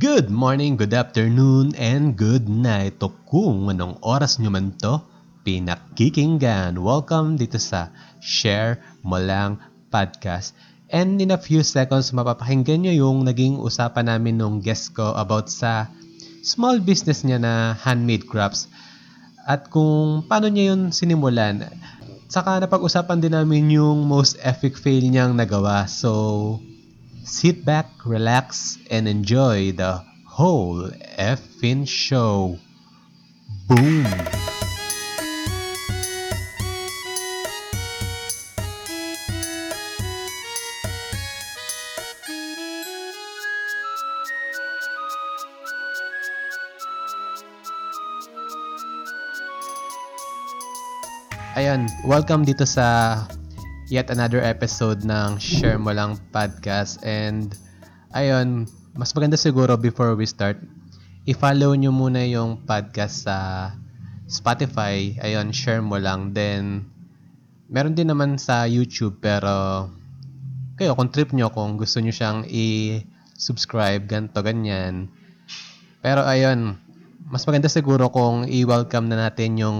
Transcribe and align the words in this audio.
Good 0.00 0.32
morning, 0.32 0.80
good 0.80 0.96
afternoon, 0.96 1.76
and 1.76 2.16
good 2.16 2.48
night. 2.48 3.04
O 3.04 3.12
kung 3.28 3.68
anong 3.68 4.00
oras 4.00 4.40
nyo 4.40 4.48
man 4.48 4.72
to, 4.80 4.96
pinakikinggan. 5.44 6.80
Welcome 6.80 7.36
dito 7.36 7.60
sa 7.60 7.92
Share 8.16 8.80
Mo 9.04 9.20
Lang 9.20 9.60
Podcast. 9.92 10.56
And 10.88 11.20
in 11.20 11.28
a 11.28 11.36
few 11.36 11.60
seconds, 11.60 12.16
mapapakinggan 12.16 12.88
nyo 12.88 12.96
yung 12.96 13.28
naging 13.28 13.60
usapan 13.60 14.08
namin 14.08 14.40
nung 14.40 14.64
guest 14.64 14.96
ko 14.96 15.12
about 15.12 15.52
sa 15.52 15.92
small 16.40 16.80
business 16.80 17.20
niya 17.20 17.36
na 17.36 17.76
handmade 17.76 18.24
crafts. 18.24 18.72
At 19.44 19.68
kung 19.68 20.24
paano 20.24 20.48
niya 20.48 20.72
yun 20.72 20.96
sinimulan. 20.96 21.68
Saka 22.32 22.56
napag-usapan 22.56 23.20
din 23.20 23.36
namin 23.36 23.68
yung 23.68 24.08
most 24.08 24.40
epic 24.40 24.80
fail 24.80 25.04
niyang 25.04 25.36
nagawa. 25.36 25.84
So, 25.84 26.56
sit 27.24 27.64
back, 27.64 27.86
relax, 28.04 28.78
and 28.90 29.08
enjoy 29.08 29.72
the 29.72 30.02
whole 30.26 30.88
effing 31.18 31.86
show. 31.86 32.58
Boom! 33.68 34.06
Ayan, 51.58 51.90
welcome 52.06 52.46
dito 52.46 52.64
sa 52.64 53.26
yet 53.90 54.06
another 54.06 54.38
episode 54.38 55.02
ng 55.02 55.42
Share 55.42 55.74
Mo 55.74 55.90
Lang 55.90 56.14
Podcast. 56.30 57.02
And, 57.02 57.50
ayun, 58.14 58.70
mas 58.94 59.10
maganda 59.18 59.34
siguro 59.34 59.74
before 59.74 60.14
we 60.14 60.30
start, 60.30 60.62
i-follow 61.26 61.74
nyo 61.74 61.90
muna 61.90 62.22
yung 62.22 62.62
podcast 62.62 63.26
sa 63.26 63.36
Spotify. 64.30 65.18
Ayun, 65.18 65.50
share 65.50 65.82
mo 65.82 65.98
lang. 65.98 66.30
Then, 66.30 66.86
meron 67.66 67.98
din 67.98 68.14
naman 68.14 68.38
sa 68.38 68.62
YouTube, 68.62 69.18
pero 69.18 69.90
kayo, 70.78 70.94
kung 70.94 71.10
trip 71.10 71.34
nyo, 71.34 71.50
kung 71.50 71.74
gusto 71.74 71.98
nyo 71.98 72.14
siyang 72.14 72.46
i-subscribe, 72.46 74.06
ganto 74.06 74.38
ganyan. 74.38 75.10
Pero 75.98 76.22
ayun, 76.22 76.78
mas 77.26 77.42
maganda 77.42 77.66
siguro 77.66 78.06
kung 78.14 78.46
i-welcome 78.46 79.10
na 79.10 79.26
natin 79.26 79.58
yung 79.58 79.78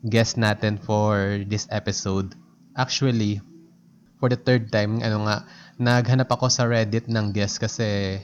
guest 0.00 0.40
natin 0.40 0.80
for 0.80 1.44
this 1.44 1.68
episode. 1.68 2.32
Actually, 2.78 3.42
for 4.22 4.30
the 4.30 4.38
third 4.38 4.70
time, 4.70 5.02
ano 5.02 5.26
nga, 5.26 5.42
naghanap 5.82 6.30
ako 6.30 6.46
sa 6.46 6.64
Reddit 6.70 7.10
ng 7.10 7.34
guest 7.34 7.58
kasi 7.58 8.18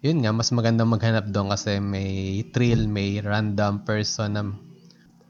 yun 0.00 0.24
nga, 0.24 0.32
mas 0.32 0.48
maganda 0.50 0.82
maghanap 0.82 1.28
doon 1.28 1.52
kasi 1.52 1.78
may 1.78 2.42
thrill, 2.50 2.88
may 2.88 3.20
random 3.20 3.84
person 3.84 4.34
na 4.34 4.42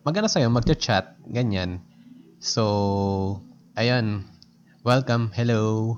maganda 0.07 0.31
sa'yo, 0.31 0.49
mag-chat, 0.49 1.19
ganyan. 1.29 1.83
So, 2.39 3.43
ayun. 3.75 4.27
Welcome. 4.83 5.31
Hello. 5.31 5.95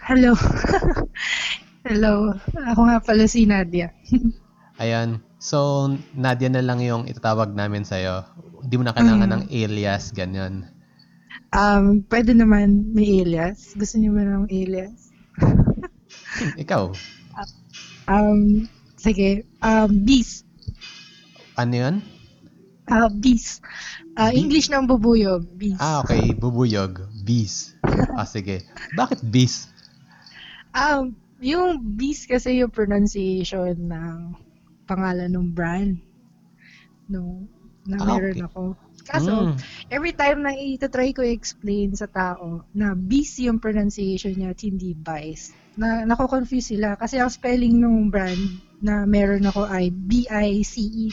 Hello. 0.00 0.32
Hello. 1.88 2.32
Ako 2.72 2.80
nga 2.88 2.98
pala 3.04 3.24
si 3.28 3.44
Nadia. 3.44 3.92
Ayan. 4.80 5.20
So, 5.36 5.88
Nadia 6.16 6.48
na 6.48 6.64
lang 6.64 6.80
yung 6.80 7.04
itatawag 7.04 7.52
namin 7.52 7.84
sa'yo. 7.84 8.24
Hindi 8.64 8.74
mo 8.80 8.84
na 8.88 8.96
kailangan 8.96 9.28
Mm. 9.28 9.34
ng 9.36 9.44
alias, 9.52 10.08
ganyan. 10.16 10.73
Um, 11.54 12.02
pwede 12.10 12.34
naman 12.34 12.90
may 12.90 13.22
alias. 13.22 13.78
Gusto 13.78 13.96
niyo 13.96 14.10
ba 14.12 14.26
ng 14.26 14.50
alias? 14.50 15.14
Ikaw, 16.62 16.90
Um, 18.04 18.68
sige. 19.00 19.48
Um, 19.64 20.04
bees. 20.04 20.44
ano 21.56 21.72
yun? 21.72 21.94
Uh, 22.84 23.08
bees. 23.08 23.64
Uh, 24.12 24.28
Bee? 24.28 24.44
English 24.44 24.68
ng 24.68 24.84
bubuyog. 24.84 25.48
Bees. 25.56 25.80
Ah, 25.80 26.04
okay. 26.04 26.36
Bubuyog. 26.36 27.00
Bees. 27.24 27.72
Ah, 28.14 28.28
sige. 28.28 28.62
Bakit 28.92 29.24
bees? 29.24 29.66
Um, 30.70 31.16
yung 31.40 31.80
bees 31.96 32.28
kasi 32.28 32.60
yung 32.60 32.70
pronunciation 32.70 33.74
ng 33.74 34.36
pangalan 34.84 35.32
ng 35.32 35.48
brand. 35.50 35.96
No, 37.08 37.42
na 37.88 37.98
Ah, 37.98 38.06
meron 38.06 38.36
okay. 38.36 38.44
ako. 38.44 38.62
Kaso, 39.04 39.52
Mm. 39.52 39.56
every 39.92 40.12
time 40.12 40.40
na 40.40 40.56
ita-try 40.56 41.12
ko 41.12 41.20
i-explain 41.20 41.92
sa 41.92 42.08
tao 42.08 42.64
na 42.72 42.96
bees 42.96 43.36
yung 43.38 43.60
pronunciation 43.60 44.32
niya 44.32 44.56
at 44.56 44.60
hindi 44.64 44.96
bice, 44.96 45.52
na 45.76 46.06
nako-confuse 46.06 46.72
sila 46.78 46.94
kasi 46.96 47.18
ang 47.18 47.28
spelling 47.28 47.76
ng 47.76 48.08
brand 48.08 48.40
na 48.80 49.04
meron 49.04 49.44
ako 49.44 49.66
ay 49.66 49.90
B-I-C-E. 49.90 51.10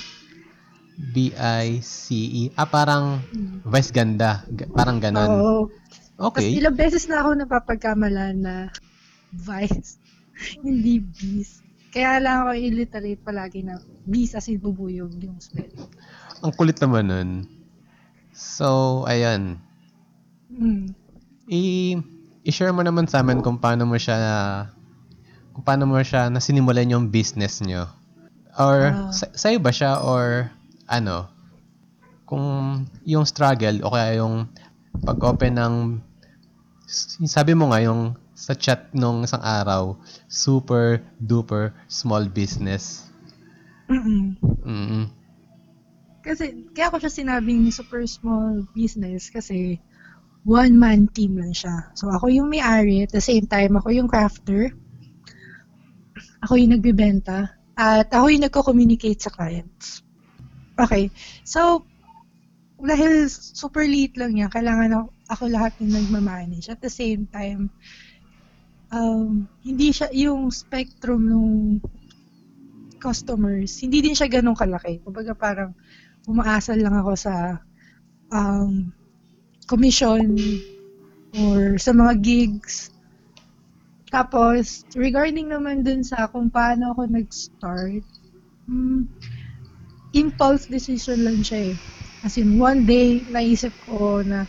B-I-C-E. 1.02 2.54
Ah, 2.54 2.70
parang 2.70 3.20
Mm. 3.34 3.66
Vice 3.66 3.92
Ganda. 3.92 4.46
Parang 4.72 5.02
ganon. 5.02 5.30
Oo. 5.30 5.58
Tapos 6.16 6.46
Okay. 6.46 6.62
ilang 6.62 6.78
beses 6.78 7.10
na 7.10 7.26
ako 7.26 7.34
napapagkamalan 7.34 8.36
na 8.38 8.56
vice, 9.34 9.98
hindi 10.68 11.02
bees. 11.02 11.60
Kaya 11.92 12.22
lang 12.22 12.46
ako 12.46 12.52
illiterate 12.56 13.20
palagi 13.20 13.66
na 13.66 13.82
bees 14.06 14.38
as 14.38 14.48
in 14.48 14.62
bubuyog 14.62 15.12
yung 15.18 15.42
spelling. 15.42 15.90
Ang 16.40 16.54
kulit 16.54 16.78
naman 16.80 17.10
nun. 17.10 17.30
So, 18.32 19.04
ayan. 19.08 19.60
Mm. 20.52 20.96
I- 21.52 22.00
i-share 22.48 22.72
mo 22.72 22.84
naman 22.84 23.08
sa 23.08 23.24
amin 23.24 23.44
kung 23.44 23.60
paano 23.60 23.84
mo 23.88 23.96
siya 24.00 24.18
kung 25.52 25.64
paano 25.68 25.84
mo 25.84 26.00
siya 26.00 26.32
nasinimulan 26.32 26.88
yung 26.88 27.12
business 27.12 27.60
nyo. 27.60 27.92
Or, 28.56 28.78
Ah. 28.92 29.12
sa- 29.12 29.32
sa'yo 29.32 29.60
ba 29.60 29.72
siya 29.72 30.00
or 30.00 30.48
ano? 30.88 31.28
Kung 32.28 32.44
yung 33.04 33.28
struggle 33.28 33.84
o 33.84 33.92
kaya 33.92 34.24
yung 34.24 34.48
pag-open 35.04 35.56
ng 35.56 35.76
sabi 37.28 37.56
mo 37.56 37.72
nga 37.72 37.80
yung 37.84 38.16
sa 38.36 38.58
chat 38.58 38.90
nung 38.92 39.24
isang 39.24 39.44
araw, 39.44 39.96
super 40.28 41.00
duper 41.22 41.72
small 41.88 42.28
business. 42.28 43.08
Mm-mm. 43.92 44.40
Mm. 44.64 45.06
Kasi, 46.22 46.70
kaya 46.74 46.94
ko 46.94 47.02
siya 47.02 47.12
sinabing 47.12 47.74
super 47.74 48.06
small 48.06 48.62
business 48.78 49.34
kasi 49.34 49.82
one-man 50.46 51.10
team 51.14 51.38
lang 51.38 51.54
siya. 51.54 51.94
So, 51.94 52.10
ako 52.10 52.30
yung 52.34 52.50
may-ari, 52.50 53.06
at 53.06 53.14
the 53.14 53.22
same 53.22 53.46
time, 53.46 53.78
ako 53.78 53.94
yung 53.94 54.10
crafter. 54.10 54.74
Ako 56.42 56.58
yung 56.58 56.78
nagbibenta. 56.78 57.58
At 57.78 58.10
ako 58.10 58.26
yung 58.34 58.46
nagko-communicate 58.46 59.22
sa 59.22 59.34
clients. 59.34 60.02
Okay. 60.78 61.14
So, 61.46 61.86
dahil 62.82 63.30
super 63.30 63.86
liit 63.86 64.18
lang 64.18 64.34
niya, 64.34 64.50
kailangan 64.50 64.90
ako, 64.98 65.08
ako 65.30 65.44
lahat 65.54 65.74
yung 65.78 65.94
nagmamanage. 65.94 66.74
At 66.74 66.82
the 66.82 66.90
same 66.90 67.30
time, 67.30 67.70
um, 68.90 69.46
hindi 69.62 69.94
siya, 69.94 70.10
yung 70.10 70.50
spectrum 70.50 71.30
ng 71.30 71.50
customers, 72.98 73.78
hindi 73.82 74.02
din 74.02 74.18
siya 74.18 74.30
ganun 74.30 74.58
kalaki. 74.58 75.02
Kumbaga 75.02 75.34
parang 75.34 75.74
umaasal 76.30 76.78
lang 76.78 76.94
ako 76.94 77.14
sa 77.18 77.58
um, 78.30 78.94
commission 79.66 80.36
or 81.38 81.80
sa 81.80 81.96
mga 81.96 82.14
gigs. 82.22 82.92
Tapos, 84.12 84.84
regarding 84.92 85.48
naman 85.48 85.88
dun 85.88 86.04
sa 86.04 86.28
kung 86.28 86.52
paano 86.52 86.92
ako 86.92 87.08
nag-start, 87.08 88.04
hmm, 88.68 89.08
impulse 90.12 90.68
decision 90.68 91.24
lang 91.24 91.40
siya 91.40 91.72
eh. 91.72 91.76
As 92.22 92.36
in, 92.36 92.60
one 92.60 92.84
day, 92.84 93.24
naisip 93.32 93.72
ko 93.88 94.20
na 94.22 94.44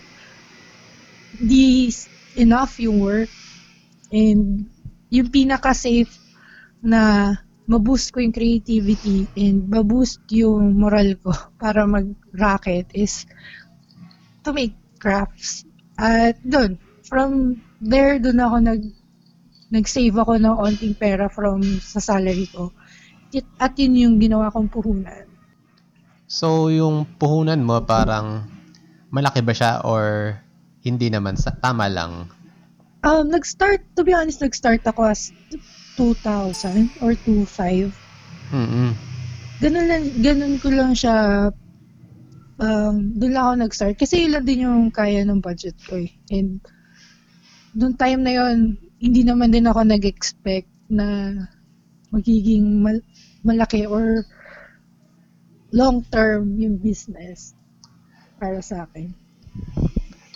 di 1.38 1.88
enough 2.36 2.76
yung 2.82 3.00
work 3.00 3.30
and 4.12 4.66
yung 5.08 5.28
pinaka-safe 5.30 6.10
na 6.82 7.32
ma-boost 7.72 8.12
ko 8.12 8.20
yung 8.20 8.36
creativity 8.36 9.24
and 9.40 9.64
ma-boost 9.72 10.20
yung 10.28 10.76
moral 10.76 11.16
ko 11.24 11.32
para 11.62 11.88
mag-racket 11.88 12.92
is 12.92 13.24
to 14.44 14.52
make 14.52 14.76
crafts. 15.00 15.64
At 15.96 16.36
doon, 16.44 16.76
from 17.08 17.60
there, 17.80 18.20
doon 18.20 18.38
ako 18.40 18.56
nag 18.60 18.82
nag-save 19.72 20.12
ako 20.12 20.36
ng 20.36 20.52
onting 20.60 20.92
pera 20.92 21.32
from 21.32 21.64
sa 21.80 21.96
salary 21.96 22.44
ko. 22.52 22.68
At 23.56 23.72
yun 23.80 23.96
yung 23.96 24.16
ginawa 24.20 24.52
kong 24.52 24.68
puhunan. 24.68 25.24
So, 26.28 26.68
yung 26.68 27.08
puhunan 27.16 27.64
mo 27.64 27.80
parang 27.80 28.44
malaki 29.08 29.40
ba 29.40 29.56
siya 29.56 29.80
or 29.80 30.36
hindi 30.84 31.08
naman? 31.08 31.40
Sa, 31.40 31.56
tama 31.56 31.88
lang. 31.88 32.28
Um, 33.00 33.32
nag-start, 33.32 33.96
to 33.96 34.04
be 34.04 34.12
honest, 34.12 34.44
nag-start 34.44 34.84
ako 34.84 35.08
as 35.08 35.32
2000 35.96 37.02
or 37.04 37.12
2005. 37.14 37.92
Mm-mm. 38.52 38.90
Ganun, 39.62 39.86
lang, 39.86 40.04
ganun 40.20 40.54
ko 40.58 40.68
lang 40.74 40.92
siya, 40.92 41.48
um, 42.58 42.94
doon 43.16 43.32
lang 43.32 43.44
ako 43.46 43.54
nag-start. 43.62 43.96
Kasi 43.96 44.26
yun 44.26 44.32
lang 44.34 44.44
din 44.44 44.66
yung 44.66 44.90
kaya 44.90 45.22
ng 45.22 45.40
budget 45.40 45.78
ko 45.86 46.02
eh. 46.02 46.10
And, 46.34 46.58
noong 47.72 47.96
time 47.96 48.20
na 48.20 48.32
yon 48.36 48.76
hindi 49.02 49.26
naman 49.26 49.50
din 49.50 49.66
ako 49.66 49.82
nag-expect 49.82 50.68
na 50.92 51.34
magiging 52.12 52.84
mal- 52.84 53.08
malaki 53.42 53.88
or 53.88 54.22
long 55.72 56.04
term 56.12 56.54
yung 56.60 56.76
business 56.76 57.56
para 58.36 58.60
sa 58.60 58.84
akin. 58.86 59.10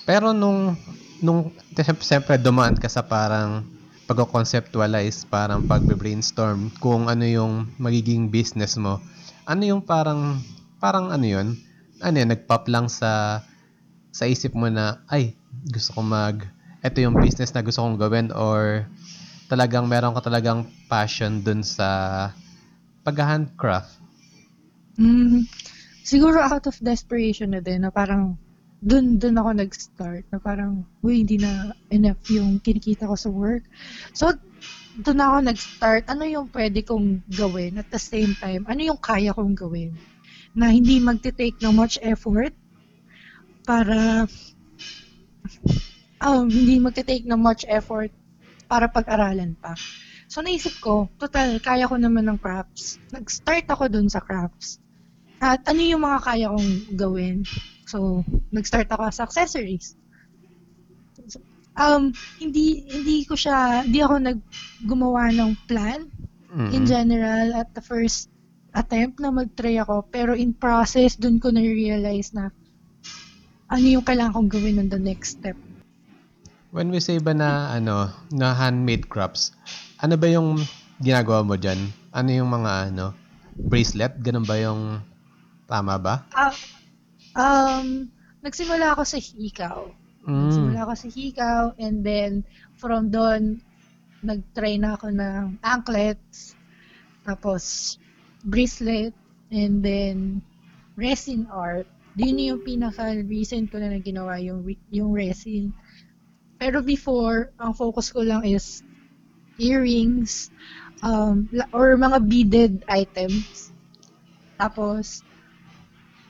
Pero 0.08 0.32
nung 0.32 0.74
nung 1.20 1.52
siyempre 2.00 2.40
dumaan 2.40 2.76
ka 2.76 2.88
sa 2.88 3.04
parang 3.04 3.75
pag-conceptualize, 4.06 5.26
parang 5.26 5.66
pag-brainstorm 5.66 6.70
kung 6.78 7.10
ano 7.10 7.26
yung 7.26 7.66
magiging 7.76 8.30
business 8.30 8.78
mo. 8.78 9.02
Ano 9.50 9.66
yung 9.66 9.82
parang 9.82 10.38
parang 10.78 11.10
ano 11.10 11.26
yun? 11.26 11.58
Ano 11.98 12.16
yun, 12.22 12.30
nag-pop 12.30 12.70
lang 12.70 12.86
sa 12.86 13.42
sa 14.14 14.24
isip 14.24 14.54
mo 14.54 14.70
na 14.70 15.02
ay 15.10 15.34
gusto 15.68 15.98
ko 15.98 16.00
mag 16.06 16.46
ito 16.86 17.02
yung 17.02 17.18
business 17.18 17.50
na 17.50 17.66
gusto 17.66 17.82
kong 17.82 17.98
gawin 17.98 18.30
or 18.30 18.86
talagang 19.50 19.90
meron 19.90 20.14
ka 20.14 20.22
talagang 20.22 20.70
passion 20.86 21.42
dun 21.42 21.66
sa 21.66 22.30
pag-handcraft? 23.02 23.98
Mm, 24.96 25.50
siguro 26.06 26.38
out 26.38 26.70
of 26.70 26.78
desperation 26.78 27.52
na 27.52 27.60
din 27.60 27.82
na 27.82 27.90
parang 27.90 28.38
dun 28.80 29.16
dun 29.16 29.40
ako 29.40 29.50
nag-start 29.56 30.24
na 30.28 30.38
parang 30.38 30.84
uy 31.00 31.24
hindi 31.24 31.40
na 31.40 31.72
enough 31.88 32.20
yung 32.28 32.60
kinikita 32.60 33.08
ko 33.08 33.16
sa 33.16 33.32
work. 33.32 33.64
So 34.12 34.32
dun 35.00 35.20
ako 35.20 35.36
nag-start 35.44 36.04
ano 36.08 36.24
yung 36.24 36.48
pwede 36.52 36.84
kong 36.84 37.24
gawin 37.28 37.80
at 37.80 37.88
the 37.92 38.00
same 38.00 38.32
time 38.40 38.64
ano 38.64 38.80
yung 38.80 39.00
kaya 39.00 39.36
kong 39.36 39.52
gawin 39.52 39.92
na 40.56 40.72
hindi 40.72 40.96
magte-take 40.96 41.60
ng 41.60 41.74
much 41.76 42.00
effort 42.00 42.52
para 43.68 44.24
um, 46.24 46.48
hindi 46.48 46.80
magte-take 46.80 47.28
ng 47.28 47.36
much 47.36 47.68
effort 47.68 48.08
para 48.66 48.88
pag-aralan 48.88 49.52
pa. 49.60 49.76
So 50.26 50.42
naisip 50.42 50.82
ko, 50.82 51.06
total, 51.20 51.62
kaya 51.62 51.86
ko 51.86 52.00
naman 52.00 52.26
ng 52.26 52.40
crafts. 52.40 52.98
Nag-start 53.14 53.68
ako 53.70 53.86
dun 53.86 54.10
sa 54.10 54.18
crafts. 54.18 54.82
At 55.38 55.62
ano 55.70 55.80
yung 55.84 56.02
mga 56.02 56.18
kaya 56.24 56.46
kong 56.50 56.70
gawin? 56.98 57.46
So, 57.86 58.26
nag-start 58.50 58.90
ako 58.90 59.14
sa 59.14 59.24
accessories. 59.30 59.94
So, 61.30 61.38
um, 61.78 62.10
hindi 62.42 62.82
hindi 62.90 63.22
ko 63.24 63.38
siya, 63.38 63.86
hindi 63.86 64.02
ako 64.02 64.14
naggumawa 64.26 65.30
ng 65.32 65.52
plan 65.70 66.10
Mm-mm. 66.50 66.74
in 66.74 66.82
general 66.84 67.54
at 67.54 67.70
the 67.78 67.84
first 67.84 68.28
attempt 68.76 69.22
na 69.22 69.30
mag-try 69.30 69.78
ako. 69.80 70.04
Pero 70.10 70.34
in 70.34 70.52
process, 70.52 71.16
dun 71.16 71.38
ko 71.38 71.54
na-realize 71.54 72.34
na 72.34 72.50
ano 73.70 73.86
yung 73.86 74.04
kailangan 74.04 74.34
kong 74.34 74.50
gawin 74.50 74.82
on 74.82 74.88
the 74.90 75.00
next 75.00 75.40
step. 75.40 75.56
When 76.74 76.92
we 76.92 77.00
say 77.00 77.22
ba 77.22 77.32
na 77.32 77.72
ano, 77.72 78.12
na 78.34 78.52
handmade 78.52 79.08
crafts, 79.08 79.54
ano 80.02 80.18
ba 80.18 80.28
yung 80.28 80.60
ginagawa 81.00 81.46
mo 81.46 81.56
diyan? 81.56 82.12
Ano 82.12 82.30
yung 82.34 82.50
mga 82.52 82.92
ano, 82.92 83.16
bracelet, 83.56 84.20
ganun 84.20 84.44
ba 84.44 84.60
yung 84.60 85.00
tama 85.64 85.96
ba? 85.96 86.28
Ah, 86.36 86.52
um, 87.36 88.08
nagsimula 88.40 88.96
ako 88.96 89.02
sa 89.04 89.18
hikaw. 89.20 89.86
Mm. 90.26 90.50
Nagsimula 90.50 90.80
ako 90.82 90.94
sa 90.96 91.08
hikaw 91.12 91.62
and 91.78 92.02
then 92.02 92.42
from 92.74 93.12
doon 93.12 93.62
nag-try 94.26 94.74
na 94.80 94.98
ako 94.98 95.14
ng 95.14 95.60
anklets, 95.62 96.58
tapos 97.22 97.96
bracelet, 98.42 99.14
and 99.54 99.86
then 99.86 100.42
resin 100.98 101.46
art. 101.52 101.86
Yun 102.16 102.40
yung 102.40 102.60
pinaka-recent 102.64 103.68
ko 103.70 103.76
na, 103.78 103.92
na 103.92 104.00
ginawa, 104.00 104.40
yung, 104.40 104.64
yung 104.88 105.12
resin. 105.12 105.70
Pero 106.56 106.80
before, 106.80 107.52
ang 107.60 107.76
focus 107.76 108.08
ko 108.08 108.24
lang 108.24 108.42
is 108.42 108.80
earrings, 109.60 110.48
um, 111.04 111.44
or 111.76 111.94
mga 112.00 112.18
beaded 112.24 112.72
items. 112.88 113.70
Tapos, 114.56 115.20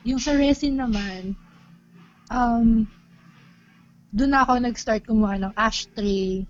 yung 0.07 0.23
sa 0.23 0.39
resin 0.39 0.79
naman, 0.79 1.35
um, 2.31 2.87
doon 4.15 4.33
ako 4.39 4.63
nag-start 4.63 5.03
kumuha 5.03 5.35
ng 5.43 5.53
ashtray, 5.59 6.47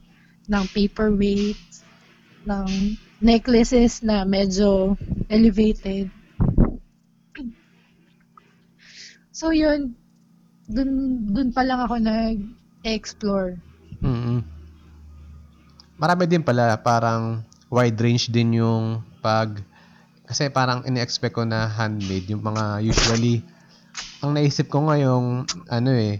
ng 0.47 0.65
paperweights, 0.77 1.81
ng 2.45 2.95
necklaces 3.19 4.05
na 4.05 4.29
medyo 4.29 4.95
elevated. 5.33 6.13
So 9.33 9.57
yun, 9.57 9.97
dun, 10.69 11.25
dun 11.33 11.51
pa 11.51 11.65
lang 11.65 11.81
ako 11.81 11.97
nag-explore. 11.97 13.57
mm 14.05 14.45
Marami 15.97 16.29
din 16.29 16.45
pala, 16.45 16.77
parang 16.77 17.41
wide 17.73 17.97
range 17.97 18.29
din 18.29 18.61
yung 18.61 19.01
pag 19.25 19.65
kasi 20.29 20.51
parang 20.51 20.83
ini-expect 20.89 21.35
ko 21.39 21.43
na 21.47 21.71
handmade 21.71 22.27
yung 22.33 22.43
mga 22.43 22.83
usually 22.83 23.37
ang 24.23 24.35
naisip 24.37 24.67
ko 24.73 24.79
ngayong 24.89 25.47
ano 25.71 25.91
eh 25.95 26.15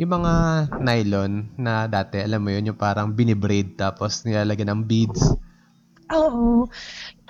yung 0.00 0.10
mga 0.16 0.34
nylon 0.80 1.32
na 1.60 1.86
dati 1.86 2.18
alam 2.18 2.40
mo 2.42 2.50
yun 2.50 2.72
yung 2.72 2.80
parang 2.80 3.12
binibraid 3.12 3.76
tapos 3.78 4.24
nilalagyan 4.26 4.70
ng 4.72 4.82
beads 4.88 5.22
Oo. 6.12 6.68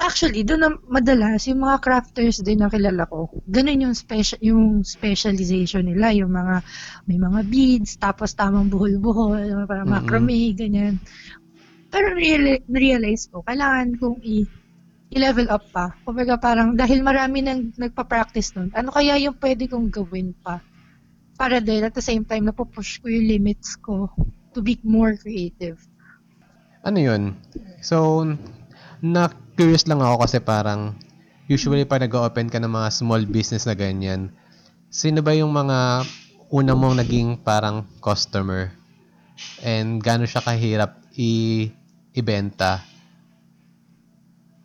Actually, 0.00 0.42
doon 0.42 0.60
na 0.66 0.70
madalas 0.90 1.46
yung 1.46 1.62
mga 1.62 1.78
crafters 1.78 2.42
din 2.42 2.58
na 2.58 2.72
kilala 2.72 3.06
ko. 3.06 3.30
Ganun 3.46 3.84
yung 3.86 3.94
special 3.94 4.40
yung 4.42 4.82
specialization 4.82 5.86
nila, 5.86 6.10
yung 6.10 6.34
mga 6.34 6.66
may 7.06 7.18
mga 7.20 7.40
beads, 7.46 7.94
tapos 8.02 8.34
tamang 8.34 8.66
buhol-buhol, 8.72 9.70
parang 9.70 9.86
Mm-mm. 9.86 9.94
macrame, 10.02 10.50
ganyan. 10.58 10.98
Pero 11.92 12.10
reali- 12.16 12.64
realize 12.66 13.30
ko, 13.30 13.46
kailangan 13.46 13.94
kong 14.02 14.18
i- 14.26 14.50
i-level 15.12 15.52
up 15.52 15.64
pa. 15.70 15.92
Kumbaga 16.02 16.40
parang 16.40 16.72
dahil 16.72 17.04
marami 17.04 17.44
nang 17.44 17.70
nagpa-practice 17.76 18.56
nun, 18.56 18.72
ano 18.72 18.88
kaya 18.88 19.20
yung 19.20 19.36
pwede 19.36 19.68
kong 19.68 19.92
gawin 19.92 20.32
pa? 20.40 20.64
Para 21.36 21.60
din 21.60 21.84
at 21.84 21.92
the 21.92 22.04
same 22.04 22.24
time, 22.24 22.48
napupush 22.48 22.98
ko 22.98 23.12
yung 23.12 23.28
limits 23.28 23.76
ko 23.76 24.08
to 24.52 24.60
be 24.60 24.80
more 24.84 25.16
creative. 25.16 25.80
ano 26.82 26.98
yun 26.98 27.22
so 27.78 28.26
na 29.02 29.30
curious 29.54 29.86
lang 29.86 30.02
ako 30.02 30.26
kasi 30.26 30.38
parang 30.42 30.98
usually 31.46 31.86
pag 31.86 32.02
nag-open 32.02 32.50
ka 32.50 32.58
ng 32.58 32.70
mga 32.70 32.88
small 32.90 33.22
business 33.26 33.66
na 33.66 33.74
ganyan 33.78 34.34
sino 34.90 35.22
ba 35.22 35.34
yung 35.34 35.54
mga 35.54 36.02
una 36.52 36.72
mong 36.74 37.00
naging 37.02 37.38
parang 37.40 37.86
customer 38.02 38.74
and 39.62 40.02
gaano 40.02 40.26
siya 40.26 40.42
kahirap 40.42 40.98
i 41.14 41.70
ibenta 42.12 42.82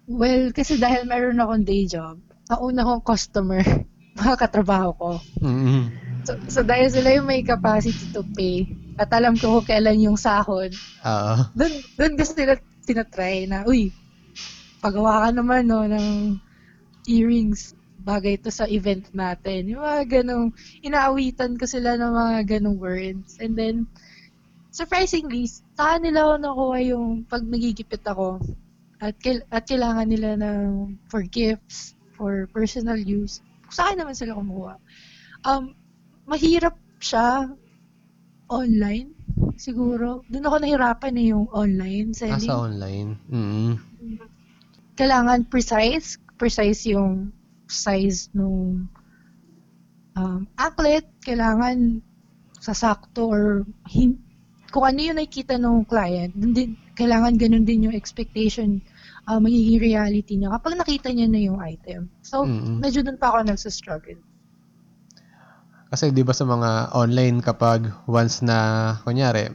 Well, 0.07 0.56
kasi 0.56 0.80
dahil 0.80 1.04
meron 1.04 1.43
akong 1.43 1.67
day 1.67 1.84
job, 1.84 2.15
ang 2.48 2.60
una 2.63 2.88
kong 2.88 3.03
customer, 3.03 3.60
mga 4.20 4.36
katrabaho 4.39 4.89
ko. 4.96 5.12
mm 5.43 5.91
So, 6.27 6.31
so 6.48 6.60
dahil 6.63 6.88
sila 6.91 7.12
yung 7.15 7.27
may 7.27 7.43
capacity 7.43 8.08
to 8.12 8.24
pay, 8.36 8.67
at 9.00 9.08
alam 9.15 9.36
ko 9.39 9.60
kung 9.60 9.67
kailan 9.67 10.00
yung 10.12 10.20
sahod, 10.20 10.72
Oo. 11.03 11.36
dun, 11.55 11.84
dun 11.96 12.13
kasi 12.20 12.36
nila 12.39 12.60
tinatry 12.88 13.48
na, 13.48 13.63
uy, 13.67 13.91
pagawa 14.84 15.27
ka 15.27 15.29
naman 15.36 15.67
no, 15.67 15.84
ng 15.88 16.39
earrings, 17.08 17.75
bagay 18.00 18.36
to 18.39 18.51
sa 18.51 18.67
event 18.67 19.08
natin. 19.15 19.72
Yung 19.72 19.84
mga 19.84 20.20
ganong, 20.24 20.51
inaawitan 20.84 21.55
ko 21.55 21.63
sila 21.67 21.96
ng 21.96 22.12
mga 22.12 22.60
ganong 22.60 22.79
words. 22.79 23.39
And 23.39 23.55
then, 23.55 23.88
surprisingly, 24.72 25.48
saan 25.75 26.03
nila 26.03 26.27
ako 26.27 26.34
nakuha 26.39 26.77
yung 26.96 27.08
pag 27.27 27.43
nagigipit 27.48 28.03
ako 28.08 28.39
at, 28.98 29.13
kail- 29.22 29.46
at 29.54 29.63
kailangan 29.66 30.08
nila 30.10 30.38
ng 30.38 30.98
for 31.10 31.22
gifts, 31.22 31.94
for 32.18 32.50
personal 32.50 32.98
use. 32.98 33.42
Sa 33.70 33.89
akin 33.89 34.01
naman 34.01 34.18
sila 34.18 34.34
kumuha. 34.34 34.82
Um, 35.46 35.77
mahirap 36.25 36.74
siya 36.98 37.51
online, 38.50 39.13
siguro. 39.60 40.25
Doon 40.32 40.48
ako 40.48 40.56
nahirapan 40.60 41.13
eh 41.20 41.27
yung 41.36 41.46
online 41.54 42.16
Ah, 42.16 42.18
selling. 42.18 42.50
sa 42.50 42.58
online. 42.58 43.10
mm 43.30 43.74
Kailangan 44.98 45.46
precise, 45.46 46.18
precise 46.42 46.89
yung 46.89 47.30
size 47.70 48.34
nung 48.34 48.89
um, 50.18 50.42
anklet. 50.58 51.06
Kailangan 51.22 52.01
sasakto 52.58 53.30
or 53.30 53.44
hin- 53.86 54.25
kung 54.74 54.84
ano 54.84 55.00
yung 55.00 55.18
nakikita 55.22 55.62
ng 55.62 55.86
client, 55.86 56.34
dun 56.34 56.51
din, 56.51 56.72
kailangan 56.98 57.38
ganun 57.38 57.63
din 57.63 57.86
yung 57.88 57.96
expectation, 57.96 58.82
uh, 59.30 59.38
magiging 59.38 59.77
reality 59.77 60.34
niya 60.36 60.58
kapag 60.58 60.82
nakita 60.82 61.13
niya 61.13 61.30
na 61.30 61.39
yung 61.39 61.62
item. 61.62 62.10
So, 62.25 62.44
Mm-mm. 62.44 62.82
medyo 62.82 63.06
dun 63.06 63.22
pa 63.22 63.32
ako 63.32 63.46
nagsastruggle. 63.46 64.20
Kasi 65.88 66.12
'di 66.12 66.20
ba 66.27 66.36
sa 66.36 66.44
mga 66.44 66.92
online 67.00 67.39
kapag 67.39 67.88
once 68.12 68.44
na 68.44 68.92
kunyari 69.08 69.48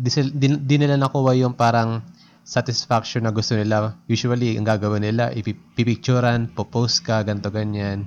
di, 0.00 0.08
di, 0.32 0.46
di 0.56 0.76
nila 0.80 0.96
nakuha 0.96 1.36
yung 1.36 1.52
parang 1.52 2.00
satisfaction 2.44 3.24
na 3.24 3.32
gusto 3.32 3.56
nila. 3.56 3.96
Usually 4.08 4.56
ang 4.56 4.68
gagawin 4.68 5.04
nila 5.04 5.32
ipipicturean, 5.32 6.52
popost 6.52 7.04
ka, 7.04 7.24
ganto 7.24 7.48
ganyan. 7.48 8.04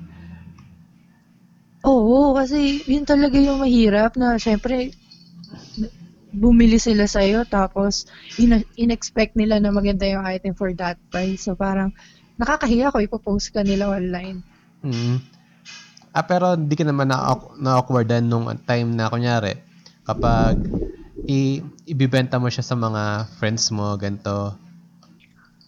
Oo, 1.86 2.34
kasi 2.38 2.82
yun 2.86 3.06
talaga 3.08 3.38
yung 3.38 3.62
mahirap 3.62 4.13
na 4.17 4.38
syempre 4.38 4.94
bumili 6.34 6.77
sila 6.77 7.07
sa'yo 7.07 7.48
tapos 7.48 8.05
in- 8.38 8.67
in-expect 8.75 9.36
nila 9.39 9.60
na 9.63 9.72
maganda 9.72 10.03
yung 10.07 10.27
item 10.27 10.53
for 10.53 10.72
that 10.75 11.00
price. 11.10 11.48
So 11.48 11.55
parang 11.55 11.96
nakakahiya 12.38 12.93
ko 12.93 13.01
ipopost 13.01 13.51
ka 13.55 13.63
nila 13.63 13.89
online. 13.89 14.43
Mm. 14.84 15.17
Ah, 16.17 16.25
pero 16.25 16.57
hindi 16.57 16.74
ka 16.74 16.86
naman 16.86 17.10
na- 17.13 17.53
na-awkwardan 17.62 18.25
nung 18.25 18.50
time 18.65 18.89
na, 18.98 19.10
kunyari, 19.10 19.53
kapag 20.01 20.65
i- 21.29 21.62
ibibenta 21.86 22.41
mo 22.41 22.50
siya 22.50 22.65
sa 22.65 22.74
mga 22.74 23.29
friends 23.38 23.69
mo, 23.69 23.93
ganito. 24.00 24.55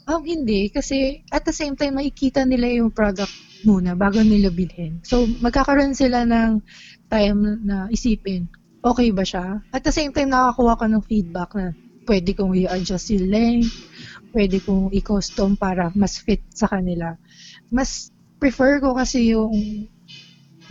Um, 0.10 0.26
hindi, 0.26 0.74
kasi 0.74 1.22
at 1.30 1.46
the 1.46 1.54
same 1.54 1.78
time, 1.78 2.02
makikita 2.02 2.42
nila 2.50 2.66
yung 2.82 2.90
product 2.90 3.30
muna 3.62 3.94
bago 3.94 4.24
nila 4.26 4.50
bilhin. 4.50 5.04
So, 5.06 5.30
magkakaroon 5.30 5.94
sila 5.94 6.26
ng 6.26 6.66
time 7.12 7.40
na 7.62 7.86
isipin, 7.94 8.50
okay 8.84 9.10
ba 9.12 9.24
siya? 9.24 9.60
At 9.76 9.84
the 9.84 9.94
same 9.94 10.16
time, 10.16 10.32
nakakuha 10.32 10.80
ka 10.80 10.86
ng 10.88 11.04
feedback 11.06 11.52
na 11.56 11.76
pwede 12.10 12.34
kong 12.34 12.58
i-adjust 12.58 13.14
yung 13.14 13.28
length, 13.30 13.74
pwede 14.34 14.58
kong 14.64 14.90
i-custom 14.96 15.54
para 15.60 15.94
mas 15.94 16.18
fit 16.18 16.42
sa 16.50 16.66
kanila. 16.66 17.14
Mas 17.70 18.10
prefer 18.42 18.82
ko 18.82 18.98
kasi 18.98 19.36
yung 19.36 19.54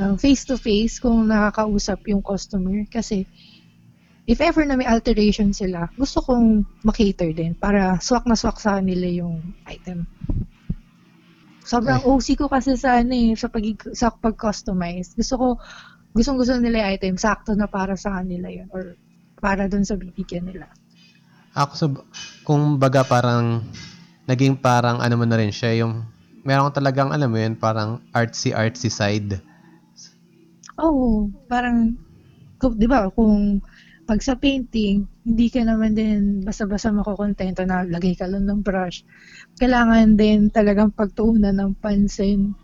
um, 0.02 0.14
face-to-face 0.18 0.98
kung 0.98 1.28
nakakausap 1.30 2.02
yung 2.10 2.24
customer 2.24 2.82
kasi 2.90 3.22
if 4.28 4.42
ever 4.42 4.66
na 4.66 4.74
may 4.74 4.88
alteration 4.88 5.54
sila, 5.54 5.88
gusto 5.94 6.20
kong 6.20 6.66
makater 6.82 7.30
din 7.30 7.54
para 7.54 7.96
swak 8.02 8.26
na 8.26 8.36
swak 8.36 8.58
sa 8.58 8.82
kanila 8.82 9.06
yung 9.06 9.40
item. 9.64 10.04
Sobrang 11.68 12.00
Ay. 12.00 12.08
OC 12.08 12.26
ko 12.40 12.46
kasi 12.48 12.80
sa 12.80 13.04
ano 13.04 13.12
eh, 13.12 13.36
sa, 13.36 13.52
pag, 13.52 13.64
sa 13.92 14.08
pag-customize. 14.08 15.12
Gusto 15.12 15.34
ko, 15.36 15.46
gustong 16.18 16.38
gusto 16.38 16.58
nila 16.58 16.82
yung 16.82 16.90
item, 16.98 17.14
sakto 17.14 17.54
na 17.54 17.70
para 17.70 17.94
sa 17.94 18.18
kanila 18.18 18.50
yun 18.50 18.66
or 18.75 18.98
para 19.38 19.70
dun 19.70 19.87
sa 19.87 19.94
bibigyan 19.94 20.50
nila. 20.50 20.66
Ako 21.54 21.72
sa, 21.78 21.87
kung 22.42 22.76
baga 22.82 23.06
parang, 23.06 23.62
naging 24.26 24.58
parang 24.58 24.98
ano 24.98 25.14
mo 25.14 25.25
na 25.25 25.38
rin 25.38 25.54
siya, 25.54 25.78
yung, 25.87 26.02
meron 26.42 26.68
ko 26.68 26.82
talagang, 26.82 27.14
alam 27.14 27.30
mo 27.30 27.38
yun, 27.38 27.54
parang 27.54 28.02
artsy-artsy 28.10 28.90
side. 28.90 29.38
Oo, 30.82 31.30
parang, 31.46 31.94
kung- 32.58 32.75
di 32.75 32.90
ba, 32.90 33.06
kung 33.14 33.62
pag 34.08 34.25
sa 34.25 34.34
painting, 34.40 35.04
hindi 35.28 35.46
ka 35.52 35.60
naman 35.68 35.92
din 35.92 36.40
basta-basta 36.40 36.88
makukontento 36.88 37.60
na 37.68 37.84
lagay 37.84 38.16
ka 38.16 38.25
lang 38.25 38.48
ng 38.48 38.64
brush. 38.64 39.04
Kailangan 39.60 40.16
din 40.16 40.48
talagang 40.48 40.96
pagtuunan 40.96 41.52
ng 41.52 41.76
pansin. 41.76 42.56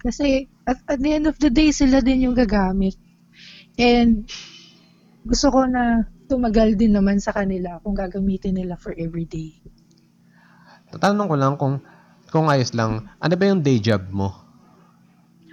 Kasi 0.00 0.48
at, 0.64 0.78
at 0.86 0.98
the 1.02 1.12
end 1.12 1.26
of 1.26 1.36
the 1.38 1.50
day, 1.52 1.70
sila 1.74 2.00
din 2.00 2.30
yung 2.30 2.36
gagamit. 2.38 2.96
And 3.78 4.26
gusto 5.22 5.52
ko 5.52 5.68
na 5.68 6.08
tumagal 6.28 6.76
din 6.76 6.92
naman 6.96 7.20
sa 7.20 7.32
kanila 7.32 7.80
kung 7.84 7.96
gagamitin 7.96 8.56
nila 8.56 8.76
for 8.76 8.92
everyday. 8.96 9.58
Tatanong 10.92 11.28
ko 11.28 11.36
lang 11.36 11.54
kung, 11.60 11.80
kung 12.32 12.48
ayos 12.48 12.72
lang, 12.72 13.08
ano 13.20 13.34
ba 13.36 13.44
yung 13.44 13.60
day 13.64 13.80
job 13.80 14.08
mo? 14.08 14.32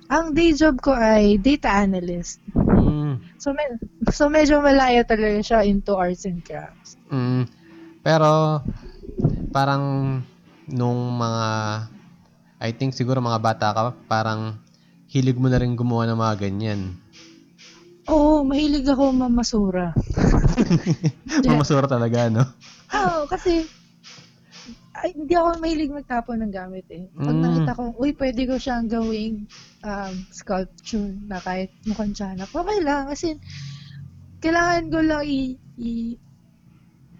Ang 0.07 0.37
day 0.37 0.53
job 0.53 0.79
ko 0.79 0.93
ay 0.93 1.41
data 1.41 1.71
analyst. 1.81 2.39
Mm, 2.55 3.19
So, 3.41 3.51
med- 3.51 3.81
so 4.13 4.29
medyo 4.31 4.61
malayo 4.63 5.03
talaga 5.03 5.41
siya 5.41 5.59
into 5.65 5.97
arts 5.97 6.25
and 6.29 6.39
crafts. 6.45 6.95
mm, 7.09 7.45
pero, 8.05 8.61
parang, 9.49 10.17
nung 10.69 11.01
mga, 11.17 11.45
I 12.65 12.73
think 12.73 12.97
siguro 12.97 13.21
mga 13.21 13.41
bata 13.45 13.67
ka, 13.77 13.81
parang, 14.09 14.57
hilig 15.13 15.37
mo 15.37 15.45
na 15.47 15.61
rin 15.61 15.77
gumawa 15.77 16.09
ng 16.09 16.17
mga 16.17 16.35
ganyan. 16.41 16.81
Oo, 18.09 18.41
mahilig 18.41 18.89
ako 18.89 19.13
mamasura. 19.13 19.93
Mamasura 21.45 21.85
talaga, 21.85 22.25
no? 22.29 22.41
Oo, 22.89 23.29
kasi 23.29 23.65
ay, 24.97 25.13
hindi 25.13 25.37
ako 25.37 25.61
mahilig 25.61 25.93
magtapon 25.93 26.41
ng 26.41 26.53
gamit 26.53 26.85
eh. 26.89 27.05
Pag 27.13 27.37
Mm. 27.37 27.43
nakita 27.45 27.71
ko, 27.77 27.83
uy, 28.01 28.11
pwede 28.17 28.41
ko 28.49 28.55
siyang 28.57 28.89
gawing 28.89 29.45
um, 29.85 30.13
sculpture 30.33 31.13
na 31.29 31.37
kahit 31.45 31.69
mukhang 31.85 32.17
tiyanak. 32.17 32.49
Okay 32.49 32.79
lang, 32.81 33.05
kasi 33.05 33.37
kailangan 34.41 34.89
ko 34.89 34.99
lang 35.05 35.21
i, 35.25 35.53
i- 35.77 36.17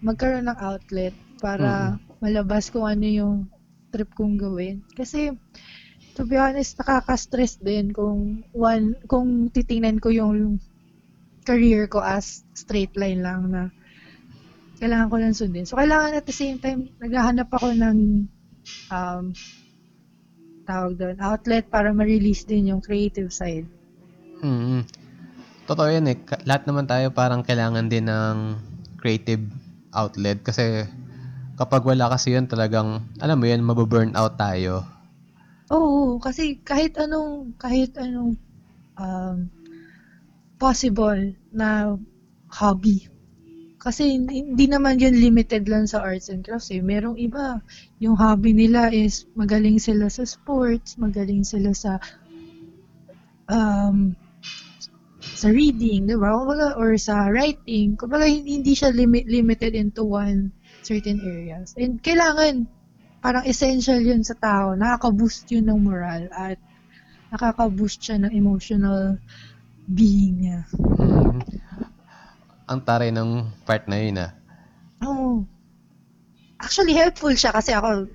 magkaroon 0.01 0.49
ng 0.49 0.59
outlet 0.61 1.13
para 1.41 1.97
malabas 2.21 2.69
kung 2.69 2.85
ano 2.85 3.05
yung 3.05 3.35
trip 3.95 4.11
kong 4.11 4.35
gawin. 4.35 4.83
Kasi, 4.91 5.31
to 6.19 6.27
be 6.27 6.35
honest, 6.35 6.75
nakaka-stress 6.75 7.63
din 7.63 7.95
kung 7.95 8.43
one, 8.51 8.99
kung 9.07 9.47
titingnan 9.47 10.03
ko 10.03 10.11
yung 10.11 10.59
career 11.47 11.87
ko 11.87 12.03
as 12.03 12.43
straight 12.51 12.91
line 12.99 13.23
lang 13.23 13.47
na 13.47 13.71
kailangan 14.83 15.07
ko 15.07 15.15
lang 15.15 15.31
sundin. 15.31 15.63
So, 15.63 15.79
kailangan 15.79 16.19
at 16.19 16.27
the 16.27 16.35
same 16.35 16.59
time, 16.59 16.91
naghahanap 16.99 17.47
ako 17.47 17.71
ng 17.71 18.27
um, 18.91 19.25
tawag 20.67 20.99
doon, 20.99 21.15
outlet 21.23 21.71
para 21.71 21.95
ma-release 21.95 22.43
din 22.43 22.75
yung 22.75 22.83
creative 22.83 23.31
side. 23.31 23.69
Mm. 24.43 24.83
Totoo 25.65 25.89
yan 25.89 26.11
eh. 26.11 26.17
Lahat 26.45 26.67
naman 26.67 26.85
tayo 26.85 27.09
parang 27.09 27.41
kailangan 27.41 27.87
din 27.87 28.05
ng 28.11 28.59
creative 28.99 29.41
outlet 29.95 30.41
kasi 30.43 30.85
kapag 31.55 31.87
wala 31.87 32.11
kasi 32.11 32.35
yun 32.35 32.47
talagang, 32.47 33.03
alam 33.23 33.37
mo 33.39 33.45
yun, 33.47 33.63
mababurn 33.63 34.11
out 34.15 34.35
tayo. 34.35 34.83
Oo, 35.71 36.21
kasi 36.21 36.61
kahit 36.61 36.99
anong, 36.99 37.55
kahit 37.57 37.95
anong 37.97 38.37
um, 38.99 39.49
possible 40.59 41.33
na 41.55 41.95
hobby. 42.51 43.07
Kasi 43.81 44.17
hindi 44.17 44.65
naman 44.65 44.97
yun 44.97 45.13
limited 45.13 45.69
lang 45.69 45.85
sa 45.85 46.01
arts 46.01 46.33
and 46.33 46.41
crafts 46.41 46.73
eh. 46.73 46.81
Merong 46.81 47.21
iba, 47.21 47.61
yung 48.01 48.17
hobby 48.17 48.51
nila 48.51 48.89
is 48.89 49.29
magaling 49.37 49.77
sila 49.77 50.09
sa 50.09 50.25
sports, 50.25 50.97
magaling 50.97 51.45
sila 51.45 51.69
sa 51.71 52.01
um, 53.45 54.17
sa 55.21 55.47
reading, 55.53 56.09
di 56.09 56.17
ba? 56.17 56.33
Or 56.77 56.97
sa 56.97 57.29
writing. 57.29 57.93
Kumbaga, 57.93 58.25
hindi, 58.25 58.61
hindi 58.61 58.73
siya 58.73 58.89
limit, 58.89 59.29
limited 59.29 59.77
into 59.77 60.05
one 60.05 60.54
certain 60.85 61.17
areas. 61.25 61.73
And 61.73 61.97
kailangan, 61.97 62.69
parang 63.25 63.49
essential 63.49 63.97
yun 63.97 64.21
sa 64.21 64.37
tao. 64.37 64.77
Nakaka-boost 64.77 65.49
yun 65.49 65.65
ng 65.65 65.81
moral 65.81 66.29
at 66.29 66.61
nakaka-boost 67.33 67.97
siya 67.97 68.21
ng 68.21 68.31
emotional 68.31 69.17
being 69.89 70.45
niya. 70.45 70.61
Mm. 71.01 71.41
Ang 72.69 72.79
taray 72.85 73.09
ng 73.09 73.49
part 73.65 73.89
na 73.89 73.97
yun 73.97 74.21
ah. 74.21 74.31
Oo. 75.01 75.41
Actually, 76.61 76.93
helpful 76.93 77.33
siya 77.33 77.49
kasi 77.49 77.73
ako, 77.73 78.05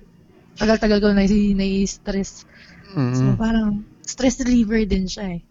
tagal-tagal 0.55 1.03
ko 1.03 1.07
na 1.11 1.27
nai-stress. 1.27 2.47
Mm. 2.95 3.15
So, 3.15 3.23
parang 3.35 3.83
stress 4.03 4.39
reliever 4.43 4.83
din 4.87 5.11
siya 5.11 5.39
eh. 5.39 5.41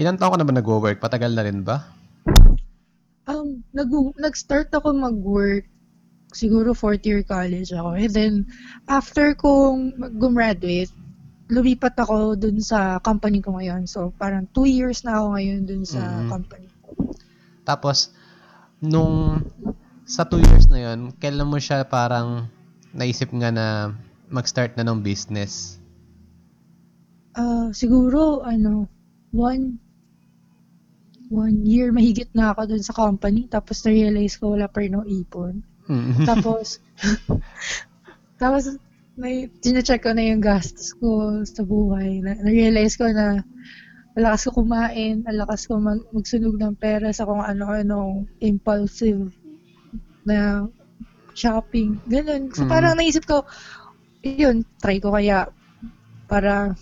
Ilan 0.00 0.16
taon 0.16 0.32
ka 0.32 0.38
na 0.40 0.48
ba 0.48 0.54
nag-work? 0.56 0.96
Patagal 0.96 1.36
na 1.36 1.44
rin 1.44 1.60
ba? 1.60 1.92
Um, 3.28 3.62
nag 3.76 3.88
nag-start 4.16 4.72
ako 4.72 4.96
mag-work 4.96 5.68
siguro 6.32 6.74
fourth 6.74 7.02
year 7.06 7.22
college 7.22 7.70
ako. 7.74 7.98
And 7.98 8.12
then, 8.12 8.34
after 8.86 9.34
kong 9.34 9.94
gumraduate, 10.18 10.92
lumipat 11.50 11.98
ako 11.98 12.38
dun 12.38 12.62
sa 12.62 13.02
company 13.02 13.42
ko 13.42 13.58
ngayon. 13.58 13.90
So, 13.90 14.14
parang 14.14 14.46
two 14.54 14.70
years 14.70 15.02
na 15.02 15.18
ako 15.18 15.26
ngayon 15.34 15.60
dun 15.66 15.82
sa 15.82 16.00
Mhm. 16.00 16.30
company. 16.30 16.68
Tapos, 17.66 18.14
nung 18.80 19.42
sa 20.06 20.26
two 20.26 20.42
years 20.42 20.66
na 20.70 20.90
yun, 20.90 21.14
kailan 21.18 21.50
mo 21.50 21.58
siya 21.58 21.86
parang 21.86 22.46
naisip 22.94 23.30
nga 23.34 23.50
na 23.50 23.66
mag-start 24.30 24.74
na 24.78 24.86
ng 24.86 25.02
business? 25.02 25.78
Ah, 27.34 27.70
siguro, 27.70 28.42
ano, 28.42 28.90
one, 29.30 29.78
one 31.30 31.62
year 31.62 31.94
mahigit 31.94 32.30
na 32.34 32.50
ako 32.50 32.74
dun 32.74 32.82
sa 32.82 32.94
company. 32.94 33.46
Tapos, 33.46 33.82
na-realize 33.86 34.38
ko 34.38 34.54
wala 34.54 34.66
pa 34.66 34.82
rin 34.82 34.98
akong 34.98 35.10
ipon. 35.10 35.54
Mm. 35.90 36.22
Tapos, 36.22 36.78
tapos, 38.40 38.78
may, 39.18 39.50
chinecheck 39.60 40.06
ko 40.06 40.14
na 40.14 40.22
yung 40.22 40.40
gastos 40.40 40.94
ko 41.02 41.42
sa 41.44 41.66
buhay. 41.66 42.22
Na, 42.22 42.38
na-realize 42.38 42.94
ko 42.94 43.10
na 43.10 43.42
malakas 44.14 44.46
ko 44.48 44.62
kumain, 44.62 45.26
malakas 45.26 45.66
ko 45.66 45.82
mag, 45.82 46.00
magsunog 46.14 46.56
ng 46.56 46.74
pera 46.78 47.10
sa 47.10 47.26
kung 47.26 47.42
ano-ano 47.42 48.24
impulsive 48.40 49.28
na 50.24 50.66
shopping. 51.34 51.98
Ganun. 52.06 52.54
So, 52.54 52.64
Mhm. 52.64 52.70
parang 52.70 52.94
naisip 52.96 53.26
ko, 53.26 53.42
yun, 54.22 54.62
try 54.80 55.02
ko 55.02 55.10
kaya 55.12 55.50
para, 56.30 56.74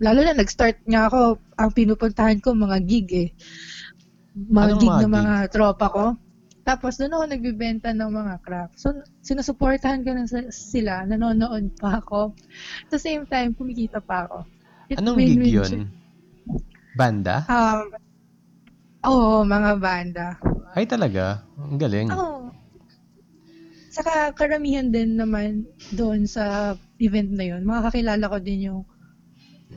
lalo 0.00 0.20
na 0.24 0.36
nag-start 0.36 0.80
nga 0.86 1.08
ako, 1.08 1.40
ang 1.56 1.70
pinupuntahan 1.72 2.38
ko, 2.40 2.52
mga 2.56 2.78
gig 2.84 3.08
eh. 3.12 3.28
Mga 4.36 4.70
Anong 4.70 4.80
gig 4.80 4.94
mga 4.94 5.00
ng 5.00 5.12
gig? 5.12 5.16
mga 5.16 5.34
tropa 5.52 5.86
ko. 5.90 6.04
Tapos 6.70 7.02
doon 7.02 7.18
ako 7.18 7.24
nagbibenta 7.34 7.90
ng 7.90 8.10
mga 8.14 8.34
craft. 8.46 8.78
So, 8.78 8.94
sinusuportahan 9.26 10.06
ko 10.06 10.14
na 10.14 10.30
sila, 10.54 11.02
nanonood 11.02 11.74
pa 11.82 11.98
ako. 11.98 12.30
At 12.86 12.90
the 12.94 13.02
same 13.02 13.26
time, 13.26 13.58
kumikita 13.58 13.98
pa 13.98 14.30
ako. 14.30 14.46
It 14.86 15.02
Anong 15.02 15.18
gig 15.18 15.50
yun? 15.50 15.90
Banda? 16.94 17.42
Um, 17.50 17.90
oo, 19.02 19.42
mga 19.42 19.82
banda. 19.82 20.38
Ay 20.78 20.86
talaga? 20.86 21.42
Ang 21.58 21.74
galing. 21.74 22.06
Oo. 22.14 22.54
Saka 23.90 24.30
karamihan 24.38 24.94
din 24.94 25.18
naman 25.18 25.66
doon 25.90 26.22
sa 26.30 26.78
event 27.02 27.34
na 27.34 27.50
yun, 27.50 27.66
makakakilala 27.66 28.30
ko 28.30 28.38
din 28.38 28.70
yung 28.70 28.80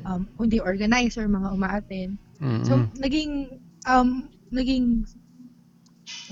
um, 0.05 0.29
hindi 0.37 0.61
organizer, 0.61 1.25
mga 1.25 1.57
umaaten. 1.57 2.21
So, 2.61 2.77
Mm-mm. 2.77 2.93
naging, 3.01 3.57
um, 3.89 4.29
naging, 4.53 5.09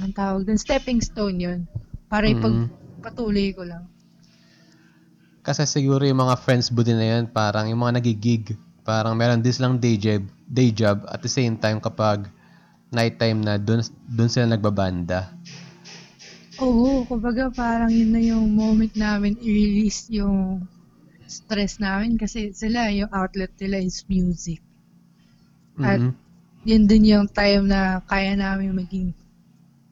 ang 0.02 0.12
tawag 0.16 0.44
dun, 0.48 0.60
stepping 0.60 1.00
stone 1.04 1.38
yun. 1.38 1.60
Para 2.12 2.28
ipagpatuloy 2.32 3.54
ko 3.56 3.64
lang. 3.68 3.84
Kasi 5.42 5.66
siguro 5.66 6.06
yung 6.06 6.22
mga 6.22 6.38
friends 6.38 6.70
buddy 6.70 6.94
na 6.94 7.08
yun, 7.18 7.26
parang 7.30 7.66
yung 7.66 7.82
mga 7.82 7.98
nagigig, 7.98 8.54
parang 8.86 9.18
meron 9.18 9.42
din 9.42 9.54
silang 9.54 9.82
day 9.82 9.98
job, 9.98 10.22
day 10.46 10.70
job 10.70 11.02
at 11.10 11.22
the 11.26 11.32
same 11.32 11.58
time 11.58 11.82
kapag 11.82 12.30
nighttime 12.94 13.42
na 13.42 13.58
dun, 13.58 13.82
dun 14.06 14.30
sila 14.30 14.46
nagbabanda. 14.46 15.34
Oo, 16.62 17.02
kumbaga 17.10 17.44
parang 17.50 17.90
yun 18.00 18.12
na 18.14 18.22
yung 18.22 18.46
moment 18.54 18.94
namin 18.94 19.34
i-release 19.42 20.02
yung 20.14 20.62
stress 21.26 21.74
namin 21.82 22.20
kasi 22.22 22.54
sila, 22.54 22.92
yung 22.94 23.10
outlet 23.10 23.50
nila 23.58 23.78
is 23.82 24.06
music. 24.12 24.60
At 25.82 26.02
Mm-mm. 26.02 26.14
yun 26.68 26.84
din 26.86 27.04
yung 27.12 27.28
time 27.32 27.66
na 27.66 27.82
kaya 28.06 28.38
namin 28.38 28.78
maging 28.78 29.10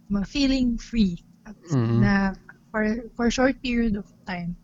ma- 0.10 0.26
feeling 0.26 0.76
free 0.76 1.22
at 1.46 1.56
Mm-mm. 1.72 2.02
na 2.04 2.34
for, 2.74 2.84
for 3.16 3.30
short 3.30 3.62
period 3.62 3.96
of 3.96 4.06
time. 4.26 4.58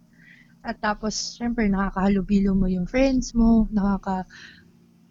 At 0.65 0.81
tapos, 0.81 1.37
syempre, 1.37 1.69
nakakahalubilo 1.69 2.57
mo 2.57 2.65
yung 2.65 2.89
friends 2.89 3.37
mo, 3.37 3.69
nakaka, 3.69 4.25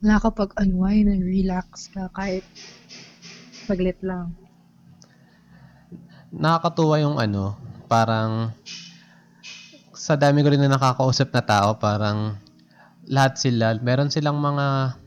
nakakapag-unwind 0.02 1.06
and 1.06 1.22
relax 1.22 1.86
ka 1.94 2.10
kahit 2.10 2.42
saglit 3.64 3.96
lang. 4.02 4.34
Nakakatuwa 6.34 6.98
yung 6.98 7.16
ano, 7.22 7.54
parang 7.86 8.50
sa 9.94 10.18
dami 10.18 10.42
ko 10.42 10.50
rin 10.50 10.58
na 10.58 10.74
nakakausap 10.74 11.30
na 11.30 11.42
tao, 11.46 11.78
parang 11.78 12.34
lahat 13.06 13.38
sila, 13.38 13.78
meron 13.78 14.10
silang 14.10 14.42
mga 14.42 14.98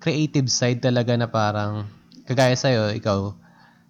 creative 0.00 0.48
side 0.48 0.80
talaga 0.80 1.12
na 1.14 1.28
parang, 1.28 1.84
kagaya 2.24 2.56
sa'yo, 2.56 2.96
ikaw, 2.96 3.36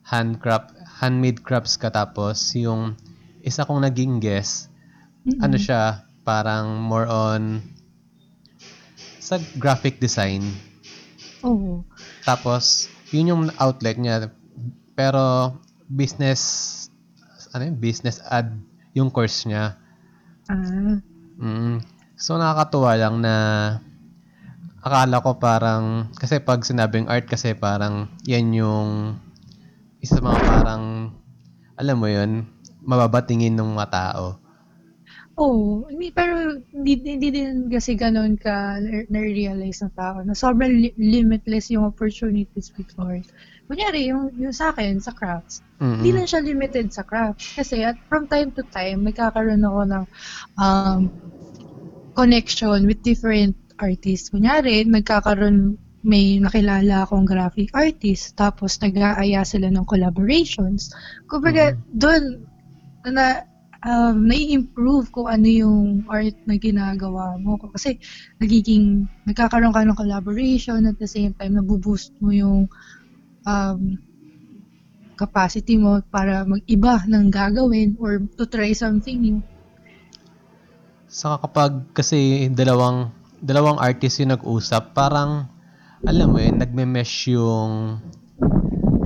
handcraft, 0.05 0.77
handmade 1.01 1.41
crafts 1.41 1.81
ka 1.81 1.89
tapos 1.89 2.53
yung 2.55 2.95
isa 3.45 3.65
kong 3.65 3.85
naging 3.85 4.21
guest, 4.21 4.73
Mm-mm. 5.25 5.41
ano 5.41 5.57
siya, 5.57 6.05
parang 6.25 6.81
more 6.81 7.05
on 7.09 7.61
sa 9.21 9.41
graphic 9.57 10.01
design. 10.01 10.45
Oo. 11.45 11.85
Tapos, 12.25 12.89
yun 13.13 13.33
yung 13.33 13.43
outlet 13.61 13.97
niya. 14.01 14.33
Pero, 14.97 15.57
business, 15.89 16.41
ano 17.53 17.69
yun, 17.69 17.77
business 17.77 18.21
ad 18.29 18.53
yung 18.97 19.13
course 19.13 19.45
niya. 19.49 19.77
Ah, 20.49 21.01
Mm. 21.35 21.83
So, 22.15 22.39
nakakatuwa 22.39 22.95
lang 22.95 23.19
na 23.19 23.35
akala 24.85 25.19
ko 25.19 25.35
parang, 25.41 26.15
kasi 26.15 26.39
pag 26.39 26.63
sinabing 26.63 27.11
art 27.11 27.27
kasi 27.27 27.59
parang 27.59 28.07
yan 28.23 28.55
yung 28.55 29.19
isa 30.05 30.21
sa 30.21 30.25
mga 30.29 30.41
parang, 30.45 30.85
alam 31.81 31.97
mo 31.99 32.09
yun, 32.17 32.31
mababatingin 32.85 33.55
ng 33.57 33.71
mga 33.77 33.89
tao. 33.91 34.25
Oo, 35.35 35.91
hindi, 35.91 36.15
pero 36.15 36.63
hindi, 36.71 36.93
hindi 37.03 37.29
din 37.35 37.67
kasi 37.67 37.99
ganun 37.99 38.39
ka 38.39 38.79
na- 38.79 39.07
na-realize 39.11 39.83
ng 39.83 39.95
tao 39.99 40.23
na 40.23 40.31
sobrang 40.35 40.71
li- 40.71 40.95
limitless 40.95 41.75
yung 41.75 41.91
opportunities 41.91 42.71
art. 42.99 43.27
Kunyari, 43.67 44.11
yung, 44.15 44.31
yung 44.39 44.55
sa 44.55 44.71
akin, 44.71 45.03
sa 45.03 45.11
crafts, 45.11 45.67
hindi 45.99 46.11
Mm-mm. 46.11 46.15
lang 46.15 46.27
siya 46.31 46.39
limited 46.47 46.87
sa 46.95 47.03
crafts. 47.03 47.51
Kasi 47.59 47.83
at 47.83 47.99
from 48.07 48.31
time 48.31 48.55
to 48.55 48.63
time, 48.71 49.03
nagkakaroon 49.03 49.67
ako 49.67 49.81
ng 49.91 50.05
um, 50.59 51.01
connection 52.15 52.87
with 52.87 53.03
different 53.03 53.57
artists. 53.79 54.31
Kunyari, 54.31 54.87
nagkakaroon, 54.87 55.79
may 56.05 56.37
nakilala 56.37 57.09
akong 57.09 57.25
graphic 57.25 57.73
artist, 57.73 58.37
tapos 58.37 58.77
nag-aaya 58.85 59.41
sila 59.41 59.73
ng 59.73 59.89
collaborations. 59.89 60.93
Kumbaga, 61.25 61.73
doon, 61.97 62.45
na, 63.09 63.49
um, 63.89 64.29
nai-improve 64.29 65.09
kung 65.09 65.33
ano 65.33 65.49
yung 65.49 66.05
art 66.13 66.37
na 66.45 66.61
ginagawa 66.61 67.41
mo. 67.41 67.57
Kasi, 67.57 67.97
nagiging, 68.37 69.09
nagkakaroon 69.25 69.73
ka 69.73 69.81
ng 69.81 69.97
collaboration 69.97 70.85
at 70.85 71.01
the 71.01 71.09
same 71.09 71.33
time, 71.41 71.57
nabuboost 71.57 72.13
mo 72.21 72.29
yung 72.37 72.69
um, 73.49 73.81
capacity 75.17 75.81
mo 75.81 76.05
para 76.13 76.45
mag-iba 76.45 77.01
ng 77.09 77.33
gagawin 77.33 77.97
or 77.97 78.21
to 78.37 78.45
try 78.45 78.75
something 78.77 79.25
new. 79.25 79.39
Saka 81.07 81.47
kapag 81.47 81.73
kasi 81.95 82.51
dalawang 82.51 83.15
dalawang 83.39 83.79
artist 83.79 84.19
yung 84.19 84.35
nag-usap, 84.35 84.97
parang 84.97 85.47
alam 86.05 86.29
mo 86.33 86.39
yun, 86.41 86.61
nagme-mesh 86.61 87.33
yung 87.33 87.97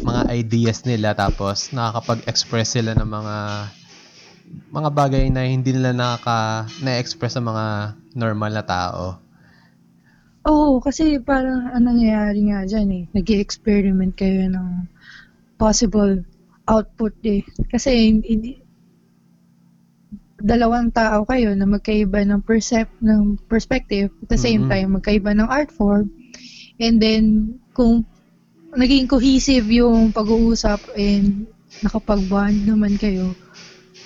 mga 0.03 0.23
ideas 0.35 0.83
nila 0.83 1.15
tapos 1.15 1.71
nakakapag-express 1.71 2.79
sila 2.79 2.95
ng 2.95 3.07
mga 3.07 3.37
mga 4.69 4.91
bagay 4.93 5.25
na 5.31 5.47
hindi 5.47 5.75
nila 5.75 5.95
nakaka 5.95 6.67
na-express 6.83 7.39
sa 7.39 7.43
mga 7.45 7.95
normal 8.19 8.53
na 8.53 8.65
tao. 8.65 9.05
Oo, 10.49 10.81
kasi 10.81 11.21
parang 11.21 11.71
ang 11.71 11.85
nangyayari 11.87 12.49
nga 12.49 12.65
dyan 12.65 12.89
eh, 12.95 13.05
nag 13.13 13.27
experiment 13.37 14.15
kayo 14.17 14.49
ng 14.49 14.89
possible 15.61 16.25
output 16.67 17.15
eh. 17.27 17.45
Kasi 17.69 18.17
hindi, 18.23 18.57
dalawang 20.39 20.95
tao 20.95 21.27
kayo 21.27 21.53
na 21.59 21.67
magkaiba 21.67 22.23
ng 22.23 22.41
percep 22.47 22.87
ng 23.03 23.37
perspective 23.51 24.09
at 24.23 24.29
the 24.31 24.39
same 24.39 24.65
Mhm. 24.65 24.71
time 24.71 24.89
magkaiba 24.95 25.35
ng 25.35 25.51
art 25.51 25.75
form 25.75 26.09
and 26.79 27.03
then 27.03 27.59
kung 27.75 28.07
naging 28.75 29.11
cohesive 29.11 29.67
yung 29.71 30.15
pag-uusap 30.15 30.79
and 30.95 31.47
nakapag-bond 31.83 32.65
naman 32.67 32.95
kayo 32.97 33.35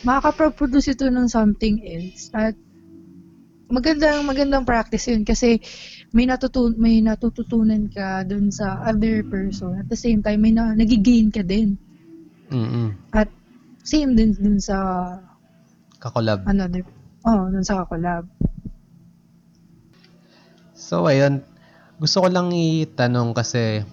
makaka-produce 0.02 0.98
ito 0.98 1.06
ng 1.06 1.30
something 1.30 1.78
else. 1.86 2.30
At 2.34 2.58
magandang 3.70 4.26
magandang 4.26 4.66
practice 4.66 5.08
yun 5.08 5.22
kasi 5.22 5.62
may 6.12 6.28
natutun 6.28 6.76
may 6.76 7.00
natututunan 7.00 7.88
ka 7.88 8.26
dun 8.26 8.50
sa 8.52 8.82
other 8.84 9.22
person. 9.24 9.78
At 9.78 9.88
the 9.88 9.96
same 9.96 10.20
time 10.20 10.42
may 10.42 10.52
na, 10.52 10.74
nagigain 10.76 11.32
ka 11.32 11.40
din. 11.46 11.78
Mm. 12.52 12.92
at 13.16 13.32
same 13.80 14.12
din 14.12 14.36
dun 14.36 14.60
sa 14.60 14.76
Kakolab. 15.96 16.44
another 16.44 16.84
oh 17.24 17.48
dun 17.48 17.64
sa 17.64 17.88
collab 17.88 18.28
So 20.76 21.08
ayun, 21.08 21.40
gusto 22.02 22.26
ko 22.26 22.28
lang 22.34 22.50
itanong 22.50 23.30
kasi 23.30 23.86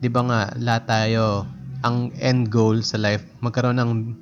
'di 0.00 0.08
ba 0.08 0.24
nga 0.24 0.40
lahat 0.56 0.88
tayo 0.88 1.44
ang 1.84 2.08
end 2.16 2.48
goal 2.48 2.80
sa 2.80 2.96
life 2.96 3.28
magkaroon 3.44 3.76
ng 3.76 4.16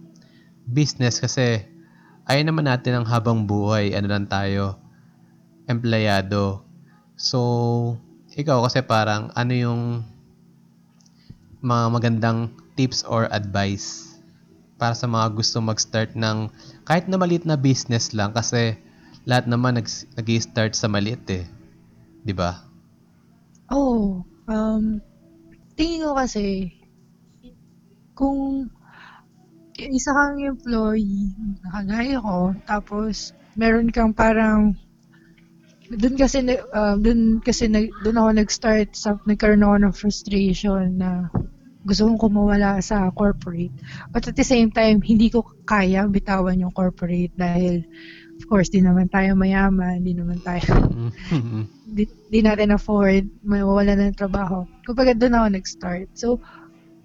business 0.67 1.23
kasi 1.23 1.63
ayaw 2.27 2.43
naman 2.43 2.67
natin 2.67 2.99
ang 2.99 3.07
habang 3.07 3.47
buhay 3.47 3.95
ano 3.95 4.11
lang 4.11 4.27
tayo 4.27 4.83
empleyado. 5.71 6.67
So 7.15 7.39
ikaw 8.35 8.67
kasi 8.67 8.83
parang 8.83 9.31
ano 9.39 9.53
yung 9.55 9.83
mga 11.63 11.85
magandang 11.95 12.51
tips 12.75 13.07
or 13.07 13.31
advice 13.31 14.19
para 14.75 14.99
sa 14.99 15.07
mga 15.07 15.39
gusto 15.39 15.63
mag-start 15.63 16.19
ng 16.19 16.51
kahit 16.83 17.07
na 17.07 17.15
maliit 17.15 17.47
na 17.47 17.55
business 17.55 18.11
lang 18.11 18.35
kasi 18.35 18.75
lahat 19.23 19.47
naman 19.47 19.79
nag 19.79 19.87
nag-start 20.19 20.75
sa 20.75 20.91
maliit 20.91 21.23
eh. 21.31 21.47
'Di 22.27 22.35
ba? 22.35 22.64
Oh 23.71 24.25
um 24.49 25.01
tingin 25.79 26.05
ko 26.05 26.13
kasi 26.17 26.75
kung 28.15 28.71
isa 29.75 30.15
kang 30.15 30.39
employee 30.39 31.35
nakagaya 31.67 32.19
ko 32.23 32.55
tapos 32.67 33.35
meron 33.59 33.91
kang 33.91 34.15
parang 34.15 34.79
doon 35.93 36.17
kasi 36.17 36.41
uh, 36.49 36.97
doon 36.97 37.45
kasi 37.45 37.69
doon 37.69 38.17
ako 38.17 38.31
nag-start 38.33 38.89
sa 38.97 39.21
nagkaroon 39.29 39.67
ako 39.67 39.77
ng 39.85 39.95
frustration 39.95 40.97
na 40.97 41.29
gusto 41.85 42.09
kong 42.09 42.17
kumawala 42.17 42.81
sa 42.81 43.13
corporate. 43.13 43.77
But 44.09 44.25
at 44.25 44.37
the 44.41 44.47
same 44.47 44.73
time, 44.73 45.05
hindi 45.05 45.29
ko 45.29 45.45
kaya 45.69 46.09
bitawan 46.09 46.65
yung 46.65 46.73
corporate 46.73 47.37
dahil 47.37 47.85
of 48.41 48.45
course, 48.49 48.73
di 48.73 48.81
naman 48.81 49.13
tayo 49.13 49.37
mayaman, 49.37 50.01
di 50.01 50.17
naman 50.17 50.41
tayo 50.41 50.65
di, 51.95 52.05
di 52.29 52.43
natin 52.43 52.75
afford, 52.75 53.31
mawawala 53.47 53.95
ng 53.95 54.19
trabaho. 54.19 54.67
Kumbaga 54.83 55.15
doon 55.15 55.39
ako 55.39 55.47
nag-start. 55.55 56.09
So, 56.19 56.43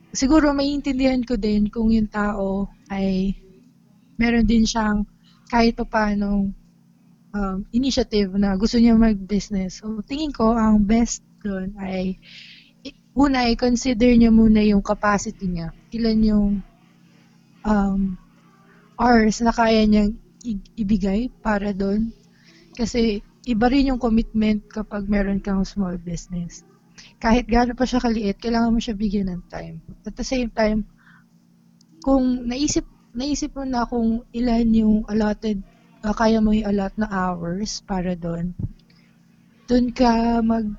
siguro 0.10 0.49
maiintindihan 0.52 1.21
ko 1.21 1.38
din 1.38 1.69
kung 1.69 1.93
yung 1.93 2.10
tao 2.10 2.65
ay 2.89 3.38
meron 4.17 4.49
din 4.49 4.65
siyang 4.65 5.06
kahit 5.47 5.78
pa 5.78 5.86
paano 5.86 6.49
um, 7.38 7.58
initiative 7.69 8.34
na 8.34 8.58
gusto 8.58 8.82
niya 8.82 8.97
mag-business. 8.97 9.86
So, 9.86 10.02
tingin 10.02 10.34
ko 10.34 10.58
ang 10.58 10.82
best 10.89 11.21
doon 11.45 11.78
ay 11.78 12.17
una, 13.13 13.52
i-consider 13.52 14.15
niya 14.15 14.32
muna 14.34 14.63
yung 14.63 14.82
capacity 14.82 15.45
niya. 15.49 15.75
Ilan 15.91 16.19
yung 16.23 16.49
um, 17.67 18.15
hours 18.95 19.43
na 19.43 19.52
kaya 19.52 19.84
niyang 19.84 20.15
ibigay 20.80 21.28
para 21.43 21.75
doon. 21.75 22.15
Kasi 22.80 23.19
iba 23.50 23.66
rin 23.66 23.90
yung 23.90 24.02
commitment 24.02 24.62
kapag 24.70 25.10
meron 25.10 25.42
kang 25.42 25.66
small 25.66 25.98
business. 25.98 26.62
Kahit 27.18 27.50
gaano 27.50 27.74
pa 27.74 27.90
siya 27.90 27.98
kaliit, 27.98 28.38
kailangan 28.38 28.70
mo 28.70 28.78
siya 28.78 28.94
bigyan 28.94 29.34
ng 29.34 29.44
time. 29.50 29.82
At 30.06 30.14
the 30.14 30.22
same 30.22 30.54
time, 30.54 30.86
kung 32.06 32.46
naisip 32.46 32.86
naisip 33.10 33.58
mo 33.58 33.66
na 33.66 33.90
kung 33.90 34.22
ilan 34.32 34.68
yung 34.70 34.98
allotted, 35.10 35.66
uh, 36.06 36.14
kaya 36.14 36.38
mo 36.38 36.54
i-allot 36.54 36.94
na 36.96 37.10
hours 37.10 37.82
para 37.82 38.14
doon, 38.14 38.54
doon 39.66 39.90
ka 39.90 40.40
mag 40.46 40.70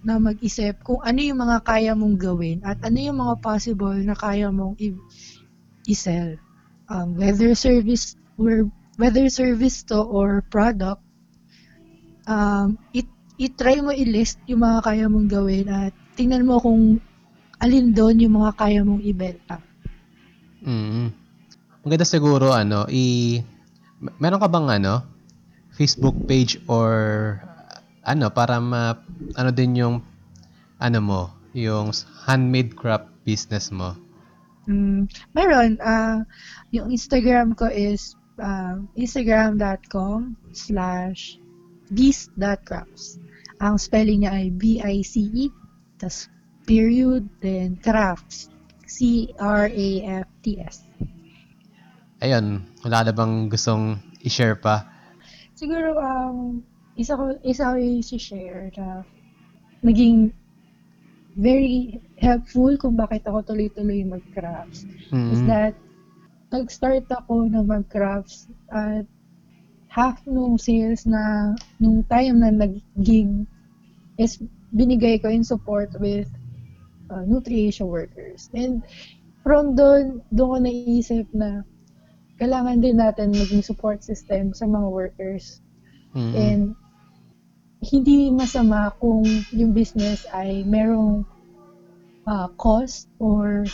na 0.00 0.16
mag-isip 0.16 0.80
kung 0.80 0.96
ano 1.04 1.20
yung 1.20 1.44
mga 1.44 1.60
kaya 1.60 1.92
mong 1.92 2.16
gawin 2.16 2.64
at 2.64 2.80
ano 2.80 2.96
yung 2.96 3.20
mga 3.20 3.36
possible 3.44 4.00
na 4.00 4.16
kaya 4.16 4.48
mong 4.48 4.80
i- 4.80 4.96
i-sell. 5.84 6.40
Um, 6.88 7.20
whether 7.20 7.52
service 7.52 8.16
or 8.40 8.72
whether 8.96 9.28
service 9.28 9.84
to 9.92 10.00
or 10.00 10.40
product, 10.48 11.04
um, 12.30 12.78
it, 12.94 13.10
i-try 13.42 13.82
mo 13.82 13.90
i-list 13.90 14.38
yung 14.46 14.62
mga 14.62 14.86
kaya 14.86 15.04
mong 15.10 15.26
gawin 15.26 15.66
at 15.66 15.92
tingnan 16.14 16.46
mo 16.46 16.62
kung 16.62 17.02
alin 17.58 17.92
doon 17.92 18.22
yung 18.22 18.38
mga 18.38 18.52
kaya 18.54 18.80
mong 18.86 19.02
ibenta. 19.02 19.58
Mm. 20.62 21.10
Maganda 21.82 22.06
siguro 22.06 22.52
ano, 22.54 22.86
i 22.92 23.36
meron 24.20 24.40
ka 24.40 24.48
bang 24.48 24.80
ano, 24.80 25.04
Facebook 25.74 26.16
page 26.28 26.60
or 26.68 27.36
ano 28.04 28.28
para 28.32 28.60
ma 28.60 28.96
ano 29.36 29.50
din 29.52 29.76
yung 29.76 29.96
ano 30.80 30.98
mo, 31.00 31.22
yung 31.56 31.92
handmade 32.28 32.76
craft 32.76 33.08
business 33.24 33.72
mo. 33.72 33.96
Mm, 34.68 35.08
meron. 35.32 35.80
ah 35.80 36.24
yung 36.70 36.92
Instagram 36.92 37.56
ko 37.56 37.72
is 37.72 38.16
uh, 38.36 38.76
instagram.com 38.96 40.36
slash 40.52 41.39
beast.crafts. 41.90 43.18
Ang 43.60 43.76
spelling 43.76 44.24
niya 44.24 44.32
ay 44.32 44.48
B-I-C-E, 44.54 45.52
tas 46.00 46.30
period, 46.64 47.28
then 47.44 47.76
crafts. 47.82 48.48
C-R-A-F-T-S. 48.90 50.76
Ayun, 52.20 52.66
wala 52.82 52.98
na 53.06 53.12
bang 53.14 53.46
gustong 53.46 54.02
i-share 54.26 54.58
pa? 54.58 54.82
Siguro, 55.54 55.94
um, 55.96 56.60
isa 56.98 57.14
ko, 57.14 57.32
isa 57.46 57.70
ko 57.70 57.76
yung 57.78 58.02
share 58.02 58.68
na 58.74 59.06
naging 59.80 60.34
very 61.38 62.02
helpful 62.18 62.74
kung 62.76 62.98
bakit 62.98 63.24
ako 63.24 63.54
tuloy-tuloy 63.54 64.02
mag-crafts. 64.04 64.84
Is 65.08 65.40
Mm. 65.40 65.48
that, 65.48 65.74
nag-start 66.50 67.06
ako 67.08 67.46
na 67.46 67.62
mag-crafts 67.62 68.50
at 68.68 69.06
half 69.90 70.22
nung 70.24 70.54
sales 70.54 71.02
na, 71.04 71.54
nung 71.82 72.06
time 72.06 72.38
na 72.38 72.50
nag-gig 72.54 73.46
is 74.16 74.38
binigay 74.70 75.18
ko 75.18 75.26
in 75.26 75.42
support 75.42 75.90
with 75.98 76.30
uh, 77.10 77.26
nutrition 77.26 77.90
workers. 77.90 78.46
And 78.54 78.86
from 79.42 79.74
doon, 79.74 80.22
doon 80.30 80.48
ko 80.48 80.56
naisip 80.62 81.26
na 81.34 81.66
kailangan 82.38 82.78
din 82.80 83.02
natin 83.02 83.34
maging 83.34 83.66
support 83.66 84.06
system 84.06 84.54
sa 84.54 84.64
mga 84.70 84.88
workers 84.88 85.58
Mm. 86.14 86.32
And 86.34 86.64
hindi 87.80 88.28
masama 88.34 88.92
kung 88.98 89.24
yung 89.54 89.72
business 89.72 90.26
ay 90.34 90.66
merong 90.66 91.24
ah, 92.28 92.50
cost 92.58 93.08
or 93.16 93.64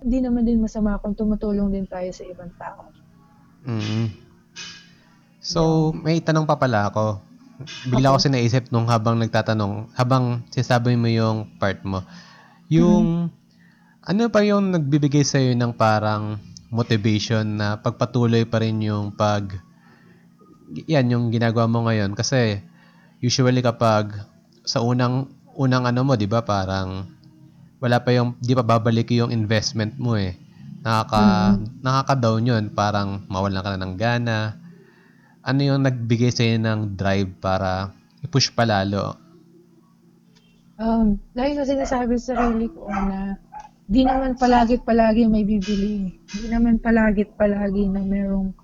hindi 0.00 0.18
naman 0.20 0.44
din 0.44 0.60
masama 0.60 1.00
kung 1.00 1.16
tumutulong 1.16 1.72
din 1.72 1.86
tayo 1.88 2.10
sa 2.12 2.24
ibang 2.26 2.52
tao. 2.58 2.90
Mm. 3.64 4.08
So, 5.50 5.90
may 5.90 6.22
tanong 6.22 6.46
pa 6.46 6.54
pala 6.54 6.94
ako. 6.94 7.18
Bigla 7.90 8.14
ko 8.14 8.22
Okay. 8.22 8.30
sinaisip 8.30 8.70
nung 8.70 8.86
habang 8.86 9.18
nagtatanong, 9.18 9.90
habang 9.98 10.46
sinasabi 10.54 10.94
mo 10.94 11.10
yung 11.10 11.50
part 11.58 11.82
mo. 11.82 12.06
Yung, 12.70 13.34
ano 14.06 14.20
pa 14.30 14.46
yung 14.46 14.70
nagbibigay 14.70 15.26
sa'yo 15.26 15.58
ng 15.58 15.74
parang 15.74 16.38
motivation 16.70 17.58
na 17.58 17.82
pagpatuloy 17.82 18.46
pa 18.46 18.62
rin 18.62 18.78
yung 18.78 19.10
pag, 19.10 19.58
yan, 20.86 21.10
yung 21.10 21.34
ginagawa 21.34 21.66
mo 21.66 21.82
ngayon. 21.90 22.14
Kasi, 22.14 22.62
usually 23.18 23.58
kapag 23.58 24.14
sa 24.62 24.86
unang, 24.86 25.34
unang 25.58 25.82
ano 25.82 26.06
mo, 26.06 26.14
di 26.14 26.30
ba, 26.30 26.46
parang, 26.46 27.10
wala 27.82 27.98
pa 27.98 28.14
yung, 28.14 28.38
di 28.38 28.54
pa 28.54 28.62
babalik 28.62 29.10
yung 29.10 29.34
investment 29.34 29.98
mo 29.98 30.14
eh. 30.14 30.38
Nakaka, 30.86 31.58
nakaka-down 31.82 32.46
yun. 32.46 32.64
Parang 32.70 33.26
mawalan 33.26 33.66
ka 33.66 33.74
na 33.74 33.82
ng 33.82 33.94
gana. 33.98 34.38
Ano 35.50 35.66
yung 35.66 35.82
nagbigay 35.82 36.30
sa'yo 36.30 36.62
ng 36.62 36.94
drive 36.94 37.34
para 37.42 37.90
i-push 38.22 38.54
pa 38.54 38.62
lalo? 38.62 39.18
Um, 40.78 41.18
dahil 41.34 41.58
sa 41.58 41.66
sinasabi 41.66 42.14
sa 42.22 42.38
sarili 42.38 42.70
ko 42.70 42.86
na 42.86 43.34
di 43.90 44.06
naman 44.06 44.38
palagi-palagi 44.38 45.26
may 45.26 45.42
bibili. 45.42 46.14
Di 46.30 46.46
naman 46.46 46.78
palagi-palagi 46.78 47.90
na 47.90 48.00
merong 48.06 48.54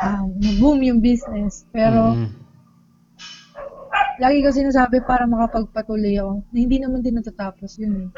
um, 0.00 0.26
boom 0.56 0.80
yung 0.80 1.04
business. 1.04 1.68
Pero 1.68 2.16
Mm. 2.16 2.32
lagi 4.16 4.40
ko 4.40 4.48
sinasabi 4.48 5.04
para 5.04 5.28
makapagpatuloy 5.28 6.16
ako 6.16 6.40
na 6.48 6.56
hindi 6.56 6.80
naman 6.80 7.04
din 7.04 7.20
natatapos 7.20 7.76
yun. 7.76 8.08
eh. 8.08 8.10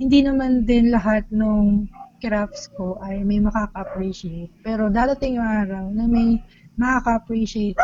Hindi 0.00 0.24
naman 0.24 0.64
din 0.64 0.88
lahat 0.88 1.28
ng 1.28 1.84
crafts 2.18 2.72
ko 2.72 2.96
ay 3.04 3.20
may 3.20 3.38
makaka-appreciate. 3.38 4.48
Pero 4.64 4.88
dadating 4.88 5.36
yung 5.36 5.44
araw 5.46 5.84
na 5.92 6.08
may 6.08 6.40
makaka-appreciate. 6.78 7.78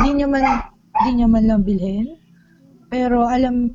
Hindi 0.00 0.24
naman, 0.24 0.42
hindi 1.02 1.12
naman 1.24 1.42
lang 1.48 1.62
bilhin. 1.64 2.16
Pero 2.92 3.24
alam, 3.24 3.72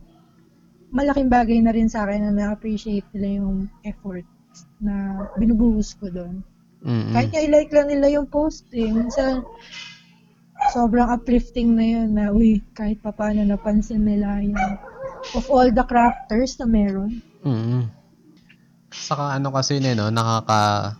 malaking 0.93 1.29
bagay 1.29 1.59
na 1.61 1.73
rin 1.73 1.89
sa 1.89 2.05
akin 2.05 2.29
na 2.29 2.33
na-appreciate 2.33 3.05
nila 3.13 3.43
yung 3.43 3.69
effort 3.83 4.25
na 4.81 5.25
binubuhos 5.37 5.97
ko 5.97 6.09
doon. 6.09 6.41
Mm-mm. 6.85 7.13
Kahit 7.13 7.29
nga 7.33 7.41
i-like 7.41 7.73
lang 7.73 7.89
nila 7.89 8.07
yung 8.21 8.27
post 8.29 8.69
eh. 8.73 8.85
Minsan, 8.85 9.41
sobrang 10.73 11.09
uplifting 11.09 11.73
na 11.73 11.85
yun 11.85 12.09
na, 12.13 12.29
uy, 12.29 12.61
kahit 12.77 13.01
pa 13.01 13.13
paano 13.13 13.41
napansin 13.45 14.05
nila 14.05 14.41
yung 14.41 14.57
of 15.33 15.45
all 15.49 15.67
the 15.69 15.85
crafters 15.85 16.55
na 16.61 16.65
meron. 16.69 17.21
mm 17.43 17.89
Saka 18.87 19.37
ano 19.37 19.53
kasi 19.53 19.77
yun 19.77 19.93
eh, 19.93 19.95
no, 19.97 20.09
nakaka... 20.09 20.95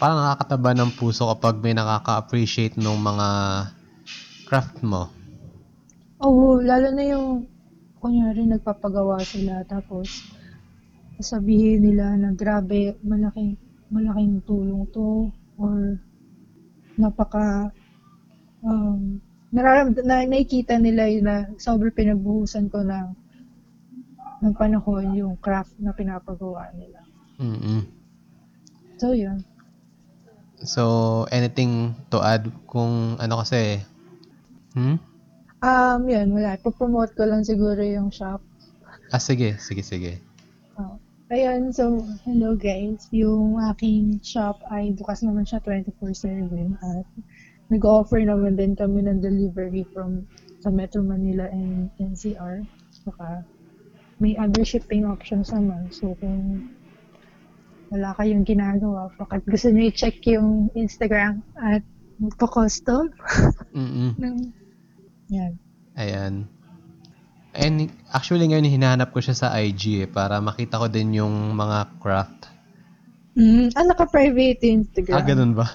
Parang 0.00 0.20
nakakataba 0.20 0.76
ng 0.76 0.92
puso 0.96 1.28
kapag 1.32 1.60
may 1.60 1.72
nakaka-appreciate 1.72 2.76
ng 2.76 2.96
mga 3.00 3.28
craft 4.48 4.80
mo. 4.84 5.08
Oo, 6.20 6.60
lalo 6.60 6.92
na 6.92 7.04
yung, 7.04 7.48
kunyari, 8.00 8.44
nagpapagawa 8.44 9.20
sila, 9.24 9.64
tapos, 9.64 10.24
sabihin 11.20 11.84
nila 11.84 12.16
na 12.16 12.32
grabe, 12.32 12.96
malaking, 13.04 13.56
malaking 13.92 14.40
tulong 14.44 14.84
to, 14.92 15.28
or 15.60 15.96
napaka, 16.96 17.72
um, 18.64 19.20
nararam, 19.52 19.92
na, 20.04 20.24
nakikita 20.24 20.76
nila 20.76 21.08
yun 21.08 21.24
na 21.24 21.48
sobrang 21.56 21.92
pinagbuhusan 21.92 22.68
ko 22.68 22.84
ng, 22.84 23.08
ng 24.44 24.54
panahon 24.56 25.12
yung 25.16 25.36
craft 25.40 25.76
na 25.80 25.92
pinapagawa 25.92 26.68
nila. 26.76 27.00
mm 27.40 27.84
So, 29.00 29.16
yun. 29.16 29.40
So, 30.64 31.24
anything 31.32 31.96
to 32.12 32.20
add 32.20 32.48
kung 32.68 33.16
ano 33.16 33.40
kasi... 33.40 33.80
Hmm? 34.76 35.00
Um, 35.60 36.00
yun, 36.08 36.32
wala. 36.36 36.56
Ipopromote 36.56 37.16
ko 37.16 37.24
lang 37.28 37.44
siguro 37.44 37.80
yung 37.80 38.12
shop. 38.12 38.40
Ah, 39.12 39.20
sige, 39.20 39.56
sige, 39.60 39.82
sige. 39.82 40.12
Oh. 40.76 41.00
Ayun, 41.30 41.70
so, 41.70 42.02
hello 42.26 42.58
guys. 42.58 43.06
Yung 43.14 43.54
aking 43.70 44.18
shop 44.24 44.58
ay 44.66 44.90
bukas 44.98 45.22
naman 45.22 45.46
siya 45.46 45.62
24-7 45.62 46.74
at 46.82 47.06
nag-offer 47.70 48.18
naman 48.18 48.58
din 48.58 48.74
kami 48.74 49.06
ng 49.06 49.22
delivery 49.22 49.86
from 49.94 50.26
sa 50.58 50.74
Metro 50.74 51.00
Manila 51.06 51.46
and 51.54 51.86
NCR. 52.02 52.66
Saka 52.90 53.46
may 54.18 54.34
other 54.36 54.66
shipping 54.66 55.06
options 55.06 55.54
naman. 55.54 55.88
So, 55.94 56.18
kung 56.18 56.68
wala 57.90 58.14
kayong 58.14 58.46
ginagawa, 58.46 59.10
bakit 59.18 59.42
gusto 59.50 59.68
niyo 59.74 59.90
i-check 59.90 60.22
yung 60.30 60.70
Instagram 60.78 61.42
at 61.58 61.82
magpa-custom 62.22 63.10
mm 63.74 64.14
ng 64.22 64.36
yan. 65.30 65.52
Ayan. 65.94 66.34
And 67.50 67.90
actually 68.14 68.46
ngayon 68.46 68.66
hinahanap 68.66 69.10
ko 69.10 69.18
siya 69.18 69.34
sa 69.34 69.54
IG 69.58 70.06
eh, 70.06 70.08
para 70.10 70.38
makita 70.38 70.78
ko 70.78 70.86
din 70.86 71.18
yung 71.18 71.54
mga 71.54 71.98
craft. 71.98 72.50
Mm, 73.34 73.74
ah, 73.74 73.86
naka-private 73.86 74.58
yung 74.66 74.86
Instagram. 74.86 75.16
Ah, 75.18 75.26
ganun 75.26 75.52
ba? 75.54 75.66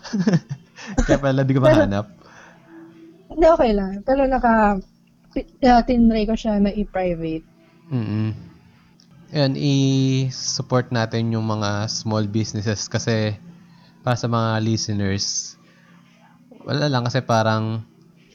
Kaya 1.08 1.20
pala 1.20 1.44
di 1.48 1.56
ko 1.56 1.64
mahanap. 1.64 2.08
Hindi, 3.32 3.46
okay 3.48 3.72
lang. 3.72 4.04
Pero 4.04 4.28
naka, 4.28 4.80
uh, 5.36 5.82
tinry 5.88 6.24
ko 6.28 6.36
siya 6.36 6.60
na 6.60 6.72
i-private. 6.72 7.48
Mm. 7.92 8.55
Ayan, 9.36 9.60
i-support 9.60 10.96
natin 10.96 11.36
yung 11.36 11.44
mga 11.44 11.92
small 11.92 12.24
businesses 12.24 12.88
kasi 12.88 13.36
para 14.00 14.16
sa 14.16 14.32
mga 14.32 14.64
listeners, 14.64 15.60
wala 16.64 16.88
lang 16.88 17.04
kasi 17.04 17.20
parang 17.20 17.84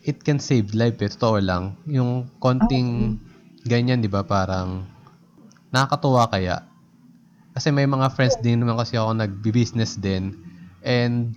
it 0.05 0.21
can 0.21 0.37
save 0.37 0.77
life 0.77 1.01
eh. 1.01 1.09
Totoo 1.09 1.41
lang. 1.41 1.81
Yung 1.89 2.29
konting 2.37 3.17
ganyan, 3.65 4.05
di 4.05 4.13
ba, 4.13 4.29
parang 4.29 4.85
nakakatuwa 5.73 6.29
kaya. 6.29 6.69
Kasi 7.57 7.73
may 7.73 7.89
mga 7.89 8.13
friends 8.13 8.37
din 8.45 8.61
naman 8.61 8.77
kasi 8.77 9.01
ako 9.01 9.17
nagbi-business 9.17 9.97
din. 9.97 10.37
And 10.85 11.33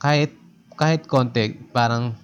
kahit 0.00 0.32
kahit 0.80 1.04
konti, 1.04 1.52
parang 1.68 2.16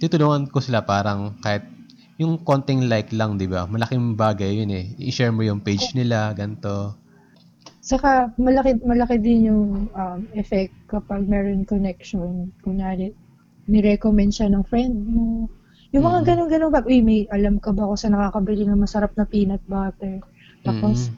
tutulungan 0.00 0.48
ko 0.48 0.64
sila 0.64 0.88
parang 0.88 1.36
kahit 1.44 1.73
yung 2.18 2.38
konting 2.46 2.86
like 2.86 3.10
lang, 3.10 3.36
di 3.36 3.50
ba? 3.50 3.66
Malaking 3.66 4.14
bagay 4.14 4.62
yun 4.62 4.70
eh. 4.70 4.94
I-share 5.02 5.34
mo 5.34 5.42
yung 5.42 5.58
page 5.58 5.94
nila, 5.98 6.30
ganto. 6.34 6.94
Saka 7.84 8.32
malaki 8.40 8.80
malaki 8.80 9.20
din 9.20 9.50
yung 9.52 9.92
um, 9.92 10.20
effect 10.32 10.72
kapag 10.88 11.26
meron 11.28 11.68
connection. 11.68 12.48
Kunyari, 12.64 13.12
ni-recommend 13.68 14.32
siya 14.32 14.48
ng 14.48 14.64
friend 14.64 14.94
mo. 15.10 15.50
Yung 15.92 16.04
mga 16.06 16.24
Mm. 16.24 16.26
ganun-ganun 16.26 16.72
ba? 16.72 16.80
Uy, 16.86 17.04
may 17.04 17.28
alam 17.28 17.60
ka 17.60 17.70
ba 17.76 17.84
ako 17.84 17.94
sa 17.94 18.08
nakakabili 18.08 18.64
ng 18.64 18.80
masarap 18.80 19.12
na 19.14 19.28
peanut 19.28 19.60
butter? 19.68 20.22
Tapos, 20.64 21.12
Mm. 21.12 21.14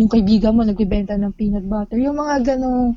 yung 0.00 0.10
kaibigan 0.10 0.56
mo 0.56 0.64
nagbebenta 0.64 1.14
ng 1.18 1.34
peanut 1.36 1.66
butter. 1.68 2.00
Yung 2.00 2.16
mga 2.16 2.56
ganong 2.56 2.96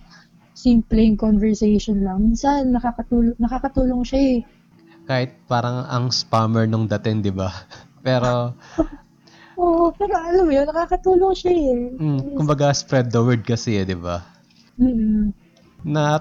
simpleng 0.53 1.17
conversation 1.19 1.99
lang. 2.05 2.31
Minsan, 2.31 2.71
nakakatulong, 2.71 3.35
nakakatulong 3.37 4.01
siya 4.07 4.21
eh. 4.21 4.37
Kahit 5.03 5.35
parang 5.51 5.83
ang 5.83 6.07
spammer 6.09 6.63
nung 6.63 6.87
dating, 6.87 7.19
di 7.19 7.33
ba? 7.33 7.51
Pero, 8.05 8.55
Oo, 9.53 9.93
pero 9.93 10.17
alam 10.17 10.49
mo 10.49 10.51
yun, 10.51 10.65
nakakatulong 10.65 11.31
siya 11.37 11.53
eh. 11.53 11.77
mm, 11.95 12.35
kumbaga 12.35 12.73
spread 12.73 13.13
the 13.13 13.21
word 13.21 13.45
kasi 13.45 13.77
eh, 13.79 13.85
di 13.85 13.93
ba? 13.93 14.19
Mm-mm. 14.81 15.29
Na, 15.85 16.17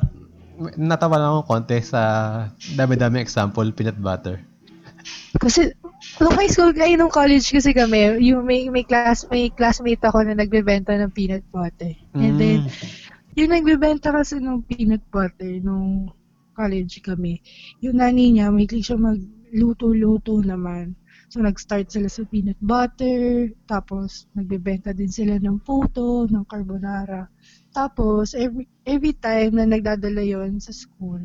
natawa 0.77 1.17
lang 1.17 1.31
ako 1.35 1.43
konti 1.49 1.81
sa 1.81 2.03
dami-dami 2.77 3.19
example 3.25 3.67
peanut 3.73 3.97
butter. 3.99 4.37
Kasi, 5.41 5.73
nung 6.21 6.37
high 6.37 6.47
school, 6.53 6.71
ay 6.77 6.95
nung 6.95 7.11
college 7.11 7.51
kasi 7.51 7.73
kami, 7.73 8.21
yung 8.21 8.45
may, 8.45 8.69
may, 8.69 8.85
class, 8.85 9.25
may 9.33 9.49
classmate 9.49 10.05
ako 10.05 10.23
na 10.23 10.37
nagbebenta 10.37 10.93
ng 10.95 11.11
peanut 11.11 11.43
butter. 11.51 11.97
And 12.15 12.37
then, 12.37 12.59
Mm. 12.63 12.69
yung 13.35 13.51
nagbebenta 13.51 14.13
kasi 14.13 14.39
ng 14.39 14.61
peanut 14.69 15.03
butter 15.09 15.57
nung 15.65 16.13
college 16.63 17.03
kami, 17.03 17.43
yung 17.83 17.99
nani 17.99 18.39
niya, 18.39 18.55
may 18.55 18.71
siya 18.71 18.95
magluto-luto 18.95 20.39
naman. 20.47 20.95
So, 21.33 21.43
nag-start 21.43 21.91
sila 21.91 22.07
sa 22.13 22.23
peanut 22.29 22.61
butter, 22.63 23.51
tapos 23.67 24.29
nagbebenta 24.37 24.95
din 24.95 25.09
sila 25.11 25.41
ng 25.43 25.59
puto, 25.67 26.29
ng 26.31 26.45
carbonara. 26.47 27.27
Tapos, 27.75 28.37
every, 28.39 28.69
every 28.87 29.17
time 29.17 29.59
na 29.59 29.67
nagdadala 29.67 30.23
yon 30.23 30.61
sa 30.61 30.71
school, 30.71 31.25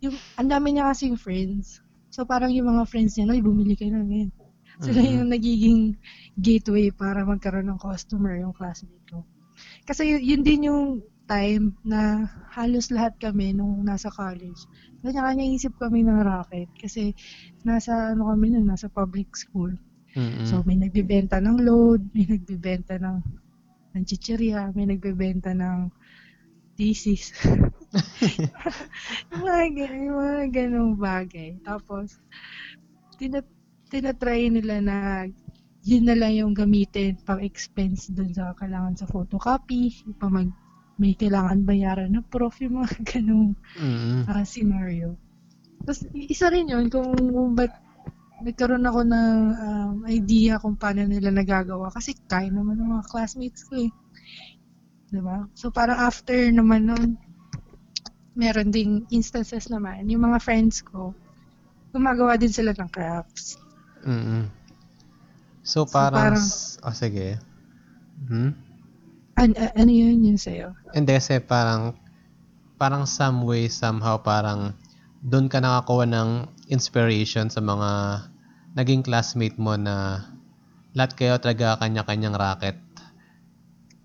yung, 0.00 0.16
ang 0.38 0.48
dami 0.48 0.78
niya 0.78 0.88
kasing 0.94 1.18
friends. 1.18 1.82
So, 2.14 2.22
parang 2.22 2.54
yung 2.54 2.70
mga 2.70 2.86
friends 2.86 3.18
niya, 3.18 3.26
ay, 3.34 3.42
bumili 3.42 3.74
kayo 3.74 3.98
ng 3.98 4.08
yan. 4.08 4.30
Sila 4.78 5.02
Mhm. 5.02 5.10
yung 5.18 5.28
nagiging 5.30 5.80
gateway 6.38 6.90
para 6.94 7.26
magkaroon 7.26 7.68
ng 7.70 7.80
customer 7.82 8.38
yung 8.38 8.54
classmate 8.54 9.02
ko. 9.10 9.26
Kasi 9.86 10.14
yun, 10.14 10.22
yun 10.22 10.42
din 10.46 10.66
yung 10.70 10.82
time 11.24 11.72
na 11.84 12.28
halos 12.52 12.92
lahat 12.92 13.16
kami 13.16 13.56
nung 13.56 13.84
nasa 13.84 14.12
college. 14.12 14.68
Kanya-kanya 15.00 15.44
isip 15.56 15.72
kami 15.80 16.04
ng 16.04 16.20
racket 16.20 16.68
kasi 16.76 17.16
nasa 17.64 18.12
ano 18.12 18.28
kami 18.28 18.52
nun, 18.52 18.68
nasa 18.68 18.92
public 18.92 19.32
school. 19.36 19.72
Mm-mm. 20.14 20.46
So 20.46 20.62
may 20.62 20.76
nagbebenta 20.78 21.40
ng 21.40 21.64
load, 21.64 22.04
may 22.14 22.28
nagbebenta 22.28 23.00
ng 23.00 23.18
ng 23.94 24.04
chichirya, 24.04 24.74
may 24.74 24.90
nagbebenta 24.90 25.54
ng 25.54 25.88
thesis. 26.74 27.30
yung 29.30 29.42
mga, 29.46 29.60
yung 29.94 30.18
mga 30.18 30.44
ganong 30.50 30.94
bagay. 30.98 31.54
Tapos, 31.62 32.18
tina, 33.14 33.38
tinatry 33.86 34.50
nila 34.50 34.82
na 34.82 34.98
yun 35.86 36.08
na 36.08 36.18
lang 36.18 36.34
yung 36.34 36.52
gamitin 36.56 37.14
pang 37.22 37.38
expense 37.38 38.10
dun 38.10 38.34
sa 38.34 38.56
kailangan 38.58 38.98
sa 38.98 39.06
photocopy, 39.06 39.94
pa 40.18 40.26
mag, 40.26 40.50
may 41.00 41.14
kailangan 41.18 41.66
bayaran 41.66 42.10
na 42.14 42.22
prof, 42.22 42.54
yung 42.62 42.82
mga 42.82 42.92
ganong 43.10 43.58
Mm-mm. 43.78 44.26
ah, 44.30 44.44
scenario. 44.46 45.18
Tapos, 45.84 46.06
isa 46.14 46.48
rin 46.48 46.70
yun 46.70 46.86
kung 46.88 47.12
ba't 47.58 47.72
nagkaroon 48.44 48.84
ako 48.84 49.00
ng 49.08 49.36
um, 49.56 49.96
idea 50.10 50.60
kung 50.60 50.76
paano 50.76 51.06
nila 51.06 51.32
nagagawa. 51.32 51.88
Kasi 51.92 52.12
kaya 52.28 52.50
naman 52.52 52.76
ng 52.76 52.90
mga 52.98 53.04
classmates 53.08 53.64
ko 53.66 53.78
eh. 53.78 53.90
Diba? 55.12 55.46
So, 55.54 55.70
parang 55.70 55.98
after 55.98 56.34
naman 56.50 56.90
nun, 56.90 57.16
meron 58.34 58.74
ding 58.74 59.06
instances 59.14 59.70
naman. 59.70 60.10
Yung 60.10 60.26
mga 60.26 60.42
friends 60.42 60.82
ko, 60.82 61.14
gumagawa 61.94 62.34
din 62.34 62.50
sila 62.50 62.74
ng 62.74 62.90
crafts. 62.90 63.54
Mm-mm. 64.02 64.50
So, 65.64 65.86
So, 65.86 65.94
parang... 65.94 66.34
parang- 66.34 66.42
s- 66.42 66.76
Oh, 66.82 66.92
sige. 66.92 67.38
Hmm? 68.28 68.52
An- 69.34 69.58
a- 69.58 69.74
ano 69.74 69.90
yun 69.90 70.22
yun 70.22 70.38
sa'yo? 70.38 70.74
Hindi 70.94 71.12
kasi 71.18 71.42
parang... 71.42 71.98
Parang 72.74 73.06
some 73.06 73.46
way, 73.46 73.70
somehow, 73.70 74.18
parang... 74.18 74.74
Doon 75.24 75.48
ka 75.48 75.62
nakakuha 75.62 76.04
ng 76.10 76.30
inspiration 76.68 77.48
sa 77.48 77.64
mga 77.64 77.90
naging 78.74 79.06
classmate 79.06 79.56
mo 79.56 79.78
na 79.78 80.26
lahat 80.94 81.16
kayo 81.18 81.34
talaga 81.40 81.80
kanya-kanyang 81.80 82.36
racket. 82.36 82.76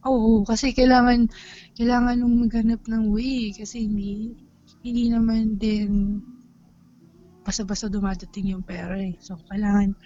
Oo, 0.07 0.47
kasi 0.47 0.71
kailangan 0.71 1.27
kailangan 1.75 2.23
nung 2.23 2.39
maghanap 2.39 2.81
ng 2.87 3.11
way 3.11 3.51
kasi 3.51 3.83
hindi 3.83 4.31
hindi 4.79 5.11
naman 5.11 5.59
din 5.59 6.23
basta-basta 7.43 7.91
dumadating 7.91 8.55
yung 8.55 8.63
pera 8.63 8.95
eh. 8.95 9.17
So, 9.19 9.35
kailangan 9.51 9.97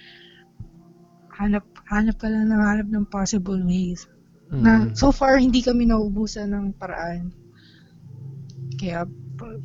hanap 1.38 1.66
hanap 1.92 2.16
ka 2.18 2.28
lang 2.32 2.50
ng 2.50 2.64
hanap 2.64 2.88
ng 2.90 3.06
possible 3.10 3.60
ways. 3.62 4.10
Na 4.54 4.86
Mm. 4.86 4.94
so 4.94 5.10
far 5.10 5.42
hindi 5.42 5.66
kami 5.66 5.90
naubusan 5.90 6.54
ng 6.54 6.78
paraan. 6.78 7.34
Kaya 8.78 9.10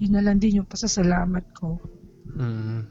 yun 0.01 0.12
na 0.16 0.24
lang 0.24 0.40
din 0.40 0.62
yung 0.62 0.68
pasasalamat 0.68 1.44
ko. 1.53 1.77
Mm. 2.33 2.88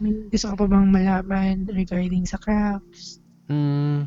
May 0.00 0.12
gusto 0.30 0.54
ka 0.54 0.56
pa 0.56 0.66
bang 0.70 0.88
malaman 0.88 1.66
regarding 1.68 2.24
sa 2.24 2.38
crafts? 2.38 3.18
Mm, 3.50 4.06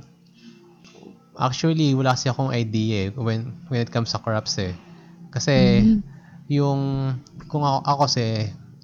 actually, 1.36 1.92
wala 1.94 2.16
kasi 2.16 2.32
akong 2.32 2.50
idea 2.50 3.10
eh, 3.10 3.14
when, 3.14 3.52
when 3.68 3.84
it 3.84 3.92
comes 3.92 4.10
sa 4.16 4.24
crops 4.24 4.58
eh. 4.58 4.74
Kasi, 5.30 5.84
Mhm. 5.84 6.00
yung, 6.48 6.82
kung 7.52 7.62
ako, 7.62 7.80
ako 7.84 8.00
kasi, 8.08 8.26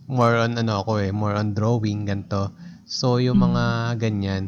more 0.10 0.36
on 0.36 0.58
ano 0.58 0.84
ako 0.84 1.00
eh, 1.00 1.10
more 1.14 1.34
on 1.34 1.56
drawing, 1.56 2.06
ganto. 2.06 2.52
So, 2.86 3.18
yung 3.24 3.40
Mm. 3.40 3.46
mga 3.54 3.64
ganyan, 3.98 4.44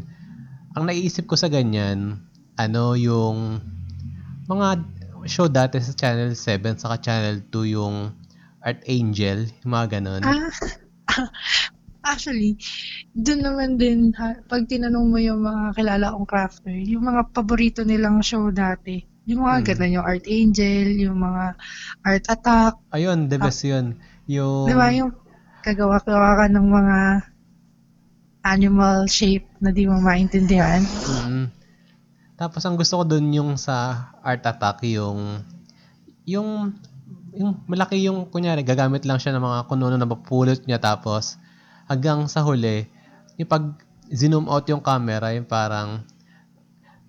ang 0.75 0.85
naiisip 0.85 1.25
ko 1.25 1.39
sa 1.39 1.47
ganyan, 1.47 2.21
ano, 2.59 2.93
yung, 2.93 3.61
mga 4.51 4.69
show 5.29 5.47
dati 5.47 5.77
sa 5.79 5.93
Channel 5.93 6.33
7, 6.33 6.81
saka 6.81 6.97
Channel 6.99 7.45
2, 7.49 7.75
yung 7.77 8.11
Art 8.61 8.81
Angel, 8.85 9.49
yung 9.63 9.71
mga 9.73 9.87
ganon. 9.97 10.21
Ah, 10.21 10.49
actually, 12.11 12.57
dun 13.13 13.45
naman 13.45 13.77
din, 13.77 14.13
ha, 14.17 14.37
pag 14.49 14.65
tinanong 14.65 15.07
mo 15.09 15.17
yung 15.21 15.41
mga 15.45 15.77
kilala 15.77 16.13
kong 16.13 16.27
crafter, 16.29 16.73
yung 16.73 17.05
mga 17.05 17.29
paborito 17.33 17.85
nilang 17.85 18.21
show 18.25 18.49
dati, 18.49 19.01
yung 19.29 19.45
mga 19.45 19.57
Mm. 19.61 19.65
ganun, 19.69 19.95
yung 20.01 20.07
Art 20.07 20.25
Angel, 20.25 20.87
yung 20.97 21.17
mga 21.21 21.43
Art 22.01 22.25
Attack, 22.25 22.73
Ayun, 22.93 23.29
the 23.29 23.37
best 23.37 23.61
yun. 23.61 23.97
Yung, 24.25 24.69
di 24.69 24.73
ba, 24.73 24.89
yung 24.89 25.13
kagawa-gawa 25.61 26.41
ka 26.41 26.45
ng 26.49 26.67
mga 26.69 26.97
animal 28.41 29.05
shape 29.05 29.45
na 29.61 29.69
di 29.69 29.85
mo 29.85 30.01
maintindihan. 30.01 30.81
Mm. 31.05 31.60
Tapos 32.41 32.65
ang 32.65 32.73
gusto 32.73 32.97
ko 32.97 33.03
dun 33.05 33.29
yung 33.29 33.53
sa 33.53 34.09
Art 34.25 34.41
Attack 34.41 34.81
yung 34.89 35.45
yung 36.25 36.73
yung 37.37 37.61
malaki 37.69 38.01
yung 38.01 38.25
kunyari 38.33 38.65
gagamit 38.65 39.05
lang 39.05 39.21
siya 39.21 39.37
ng 39.37 39.45
mga 39.45 39.59
kununo 39.69 39.93
na 39.93 40.09
mapupulot 40.09 40.65
niya 40.65 40.81
tapos 40.81 41.37
hanggang 41.85 42.25
sa 42.25 42.41
huli 42.41 42.89
yung 43.37 43.45
pag 43.45 43.77
zoom 44.09 44.49
out 44.49 44.65
yung 44.73 44.81
camera 44.81 45.37
yung 45.37 45.45
parang 45.45 46.01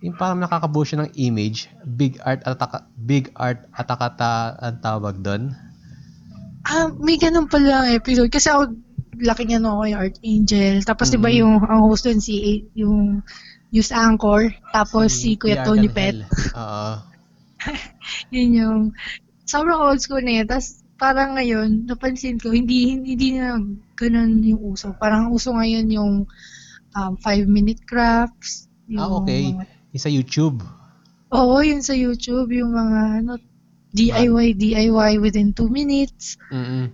yung 0.05 0.13
parang 0.13 0.37
nakakabuo 0.37 0.85
siya 0.85 1.01
ng 1.01 1.11
image 1.17 1.65
big 1.81 2.21
art 2.21 2.45
attack 2.45 2.85
big 2.93 3.33
art 3.33 3.65
attack 3.73 4.01
ata 4.05 4.53
ang 4.61 4.77
tawag 4.85 5.17
doon 5.25 5.49
Ah, 6.63 6.87
may 6.95 7.19
ganun 7.19 7.51
pala 7.51 7.91
episode. 7.91 8.31
Kasi 8.31 8.47
ako, 8.47 8.71
laki 9.19 9.43
niya 9.43 9.59
no 9.59 9.75
ako 9.75 9.83
yung 9.83 9.99
Art 9.99 10.17
Angel. 10.23 10.75
Tapos 10.87 11.11
di 11.11 11.19
ba 11.19 11.27
Mhm. 11.27 11.37
yung, 11.43 11.53
ang 11.59 11.81
host 11.83 12.07
dun 12.07 12.23
si, 12.23 12.63
yung 12.71 13.19
news 13.73 13.89
anchor. 13.89 14.53
Tapos 14.69 15.09
si, 15.11 15.33
Kuya 15.35 15.65
Tony 15.65 15.89
Pet. 15.89 16.21
Oo. 16.61 16.93
Yun 18.35 18.49
yung, 18.53 18.79
sobrang 19.43 19.81
old 19.81 19.99
school 19.99 20.21
na 20.21 20.41
yun. 20.41 20.47
Tapos 20.47 20.85
parang 20.95 21.35
ngayon, 21.35 21.89
napansin 21.89 22.37
ko, 22.37 22.53
hindi, 22.53 22.95
hindi 22.95 23.35
na 23.35 23.57
ganun 23.97 24.39
yung 24.45 24.61
uso. 24.61 24.93
Parang 24.95 25.33
uso 25.33 25.51
ngayon 25.51 25.87
yung 25.89 26.13
um, 26.95 27.13
five 27.19 27.49
minute 27.49 27.81
crafts, 27.83 28.69
Ah, 28.93 29.09
okay. 29.09 29.55
mga- 29.55 29.67
Yung 29.95 30.03
sa 30.03 30.11
YouTube. 30.11 30.57
oo, 31.33 31.55
yun 31.65 31.81
sa 31.81 31.97
YouTube, 31.97 32.53
yung 32.53 32.71
mga 32.75 32.99
ano, 33.25 33.41
DIY, 33.93 34.57
DIY 34.57 35.21
within 35.21 35.53
2 35.53 35.69
minutes. 35.69 36.37
mm 36.53 36.93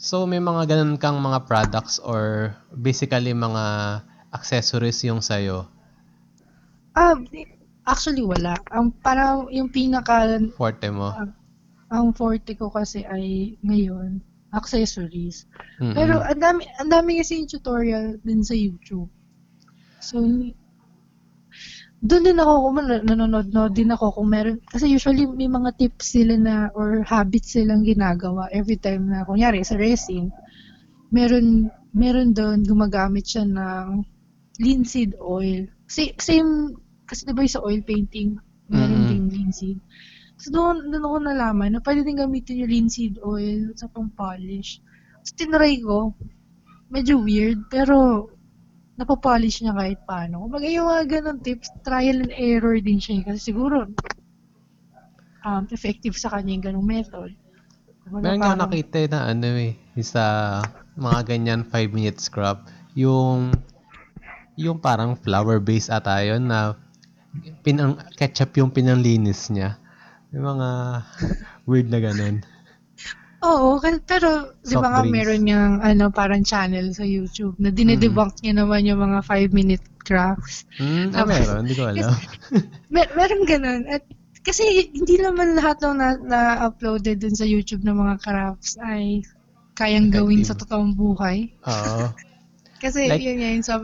So, 0.00 0.24
may 0.24 0.40
mga 0.40 0.64
ganun 0.64 0.96
kang 0.96 1.20
mga 1.20 1.44
products 1.44 2.00
or 2.00 2.56
basically 2.72 3.36
mga 3.36 3.64
accessories 4.32 4.96
yung 5.04 5.20
sa'yo. 5.20 5.68
Ah, 6.94 7.16
actually 7.86 8.22
wala. 8.22 8.58
Ang 8.70 8.94
parang 9.00 9.46
yung 9.50 9.70
pinaka 9.70 10.26
Forte 10.54 10.88
mo. 10.90 11.14
ang 11.90 12.14
forte 12.14 12.54
ko 12.54 12.70
kasi 12.70 13.02
ay 13.06 13.58
ngayon 13.66 14.22
accessories. 14.50 15.46
Mm-mm. 15.78 15.94
Pero 15.94 16.22
ang 16.22 16.38
dami 16.38 16.62
ang 16.78 16.90
dami 16.90 17.22
kasi 17.22 17.38
yung 17.42 17.50
tutorial 17.50 18.18
din 18.22 18.42
sa 18.42 18.54
YouTube. 18.54 19.10
So 20.02 20.22
doon 22.00 22.24
din 22.24 22.40
ako 22.40 22.52
kung 22.64 22.76
nanonood 22.80 23.52
no 23.52 23.68
din 23.68 23.92
ako 23.92 24.16
kung 24.16 24.32
meron 24.32 24.56
kasi 24.72 24.88
usually 24.88 25.28
may 25.28 25.50
mga 25.50 25.76
tips 25.76 26.16
sila 26.16 26.34
na 26.40 26.72
or 26.72 27.04
habits 27.04 27.52
silang 27.52 27.84
ginagawa 27.84 28.48
every 28.56 28.80
time 28.80 29.12
na 29.12 29.20
kunyari 29.28 29.60
sa 29.60 29.76
racing 29.76 30.32
meron 31.12 31.68
meron 31.92 32.32
doon 32.32 32.64
gumagamit 32.64 33.26
siya 33.26 33.44
ng 33.44 34.06
linseed 34.60 35.16
oil. 35.18 35.66
Same, 35.90 36.14
same 36.22 36.50
kasi 37.10 37.26
diba 37.26 37.42
yung 37.42 37.54
sa 37.58 37.64
oil 37.66 37.82
painting 37.82 38.38
meron 38.70 39.02
Mm. 39.02 39.08
ding 39.10 39.26
linseed. 39.34 39.78
So 40.38 40.54
doon, 40.54 40.88
doon 40.94 41.02
ako 41.04 41.16
nalaman 41.26 41.70
na 41.74 41.80
pwede 41.82 42.06
din 42.06 42.22
gamitin 42.22 42.62
yung 42.62 42.70
linseed 42.70 43.14
oil 43.26 43.74
sa 43.74 43.90
pang 43.90 44.08
polish. 44.14 44.78
So 45.26 45.34
tinry 45.34 45.82
ko, 45.82 46.14
medyo 46.88 47.18
weird, 47.18 47.66
pero 47.66 48.30
napapolish 48.94 49.60
niya 49.60 49.74
kahit 49.74 50.00
paano. 50.06 50.46
Kumbaga 50.46 50.70
yung 50.70 50.86
mga 50.86 51.04
ganun 51.18 51.38
tips, 51.42 51.68
trial 51.82 52.22
and 52.22 52.34
error 52.38 52.78
din 52.78 53.02
siya. 53.02 53.20
eh. 53.20 53.24
Kasi 53.26 53.50
siguro, 53.50 53.90
um, 55.44 55.64
effective 55.72 56.14
sa 56.16 56.30
kanya 56.30 56.52
yung 56.56 56.64
ganung 56.72 56.88
method. 56.88 57.34
Kumbaga 58.06 58.24
Meron 58.30 58.40
nga 58.40 58.54
nakita 58.54 58.98
na 59.10 59.20
ano 59.32 59.48
eh, 59.56 59.74
sa 60.00 60.24
mga 60.96 61.20
ganyan 61.26 61.62
5 61.66 61.90
minute 61.92 62.20
scrub, 62.20 62.64
yung 62.94 63.52
yung 64.60 64.76
parang 64.78 65.16
flower 65.16 65.56
base 65.58 65.88
ata 65.88 66.20
yun 66.20 66.44
na 66.44 66.76
pinang 67.64 67.96
ketchup 68.14 68.52
yung 68.54 68.68
pinanlinis 68.68 69.48
niya. 69.48 69.80
Yung 70.30 70.44
mga 70.46 70.68
weird 71.68 71.88
na 71.88 71.98
ganun. 71.98 72.44
Oo, 73.40 73.80
pero 74.04 74.52
di 74.60 74.76
Soft 74.76 74.84
ba 74.84 74.88
nga 74.92 75.00
drinks. 75.00 75.16
meron 75.16 75.42
niyang 75.48 75.74
ano, 75.80 76.12
parang 76.12 76.44
channel 76.44 76.92
sa 76.92 77.08
YouTube 77.08 77.56
na 77.56 77.72
dinedebunk 77.72 78.36
niya 78.44 78.60
naman 78.60 78.84
yung 78.84 79.00
mga 79.00 79.24
5-minute 79.24 79.80
crafts. 80.04 80.68
Hmm, 80.76 81.08
ah, 81.16 81.24
meron, 81.24 81.64
hindi 81.64 81.72
ko 81.72 81.88
alam. 81.90 82.12
Mer- 82.92 83.12
meron 83.16 83.42
ganun. 83.48 83.88
At 83.88 84.04
kasi 84.44 84.92
hindi 84.92 85.16
naman 85.16 85.56
lahat 85.56 85.80
ng 85.80 85.96
na- 85.96 86.20
na-uploaded 86.20 87.24
dun 87.24 87.32
sa 87.32 87.48
YouTube 87.48 87.80
ng 87.80 87.96
mga 87.96 88.14
crafts 88.20 88.76
ay 88.76 89.24
kayang 89.72 90.12
gawin 90.12 90.44
sa 90.44 90.52
totoong 90.52 90.92
buhay. 90.92 91.48
Oo. 91.64 92.12
Kasi 92.76 93.08
Like- 93.08 93.24
yun 93.24 93.40
nga, 93.40 93.50
yung 93.56 93.64
sa, 93.64 93.74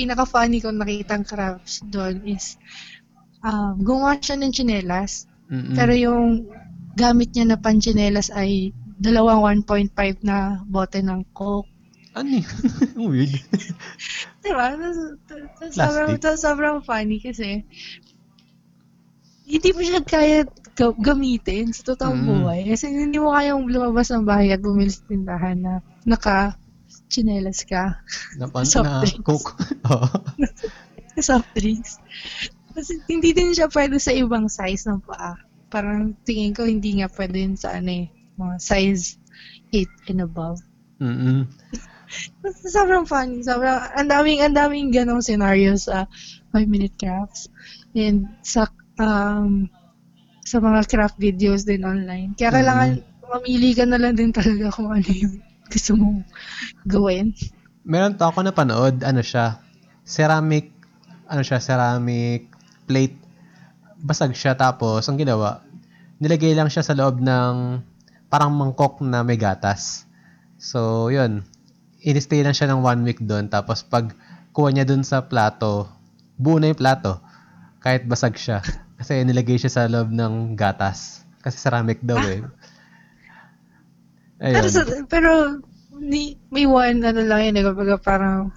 pinaka-funny 0.00 0.64
kong 0.64 0.80
nakitang 0.80 1.28
crafts 1.28 1.84
doon 1.84 2.24
is 2.24 2.56
um, 3.44 3.76
gumawa 3.76 4.16
siya 4.16 4.40
ng 4.40 4.48
tsinelas. 4.48 5.28
Mm-mm. 5.52 5.76
Pero 5.76 5.92
yung 5.92 6.48
gamit 6.96 7.36
niya 7.36 7.52
na 7.52 7.58
panchinelas 7.60 8.32
ay 8.32 8.72
dalawang 8.96 9.64
1.5 9.64 9.92
na 10.24 10.64
bote 10.64 11.04
ng 11.04 11.20
Coke. 11.32 11.68
ano 12.10 12.42
yun? 12.42 12.48
weird. 13.06 13.32
Diba? 14.42 14.66
Sobrang, 15.70 16.16
sobrang 16.18 16.78
funny 16.82 17.20
kasi 17.20 17.62
hindi 19.46 19.68
mo 19.74 19.80
siya 19.82 20.02
kaya 20.02 20.46
ga- 20.74 20.94
gamitin 20.94 21.74
sa 21.74 21.82
totoong 21.86 22.20
Mm. 22.22 22.26
buhay. 22.28 22.60
Kasi 22.70 22.90
hindi 22.90 23.18
mo 23.18 23.34
kayang 23.34 23.66
lumabas 23.66 24.10
ng 24.10 24.22
bahay 24.22 24.54
at 24.54 24.62
bumili 24.62 24.90
sa 24.90 25.06
tindahan 25.06 25.58
na 25.58 25.72
naka 26.06 26.54
chinelas 27.10 27.66
ka 27.66 27.98
Napan, 28.38 28.64
Soft 28.64 28.86
na 28.86 29.02
drinks. 29.02 29.26
coke. 29.26 29.50
Soft 31.28 31.50
drinks. 31.58 31.98
Kasi 32.72 33.02
hindi 33.10 33.34
din 33.34 33.50
siya 33.50 33.66
pwede 33.68 33.98
sa 33.98 34.14
ibang 34.14 34.46
size 34.46 34.86
ng 34.86 35.02
paa. 35.02 35.34
Parang 35.68 36.14
tingin 36.22 36.54
ko 36.54 36.64
hindi 36.64 37.02
nga 37.02 37.10
pwede 37.18 37.36
yun 37.42 37.58
sa 37.58 37.74
ano 37.76 37.90
eh, 37.90 38.06
mga 38.38 38.56
size 38.62 39.18
8 39.74 40.10
and 40.14 40.22
above. 40.22 40.58
Mm-mm. 41.02 41.46
Sobrang 42.66 43.06
funny. 43.06 43.42
Sobrang, 43.46 43.78
ang 43.94 44.08
daming, 44.10 44.42
ang 44.42 44.54
daming 44.54 44.90
ganong 44.90 45.22
scenario 45.22 45.78
sa 45.78 46.10
5 46.54 46.66
Minute 46.66 46.94
Crafts. 46.98 47.46
And 47.94 48.26
sa, 48.42 48.66
um, 48.98 49.70
sa 50.42 50.58
mga 50.58 50.90
craft 50.90 51.16
videos 51.22 51.62
din 51.62 51.86
online. 51.86 52.34
Kaya 52.34 52.50
kailangan 52.50 52.90
mamili 53.30 53.70
ka 53.78 53.86
na 53.86 53.98
lang 54.02 54.18
din 54.18 54.34
talaga 54.34 54.74
kung 54.74 54.90
ano 54.90 55.06
yung 55.06 55.38
gusto 55.70 55.94
mong 55.94 56.26
gawin. 56.84 57.32
Meron 57.86 58.18
to 58.18 58.26
ako 58.26 58.42
napanood, 58.44 59.00
ano 59.06 59.22
siya, 59.22 59.62
ceramic, 60.04 60.74
ano 61.30 61.40
siya, 61.40 61.62
ceramic 61.62 62.50
plate. 62.90 63.16
Basag 64.02 64.34
siya 64.34 64.58
tapos, 64.58 65.06
ang 65.06 65.16
ginawa, 65.16 65.62
nilagay 66.18 66.52
lang 66.52 66.66
siya 66.66 66.82
sa 66.82 66.92
loob 66.98 67.22
ng 67.22 67.80
parang 68.26 68.52
mangkok 68.52 68.98
na 69.00 69.22
may 69.22 69.38
gatas. 69.38 70.04
So, 70.60 71.08
yun. 71.08 71.46
In-stay 72.04 72.44
lang 72.44 72.52
siya 72.52 72.68
ng 72.72 72.80
one 72.84 73.00
week 73.06 73.20
doon. 73.22 73.48
Tapos, 73.48 73.86
pag 73.86 74.12
kuha 74.52 74.74
niya 74.74 74.84
doon 74.84 75.06
sa 75.06 75.24
plato, 75.24 75.88
buo 76.36 76.60
na 76.60 76.72
yung 76.72 76.80
plato. 76.80 77.20
Kahit 77.80 78.04
basag 78.04 78.36
siya. 78.36 78.60
Kasi 79.00 79.24
nilagay 79.24 79.56
siya 79.56 79.72
sa 79.72 79.82
loob 79.88 80.12
ng 80.12 80.56
gatas. 80.56 81.24
Kasi 81.40 81.56
ceramic 81.56 82.04
daw 82.04 82.20
eh. 82.20 82.44
Ayun. 84.40 84.54
Pero, 84.56 84.66
sa, 84.68 84.80
pero 85.06 85.30
ni, 85.94 86.34
may 86.48 86.64
one, 86.64 87.04
ano 87.04 87.20
lang 87.22 87.40
yun, 87.44 87.58
eh, 87.60 87.64
kapag 87.64 87.88
parang 88.00 88.48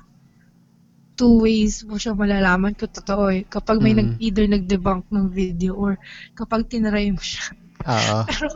two 1.13 1.43
ways 1.43 1.86
mo 1.86 1.93
siya 1.93 2.17
malalaman 2.17 2.74
kung 2.74 2.89
totoo 2.89 3.30
eh. 3.30 3.46
Kapag 3.46 3.78
may 3.78 3.93
Mm. 3.93 4.00
nag, 4.00 4.10
either 4.17 4.46
nag-debunk 4.48 5.06
ng 5.12 5.30
video 5.30 5.76
or 5.76 6.00
kapag 6.34 6.65
tinry 6.65 7.12
mo 7.12 7.22
siya. 7.22 7.54
Oo. 7.84 8.17
Pero, 8.32 8.48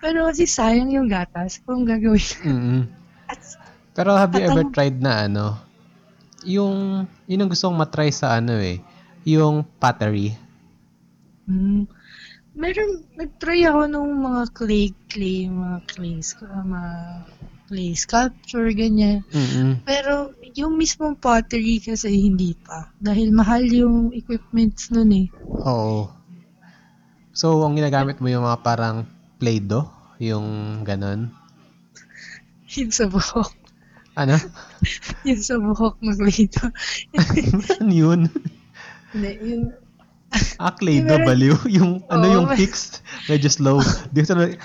pero 0.00 0.18
kasi 0.26 0.46
sayang 0.46 0.90
yung 0.90 1.06
gatas 1.06 1.62
kung 1.62 1.84
gagawin. 1.84 2.26
Mm-mm. 2.42 2.82
At, 3.26 3.38
Pero 3.92 4.16
have 4.16 4.34
you 4.34 4.42
ever 4.42 4.64
ang- 4.64 4.72
tried 4.72 4.98
na 4.98 5.26
ano, 5.26 5.58
yung, 6.42 7.04
yun 7.26 7.38
ang 7.38 7.50
gusto 7.50 7.68
kong 7.68 7.78
matry 7.78 8.10
sa 8.10 8.34
ano 8.34 8.58
eh, 8.58 8.82
yung 9.22 9.62
pottery. 9.78 10.34
mm, 11.44 11.86
meron, 12.52 13.04
nag-try 13.16 13.64
ako 13.68 13.88
nung 13.88 14.12
mga 14.20 14.42
clay, 14.52 14.92
clay, 15.08 15.48
mga 15.48 15.78
clay, 15.88 16.20
uh, 16.20 16.64
mga 16.64 16.92
clay 17.72 17.90
sculpture, 17.96 18.68
ganyan. 18.76 19.24
Mm-mm. 19.32 19.80
Pero 19.88 20.36
yung 20.52 20.76
mismong 20.76 21.16
pottery 21.16 21.80
kasi 21.80 22.12
hindi 22.12 22.52
pa. 22.52 22.92
Dahil 23.00 23.32
mahal 23.32 23.64
yung 23.72 24.12
equipments 24.12 24.92
nun 24.92 25.10
eh. 25.16 25.26
Oo. 25.64 26.12
So, 27.32 27.64
ang 27.64 27.80
ginagamit 27.80 28.20
mo 28.20 28.28
yung 28.28 28.44
mga 28.44 28.60
parang 28.60 29.08
Play-Doh, 29.40 29.88
yung 30.20 30.80
ganon. 30.84 31.32
Yung 32.76 32.92
sa 32.92 33.08
buhok. 33.08 33.52
Ano? 34.12 34.36
Yung 35.28 35.40
sa 35.40 35.56
buhok 35.56 35.96
ng 36.04 36.16
Play-Doh. 36.20 36.68
ano 37.80 37.94
yun? 38.04 38.28
Hindi, 39.16 39.30
yung... 39.40 39.64
Play-Doh 40.78 41.18
Meron- 41.18 41.28
baliw. 41.28 41.56
Yung, 41.68 41.90
ano 42.06 42.24
Oo, 42.24 42.34
yung 42.34 42.46
fixed, 42.52 43.00
medyo 43.26 43.48
slow. 43.48 43.78
Di 44.10 44.22
ko 44.22 44.26
sa- 44.28 44.58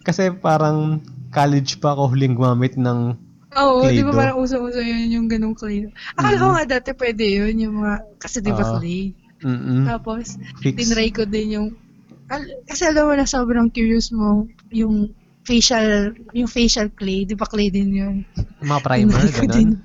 kasi 0.00 0.32
parang 0.32 1.02
college 1.30 1.78
pa 1.78 1.92
ako 1.92 2.10
huling 2.10 2.34
gumamit 2.34 2.74
ng 2.74 3.14
Oo, 3.50 3.82
di 3.82 4.06
ba 4.06 4.14
parang 4.14 4.38
uso-uso 4.38 4.78
yun 4.78 5.10
yung 5.10 5.26
ganong 5.26 5.58
clay. 5.58 5.90
Akala 6.14 6.38
ko 6.38 6.46
nga 6.54 6.64
dati 6.70 6.94
pwede 6.94 7.24
yun, 7.26 7.54
yung 7.58 7.74
mga... 7.82 7.94
Kasi 8.16 8.38
di 8.38 8.54
ba 8.54 8.62
Oo. 8.62 8.78
clay? 8.78 9.10
mm 9.42 9.90
Tapos, 9.90 10.38
fixed. 10.62 10.78
tinry 10.78 11.10
ko 11.10 11.26
din 11.26 11.58
yung... 11.58 11.68
al- 12.30 12.62
Kasi 12.64 12.86
alam 12.86 13.10
mo 13.10 13.14
na 13.18 13.26
sobrang 13.26 13.66
curious 13.66 14.14
mo 14.14 14.46
yung 14.70 15.10
facial, 15.42 16.14
yung 16.30 16.46
facial 16.46 16.86
clay, 16.94 17.26
di 17.26 17.34
ba 17.34 17.42
clay 17.42 17.74
din 17.74 17.90
yun? 17.90 18.14
Mga 18.62 18.80
primer, 18.80 19.26
ko 19.34 19.44
din. 19.50 19.82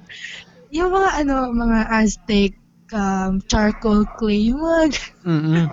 Yung 0.69 0.93
mga 0.93 1.25
ano, 1.25 1.49
mga 1.49 1.79
Aztec, 1.89 2.53
um, 2.95 3.43
charcoal 3.51 4.07
clay, 4.15 4.49
yung 4.49 4.63
mga 4.63 4.95
Mm-mm. 5.27 5.67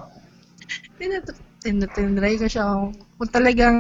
tinat- 0.98 1.38
tin- 1.62 1.86
tinry 1.94 2.34
ko 2.42 2.46
siya 2.50 2.66
kung, 2.66 2.90
kung 3.18 3.30
talagang 3.30 3.78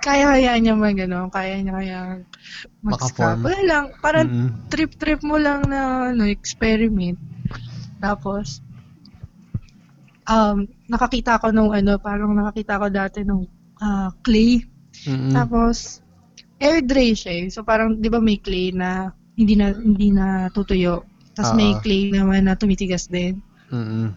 kaya-kaya 0.00 0.56
niya 0.58 0.74
mag, 0.74 0.96
ano, 0.96 1.28
kaya 1.28 1.60
niya 1.60 1.74
kaya 1.76 1.98
mag-scrap. 2.82 3.38
Wala 3.44 3.60
lang, 3.68 3.84
parang 4.00 4.26
Mm-mm. 4.26 4.48
trip-trip 4.72 5.20
mo 5.22 5.36
lang 5.36 5.68
na, 5.68 6.10
ano, 6.10 6.24
experiment. 6.26 7.20
Tapos, 8.00 8.64
um, 10.24 10.64
nakakita 10.88 11.36
ko 11.38 11.52
nung, 11.52 11.70
ano, 11.76 12.00
parang 12.00 12.32
nakakita 12.32 12.80
ko 12.80 12.86
dati 12.88 13.18
nung 13.22 13.44
ah, 13.80 14.08
clay. 14.24 14.64
Mm-mm. 15.04 15.36
Tapos, 15.36 16.00
air 16.60 16.80
dry 16.80 17.12
siya 17.12 17.44
eh. 17.44 17.46
So, 17.52 17.60
parang, 17.60 18.00
di 18.00 18.08
ba 18.08 18.20
may 18.20 18.40
clay 18.40 18.72
na 18.72 19.12
hindi 19.36 19.56
na, 19.56 19.72
hindi 19.72 20.08
na 20.12 20.48
tutuyo. 20.52 21.09
Tapos 21.40 21.56
may 21.56 21.72
clay 21.80 22.12
naman 22.12 22.44
na 22.44 22.54
tumitigas 22.60 23.08
din. 23.08 23.40
Mm-mm. 23.72 24.12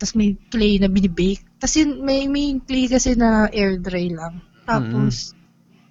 Tapos 0.00 0.14
may 0.16 0.32
clay 0.48 0.80
na 0.80 0.88
binibake. 0.88 1.44
Tapos 1.60 1.76
yun, 1.76 2.00
may, 2.00 2.24
may 2.24 2.56
clay 2.64 2.88
kasi 2.88 3.12
na 3.12 3.52
air 3.52 3.76
dry 3.76 4.08
lang. 4.08 4.40
Tapos, 4.64 5.36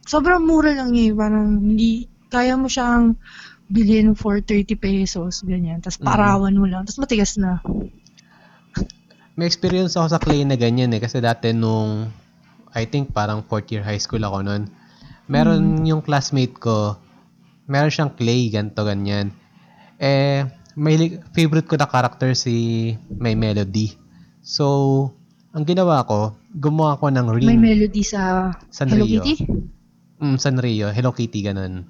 sobrang 0.07 0.41
mura 0.41 0.73
lang 0.73 0.95
eh. 0.97 1.13
Parang 1.13 1.61
hindi, 1.61 2.09
kaya 2.31 2.55
mo 2.55 2.71
siyang 2.71 3.19
bilhin 3.67 4.15
for 4.15 4.39
30 4.39 4.79
pesos, 4.79 5.43
ganyan. 5.43 5.83
Tapos 5.83 5.99
parawan 5.99 6.55
mo 6.55 6.65
lang. 6.65 6.87
Tapos 6.87 7.03
matigas 7.03 7.35
na. 7.35 7.59
May 9.37 9.45
experience 9.45 9.93
ako 9.93 10.07
sa 10.17 10.23
clay 10.23 10.41
na 10.47 10.55
ganyan 10.55 10.95
eh. 10.95 11.03
Kasi 11.03 11.19
dati 11.19 11.51
nung, 11.51 12.07
I 12.71 12.87
think 12.87 13.11
parang 13.11 13.43
fourth 13.43 13.69
year 13.69 13.83
high 13.83 13.99
school 13.99 14.23
ako 14.23 14.41
noon. 14.41 14.71
Meron 15.27 15.83
yung 15.83 15.99
classmate 15.99 16.55
ko, 16.55 16.95
meron 17.67 17.91
siyang 17.91 18.15
clay, 18.15 18.47
ganto 18.47 18.87
ganyan. 18.87 19.35
Eh, 19.97 20.45
may 20.77 20.95
favorite 21.33 21.65
ko 21.65 21.73
na 21.73 21.89
character 21.89 22.37
si 22.37 22.93
May 23.17 23.33
Melody. 23.33 23.97
So, 24.45 25.09
ang 25.57 25.65
ginawa 25.65 26.05
ko, 26.05 26.37
gumawa 26.53 27.01
ko 27.01 27.09
ng 27.09 27.27
ring. 27.33 27.49
May 27.49 27.57
melody 27.57 28.05
sa 28.05 28.53
Hello 28.53 29.03
Sanrio. 29.03 29.25
Kitty? 29.25 29.35
Mm, 30.21 30.37
Sanrio, 30.37 30.87
Hello 30.93 31.09
Kitty, 31.11 31.41
ganun. 31.41 31.89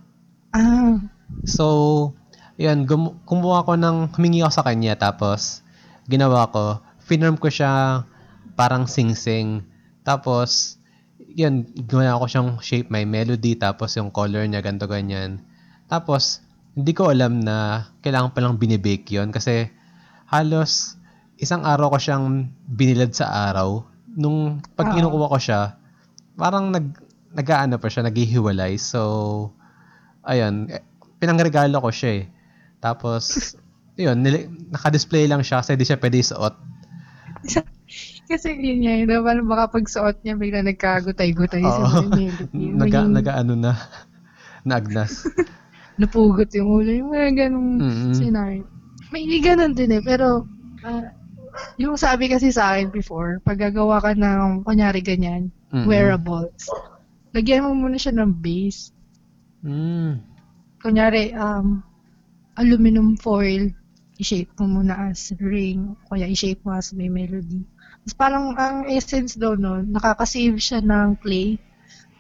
Ah, 0.56 1.04
So, 1.44 2.16
yun, 2.56 2.88
gum- 2.88 3.20
kumuha 3.28 3.68
ko 3.68 3.76
ng, 3.76 4.16
humingi 4.16 4.40
ako 4.40 4.54
sa 4.56 4.66
kanya, 4.66 4.96
tapos, 4.96 5.62
ginawa 6.08 6.48
ko, 6.50 6.80
finarm 7.04 7.36
ko 7.36 7.52
siya 7.52 8.04
parang 8.56 8.88
sing-sing. 8.88 9.68
Tapos, 10.08 10.80
yun, 11.20 11.68
ginawa 11.76 12.24
ko 12.24 12.26
siyang 12.32 12.50
shape, 12.64 12.88
may 12.88 13.04
melody, 13.04 13.54
tapos 13.60 14.00
yung 14.00 14.10
color 14.10 14.48
niya, 14.48 14.64
ganto 14.64 14.88
ganyan. 14.88 15.44
Tapos, 15.92 16.40
hindi 16.78 16.94
ko 16.94 17.10
alam 17.10 17.42
na 17.42 17.90
kailangan 18.06 18.38
palang 18.38 18.62
binibake 18.62 19.18
yun 19.18 19.34
kasi 19.34 19.74
halos 20.30 20.98
isang 21.42 21.66
araw 21.66 21.94
ko 21.94 21.98
siyang 21.98 22.54
binilad 22.70 23.14
sa 23.14 23.50
araw. 23.50 23.86
Nung 24.18 24.62
pag 24.74 24.94
kinukuha 24.94 25.30
ko 25.30 25.38
siya, 25.38 25.78
parang 26.34 26.74
nag, 26.74 26.98
nag-aano 27.34 27.78
pa 27.78 27.90
siya, 27.90 28.06
naghihiwalay. 28.10 28.78
So, 28.82 29.54
ayun, 30.26 30.74
eh, 30.74 30.82
pinangregalo 31.22 31.78
ko 31.78 31.94
siya 31.94 32.12
eh. 32.22 32.24
Tapos, 32.82 33.54
yun, 34.02 34.18
nili- 34.26 34.50
naka-display 34.74 35.30
lang 35.30 35.46
siya 35.46 35.62
kasi 35.62 35.78
di 35.78 35.86
siya 35.86 36.02
pwede 36.02 36.18
isuot. 36.26 36.56
kasi 38.30 38.58
yun 38.58 38.82
nga, 38.82 38.94
yun, 38.98 39.10
parang 39.22 39.46
baka 39.46 39.78
pagsuot 39.78 40.18
niya, 40.26 40.34
bigla 40.34 40.66
nagkagutay-gutay 40.66 41.62
Oo. 41.62 42.10
Naga, 42.82 43.06
Maging 43.06 43.14
naga-ano 43.14 43.54
na, 43.54 43.78
naagnas. 44.66 45.30
Napugot 45.98 46.50
yung 46.54 46.70
ulo. 46.70 46.90
Yung 46.94 47.10
mga 47.14 47.30
ganong 47.48 47.72
Mm-mm. 47.82 48.14
scenario. 48.14 48.66
May 49.10 49.28
ganun 49.40 49.74
din 49.74 49.98
eh, 49.98 50.04
pero 50.04 50.46
ah, 50.84 51.12
yung 51.82 51.98
sabi 51.98 52.30
kasi 52.30 52.54
sa 52.54 52.76
akin 52.76 52.94
before, 52.94 53.42
pag 53.42 53.58
gagawa 53.58 54.02
ka 54.02 54.14
ng, 54.14 54.64
kunyari 54.64 55.02
ganyan, 55.02 55.50
Mm-mm. 55.74 55.90
wearables, 55.90 56.70
lagyan 57.34 57.66
mo 57.66 57.74
muna 57.74 57.98
siya 57.98 58.14
ng 58.18 58.32
base. 58.38 58.94
Mm. 59.66 60.22
Kunyari, 60.82 61.34
um, 61.34 61.82
aluminum 62.58 63.18
foil, 63.18 63.70
i-shape 64.18 64.50
mo 64.58 64.82
muna 64.82 65.10
as 65.10 65.34
ring, 65.38 65.94
kaya 66.10 66.26
i-shape 66.26 66.62
mo 66.66 66.74
as 66.74 66.94
may 66.94 67.10
melody. 67.10 67.62
Tapos 68.06 68.16
parang 68.18 68.46
ang 68.58 68.90
essence 68.90 69.38
daw 69.38 69.54
nun, 69.54 69.94
nakakasave 69.94 70.58
siya 70.58 70.80
ng 70.82 71.22
clay. 71.22 71.62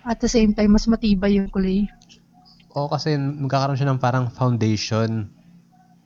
At 0.07 0.23
the 0.23 0.30
same 0.32 0.55
time, 0.55 0.71
mas 0.71 0.88
matibay 0.88 1.36
yung 1.36 1.51
clay. 1.51 1.89
Oo, 2.78 2.86
kasi 2.93 3.17
magkakaroon 3.17 3.73
siya 3.73 3.89
ng 3.89 3.97
parang 3.97 4.30
foundation. 4.30 5.25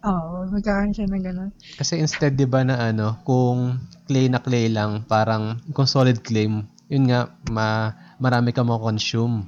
Oo, 0.08 0.48
magkakaroon 0.48 0.96
siya 0.96 1.04
ng 1.12 1.20
ganun. 1.20 1.50
Kasi 1.76 2.00
instead, 2.00 2.40
di 2.40 2.48
ba 2.48 2.64
na 2.64 2.80
ano, 2.80 3.20
kung 3.28 3.76
clay 4.08 4.32
na 4.32 4.40
clay 4.40 4.72
lang, 4.72 5.04
parang 5.04 5.60
kung 5.76 5.84
solid 5.84 6.24
clay, 6.24 6.48
yun 6.88 7.04
nga, 7.12 7.28
ma, 7.52 7.92
marami 8.24 8.56
ka 8.56 8.64
consume 8.64 9.44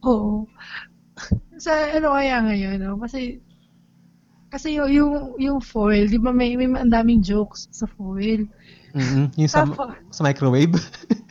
Oo. 0.00 0.48
sa 1.64 1.92
ano 1.92 2.16
kaya 2.16 2.40
ngayon, 2.40 2.80
no? 2.80 2.96
Kasi 2.96 3.44
kasi 4.48 4.80
yung 4.80 4.88
yung, 4.88 5.12
yung 5.36 5.58
foil, 5.60 6.06
'di 6.08 6.18
ba 6.22 6.30
may 6.32 6.54
may 6.56 6.70
ang 6.70 6.88
daming 6.92 7.20
jokes 7.20 7.66
sa 7.74 7.84
foil. 7.84 8.46
mm 8.96 9.34
Yung 9.34 9.50
sa, 9.50 9.66
Tapos, 9.66 9.92
sa 10.14 10.22
microwave. 10.22 10.72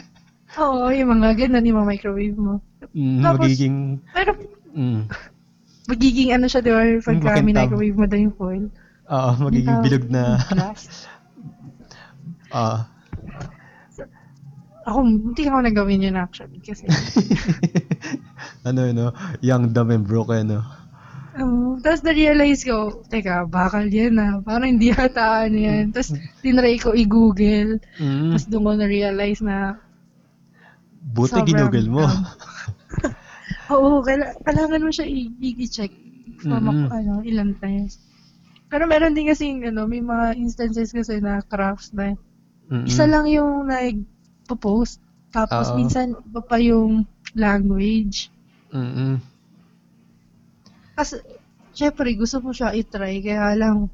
oo, 0.64 0.91
yung 0.91 1.10
mga 1.18 1.48
ganun, 1.48 1.66
yung 1.66 1.80
mga 1.82 1.89
microwave 1.98 2.38
mo. 2.38 2.60
mm, 2.94 3.20
Tapos- 3.24 3.39
magiging, 3.41 3.76
Pero 4.12 4.32
mm, 4.74 5.01
magiging 5.86 6.30
ano 6.32 6.45
siya, 6.45 6.59
'di 6.59 6.71
ba, 6.71 6.82
pagka 6.99 7.30
makintab. 7.34 7.69
microwave 7.69 7.97
mo 7.97 8.05
daw 8.05 8.19
yung 8.19 8.36
foil. 8.36 8.63
oo, 9.05 9.30
magiging 9.41 9.69
Tawag- 9.69 9.84
bilog 9.86 10.05
na, 10.09 10.24
oo. 12.51 12.78
Ako, 14.84 14.99
hindi 14.99 15.47
ako 15.47 15.59
nagawin 15.63 16.03
yun 16.03 16.19
actually 16.19 16.59
kasi. 16.59 16.84
ano, 18.67 18.91
no, 18.91 19.05
young, 19.39 19.71
dumb, 19.71 19.95
and 19.95 20.03
broken, 20.03 20.51
no. 20.51 20.61
Um, 21.39 21.80
tapos 21.80 22.03
na-realize 22.03 22.67
ko, 22.67 23.01
teka, 23.07 23.47
bakal 23.47 23.88
yan 23.88 24.19
ah. 24.19 24.43
Parang 24.43 24.76
hindi 24.76 24.91
yata 24.91 25.47
ano 25.47 25.55
yan. 25.55 25.95
Tapos 25.95 26.11
tinry 26.43 26.76
ko 26.78 26.91
i-google. 26.91 27.80
Mm, 27.95 28.36
Tapos 28.36 28.45
doon 28.51 28.63
ko 28.67 28.71
na-realize 28.76 29.39
na 29.39 29.80
buti 31.15 31.32
sobrang, 31.32 31.47
ginugol 31.47 31.88
mo. 31.88 32.03
um, 32.03 32.28
Oo, 33.74 34.05
kaila- 34.05 34.38
kailangan 34.45 34.86
mo 34.86 34.91
siya 34.93 35.07
i- 35.09 35.34
i- 35.41 35.57
i-check 35.65 35.91
from 36.39 36.69
Mm-mm. 36.69 36.88
ano, 36.89 37.26
ilang 37.26 37.57
times. 37.57 37.97
Pero 38.69 38.86
meron 38.86 39.13
din 39.13 39.30
kasi 39.30 39.53
ano, 39.61 39.86
may 39.86 40.01
mga 40.01 40.38
instances 40.38 40.93
kasi 40.93 41.21
na 41.21 41.41
crafts 41.45 41.93
na 41.93 42.13
Mm-mm. 42.69 42.86
isa 42.86 43.05
lang 43.05 43.26
yung 43.30 43.69
nag-post. 43.69 45.01
Tapos 45.34 45.74
Oo. 45.74 45.78
minsan 45.78 46.13
iba 46.13 46.41
pa 46.41 46.57
yung 46.61 47.05
language. 47.34 48.30
Mm-mm. 48.69 49.17
Kasi, 50.93 51.17
syempre, 51.74 52.13
gusto 52.13 52.38
mo 52.38 52.53
siya 52.53 52.69
i-try, 52.74 53.17
kaya 53.21 53.57
lang, 53.57 53.89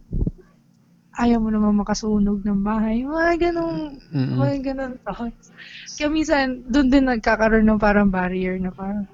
ayaw 1.16 1.40
mo 1.40 1.52
naman 1.52 1.80
makasunog 1.80 2.44
ng 2.44 2.60
bahay. 2.64 3.04
Mga 3.04 3.52
ganong, 3.52 4.00
Mm-mm. 4.12 4.36
mga 4.36 4.56
ganong 4.72 4.96
thoughts. 5.04 5.52
Kaya 5.96 6.08
minsan, 6.12 6.64
doon 6.68 6.88
din 6.92 7.08
nagkakaroon 7.08 7.68
ng 7.68 7.80
parang 7.80 8.08
barrier 8.12 8.56
na 8.60 8.72
parang, 8.72 9.08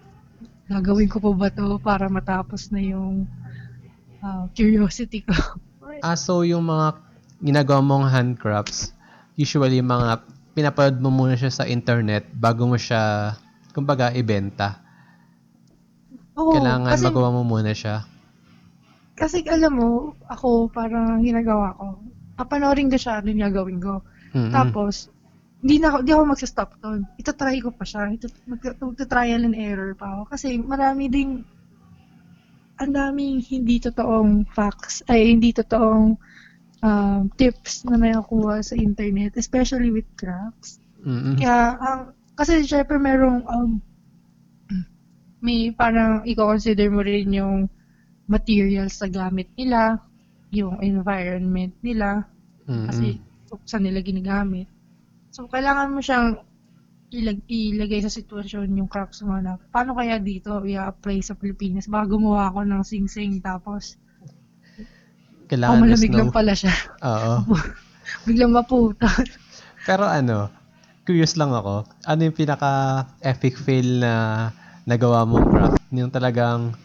gagawin 0.66 1.10
ko 1.10 1.22
pa 1.22 1.32
ba 1.34 1.48
to 1.54 1.78
para 1.78 2.10
matapos 2.10 2.74
na 2.74 2.82
yung 2.82 3.30
ah, 4.22 4.50
curiosity 4.58 5.22
ko. 5.22 5.34
Ah, 6.02 6.18
so 6.18 6.42
yung 6.42 6.66
mga 6.66 6.98
ginagawa 7.40 7.82
mong 7.86 8.10
handcrafts, 8.10 8.92
usually 9.38 9.80
mga 9.80 10.26
pinapanood 10.56 10.98
mo 11.04 11.10
muna 11.12 11.36
siya 11.38 11.52
sa 11.52 11.68
internet 11.68 12.26
bago 12.34 12.66
mo 12.66 12.80
siya, 12.80 13.36
kumbaga, 13.76 14.10
ibenta. 14.16 14.80
Oo, 16.36 16.56
Kailangan 16.56 16.96
kasi, 16.96 17.06
magawa 17.06 17.30
mo 17.32 17.42
muna 17.44 17.72
siya. 17.72 18.04
kasi 19.16 19.40
alam 19.48 19.80
mo, 19.80 19.88
ako 20.28 20.68
parang 20.68 21.24
ginagawa 21.24 21.72
ko, 21.80 22.00
papanoorin 22.36 22.92
ko 22.92 22.98
siya, 23.00 23.24
ano 23.24 23.32
yung 23.32 23.44
gagawin 23.48 23.80
ko. 23.80 24.04
Mm-mm. 24.36 24.52
Tapos, 24.52 25.08
hindi 25.66 25.82
na 25.82 25.90
ako, 25.90 25.98
hindi 26.06 26.14
ako 26.14 26.24
magsa-stop 26.30 26.70
doon. 26.78 27.00
Itatry 27.18 27.58
ko 27.58 27.74
pa 27.74 27.82
siya. 27.90 28.14
Ito, 28.14 28.30
mag- 28.46 28.78
magta-trial 28.78 29.50
and 29.50 29.58
error 29.58 29.98
pa 29.98 30.14
ako. 30.14 30.38
Kasi 30.38 30.62
marami 30.62 31.10
ding, 31.10 31.42
ang 32.78 32.94
daming 32.94 33.42
hindi 33.42 33.82
totoong 33.82 34.46
facts, 34.54 35.02
ay 35.10 35.34
hindi 35.34 35.50
totoong 35.58 36.22
um, 36.86 37.22
tips 37.34 37.82
na 37.90 37.98
nakukuha 37.98 38.62
sa 38.62 38.78
internet, 38.78 39.34
especially 39.42 39.90
with 39.90 40.06
crafts. 40.14 40.78
Mm-mm. 41.02 41.42
Kaya, 41.42 41.82
ang, 41.82 42.14
kasi 42.38 42.62
syempre 42.62 43.02
merong, 43.02 43.42
um, 43.50 43.82
may 45.42 45.74
parang 45.74 46.22
i-consider 46.30 46.94
mo 46.94 47.02
rin 47.02 47.34
yung 47.34 47.74
materials 48.30 49.02
na 49.02 49.10
gamit 49.10 49.50
nila, 49.58 49.98
yung 50.54 50.78
environment 50.86 51.74
nila, 51.82 52.22
Mm-mm. 52.70 52.86
kasi 52.86 53.18
saan 53.66 53.90
nila 53.90 54.06
ginagamit. 54.06 54.70
So, 55.36 55.52
kailangan 55.52 55.92
mo 55.92 56.00
siyang 56.00 56.40
ilag 57.12 57.44
ilagay 57.52 58.00
sa 58.00 58.08
sitwasyon 58.08 58.72
yung 58.80 58.88
crafts 58.88 59.20
mo 59.20 59.36
na 59.36 59.60
paano 59.68 59.92
kaya 59.92 60.16
dito 60.16 60.64
i-apply 60.64 61.20
sa 61.20 61.36
Pilipinas? 61.36 61.92
Baka 61.92 62.16
gumawa 62.16 62.48
ako 62.48 62.64
ng 62.64 62.84
sing-sing 62.88 63.44
tapos 63.44 64.00
oh, 64.24 64.32
Kailangan 65.52 65.76
na 65.76 65.84
malamig 65.92 66.16
lang 66.16 66.32
pala 66.32 66.56
siya. 66.56 66.72
Oo. 67.04 67.52
Biglang 68.32 68.56
maputa. 68.56 69.12
Pero 69.84 70.08
ano, 70.08 70.48
curious 71.04 71.36
lang 71.36 71.52
ako, 71.52 71.84
ano 71.84 72.20
yung 72.24 72.38
pinaka 72.40 73.04
epic 73.20 73.60
fail 73.60 74.00
na 74.00 74.14
nagawa 74.88 75.28
mong 75.28 75.52
craft? 75.52 75.84
Yung 75.92 76.16
talagang, 76.16 76.80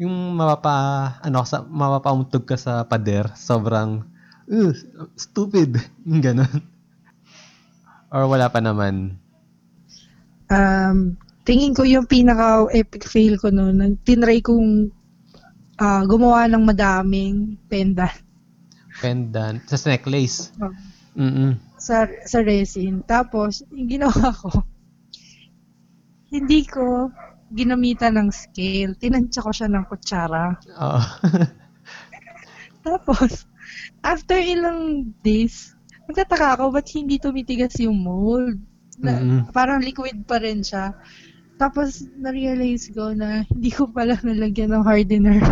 yung 0.00 0.32
mapapa, 0.32 1.20
ano, 1.20 1.44
sa, 1.44 1.60
mapapamutog 1.60 2.48
ka 2.48 2.56
sa 2.56 2.88
pader, 2.88 3.28
sobrang, 3.36 4.00
uh, 4.48 4.72
stupid, 5.12 5.76
ganun. 6.24 6.71
Or 8.12 8.28
wala 8.28 8.52
pa 8.52 8.60
naman. 8.60 9.16
Um, 10.52 11.16
tingin 11.48 11.72
ko 11.72 11.88
yung 11.88 12.04
pinaka 12.04 12.68
epic 12.76 13.08
fail 13.08 13.40
ko 13.40 13.48
noon, 13.48 13.96
tinry 14.04 14.44
kong 14.44 14.92
ah, 15.80 16.04
gumawa 16.04 16.44
ng 16.46 16.62
madaming 16.62 17.56
pendant 17.72 18.12
Pendant. 19.00 19.58
Sa 19.64 19.88
necklace. 19.88 20.52
Oh. 20.60 20.70
Mm-mm. 21.12 21.60
sa 21.76 22.08
sa 22.24 22.40
resin. 22.40 23.04
Tapos, 23.04 23.66
yung 23.68 23.88
ginawa 23.88 24.32
ko, 24.32 24.64
hindi 26.32 26.64
ko 26.64 27.12
ginamitan 27.52 28.16
ng 28.16 28.30
scale. 28.32 28.96
Tinansya 28.96 29.44
ko 29.44 29.50
siya 29.52 29.68
ng 29.68 29.84
kutsara. 29.90 30.56
Oo. 30.78 31.00
Tapos, 32.86 33.44
after 34.00 34.40
ilang 34.40 35.12
days, 35.20 35.71
nagtataka 36.08 36.58
ako, 36.58 36.74
ba't 36.74 36.88
hindi 36.94 37.18
tumitigas 37.18 37.74
yung 37.82 37.98
mold? 38.02 38.58
Na, 39.00 39.18
Mm-mm. 39.18 39.40
Parang 39.50 39.80
liquid 39.80 40.28
pa 40.28 40.38
rin 40.38 40.60
siya. 40.60 40.92
Tapos, 41.56 42.04
na-realize 42.18 42.90
ko 42.90 43.14
na 43.14 43.46
hindi 43.46 43.70
ko 43.70 43.86
pala 43.86 44.18
nalagyan 44.20 44.74
ng 44.74 44.84
hardener. 44.84 45.38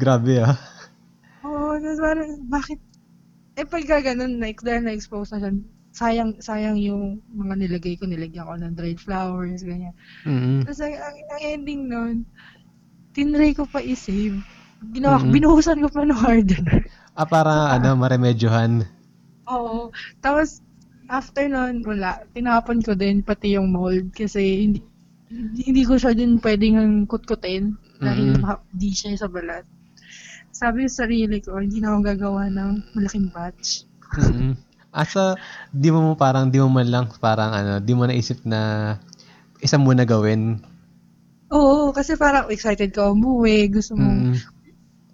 Grabe 0.00 0.46
ah. 0.46 0.54
Oo, 1.42 1.74
oh, 1.74 1.96
parang, 1.98 2.38
bakit? 2.46 2.78
Eh, 3.58 3.66
pagka 3.66 3.98
ganun, 3.98 4.38
like, 4.38 4.62
dahil 4.62 4.86
na-expose 4.86 5.34
na 5.34 5.42
siya, 5.42 5.50
sayang, 5.90 6.38
sayang 6.38 6.78
yung 6.78 7.18
mga 7.34 7.54
nilagay 7.58 7.98
ko, 7.98 8.06
nilagyan 8.06 8.46
ko 8.46 8.54
ng 8.54 8.78
dried 8.78 9.02
flowers, 9.02 9.66
ganyan. 9.66 9.90
Mm-mm. 10.22 10.62
Tapos, 10.62 10.78
ang, 10.78 10.94
ang, 10.94 11.16
ending 11.42 11.90
nun, 11.90 12.22
tinry 13.10 13.58
ko 13.58 13.66
pa 13.66 13.82
i-save. 13.82 14.38
Ginawa 14.94 15.18
Mhm. 15.18 15.34
binuhusan 15.34 15.82
ko 15.82 15.90
pa 15.90 16.06
ng 16.06 16.14
hardener. 16.14 16.86
Ah, 17.18 17.26
para 17.26 17.74
ano, 17.74 17.98
maremedyohan. 17.98 18.86
Oo. 19.50 19.90
Tapos, 20.22 20.62
after 21.10 21.50
nun, 21.50 21.82
wala. 21.82 22.22
Tinapon 22.30 22.78
ko 22.78 22.94
din 22.94 23.26
pati 23.26 23.58
yung 23.58 23.74
mold 23.74 24.14
kasi 24.14 24.70
hindi, 24.70 24.80
hindi 25.66 25.82
ko 25.82 25.98
siya 25.98 26.14
din 26.14 26.38
pwedeng 26.38 27.04
kutkutin 27.10 27.74
dahil 27.98 28.38
Mhm. 28.38 28.40
ma- 28.40 28.62
di 28.70 28.94
siya 28.94 29.18
sa 29.18 29.26
balat. 29.26 29.66
Sabi 30.54 30.86
sa 30.86 31.04
sarili 31.04 31.42
ko, 31.42 31.58
hindi 31.58 31.82
na 31.82 31.90
ako 31.94 31.98
gagawa 32.06 32.42
ng 32.50 32.94
malaking 32.94 33.28
batch. 33.34 33.82
Mm-mm. 34.14 34.54
Ah, 34.94 35.04
so, 35.04 35.34
di 35.74 35.90
mo 35.90 36.00
mo 36.00 36.12
parang, 36.14 36.48
di 36.48 36.62
mo 36.62 36.70
man 36.70 36.88
lang 36.88 37.04
parang 37.20 37.50
ano, 37.52 37.72
di 37.82 37.92
mo 37.98 38.06
naisip 38.06 38.40
na 38.46 38.94
isa 39.58 39.74
muna 39.76 40.06
gawin. 40.06 40.62
Oo, 41.50 41.90
kasi 41.90 42.14
parang 42.14 42.46
excited 42.52 42.94
ka 42.94 43.10
umuwi, 43.10 43.68
gusto 43.72 43.96
mo 43.98 44.06
Mm. 44.06 44.38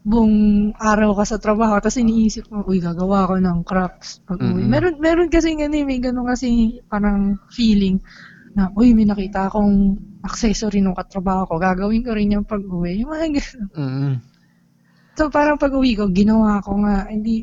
Buong 0.05 0.37
araw 0.77 1.17
ka 1.17 1.25
sa 1.25 1.39
trabaho, 1.41 1.81
tapos 1.81 1.97
iniisip 1.97 2.53
mo, 2.53 2.61
uy, 2.69 2.77
gagawa 2.77 3.25
ako 3.25 3.41
ng 3.41 3.59
crafts 3.65 4.21
pag 4.29 4.37
uwi. 4.37 4.63
Mhm. 4.63 4.69
Meron, 4.69 4.95
meron 5.01 5.29
kasi 5.33 5.57
ganun, 5.57 5.89
may 5.89 5.97
ganun 5.97 6.29
kasi 6.29 6.79
parang 6.93 7.41
feeling 7.49 7.97
na, 8.53 8.69
uy, 8.77 8.93
may 8.93 9.09
nakita 9.09 9.49
akong 9.49 9.97
accessory 10.21 10.85
nung 10.85 10.95
katrabaho 10.95 11.49
ko, 11.49 11.55
gagawin 11.57 12.05
ko 12.05 12.13
rin 12.13 12.37
yung 12.37 12.45
pag 12.45 12.61
uwi. 12.61 13.01
Yung 13.01 13.11
mga 13.17 13.29
ganun. 13.33 13.69
Mm-mm. 13.73 14.15
So 15.17 15.33
parang 15.33 15.57
pag 15.57 15.73
uwi 15.73 15.97
ko, 15.97 16.13
ginawa 16.13 16.61
ko 16.61 16.77
nga, 16.85 17.09
hindi, 17.09 17.41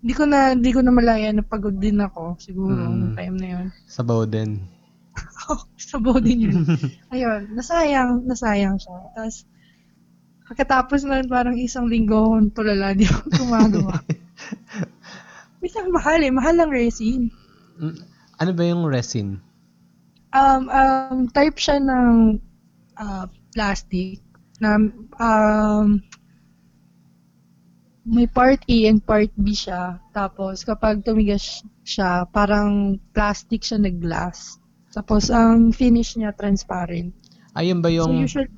hindi 0.00 0.12
ko 0.16 0.24
na, 0.24 0.56
hindi 0.56 0.72
ko 0.72 0.80
na 0.80 0.96
malaya 0.96 1.28
na 1.28 1.44
pagod 1.44 1.76
din 1.76 2.00
ako, 2.00 2.40
siguro, 2.40 2.88
Mm. 2.88 2.96
nung 2.96 3.14
time 3.14 3.36
na 3.36 3.48
yun. 3.52 3.66
Sabaw 3.84 4.24
din. 4.24 4.64
Sabaw 5.92 6.16
din 6.24 6.48
yun. 6.48 6.64
Ayun, 7.12 7.52
nasayang, 7.52 8.24
nasayang 8.24 8.80
siya. 8.80 8.96
Tapos, 9.12 9.44
pagkatapos 10.52 11.08
na 11.08 11.24
parang 11.24 11.56
isang 11.56 11.88
linggo 11.88 12.28
akong 12.28 12.52
tulala, 12.52 12.92
di 12.92 13.08
ako 13.08 13.24
gumagawa. 13.40 13.96
Minsan 15.64 15.88
mahal 15.88 16.20
eh, 16.20 16.28
mahal 16.28 16.60
ang 16.60 16.68
resin. 16.68 17.32
Mm. 17.80 18.04
Ano 18.36 18.50
ba 18.52 18.62
yung 18.68 18.84
resin? 18.84 19.40
Um, 20.36 20.68
um, 20.68 21.18
type 21.32 21.56
siya 21.56 21.80
ng 21.80 22.36
ah, 23.00 23.32
plastic 23.56 24.20
na 24.60 24.76
um, 25.16 26.04
may 28.04 28.28
part 28.28 28.60
A 28.68 28.76
and 28.92 29.00
part 29.00 29.32
B 29.40 29.56
siya. 29.56 30.04
Tapos 30.12 30.68
kapag 30.68 31.00
tumigas 31.00 31.64
siya, 31.80 32.28
parang 32.28 33.00
plastic 33.16 33.64
siya 33.64 33.80
na 33.80 33.88
glass. 33.88 34.60
Tapos 34.92 35.32
ang 35.32 35.72
finish 35.72 36.20
niya 36.20 36.36
transparent. 36.36 37.16
Ayun 37.56 37.80
ba 37.80 37.88
So 37.88 37.96
yung 38.04 38.12
usually, 38.20 38.52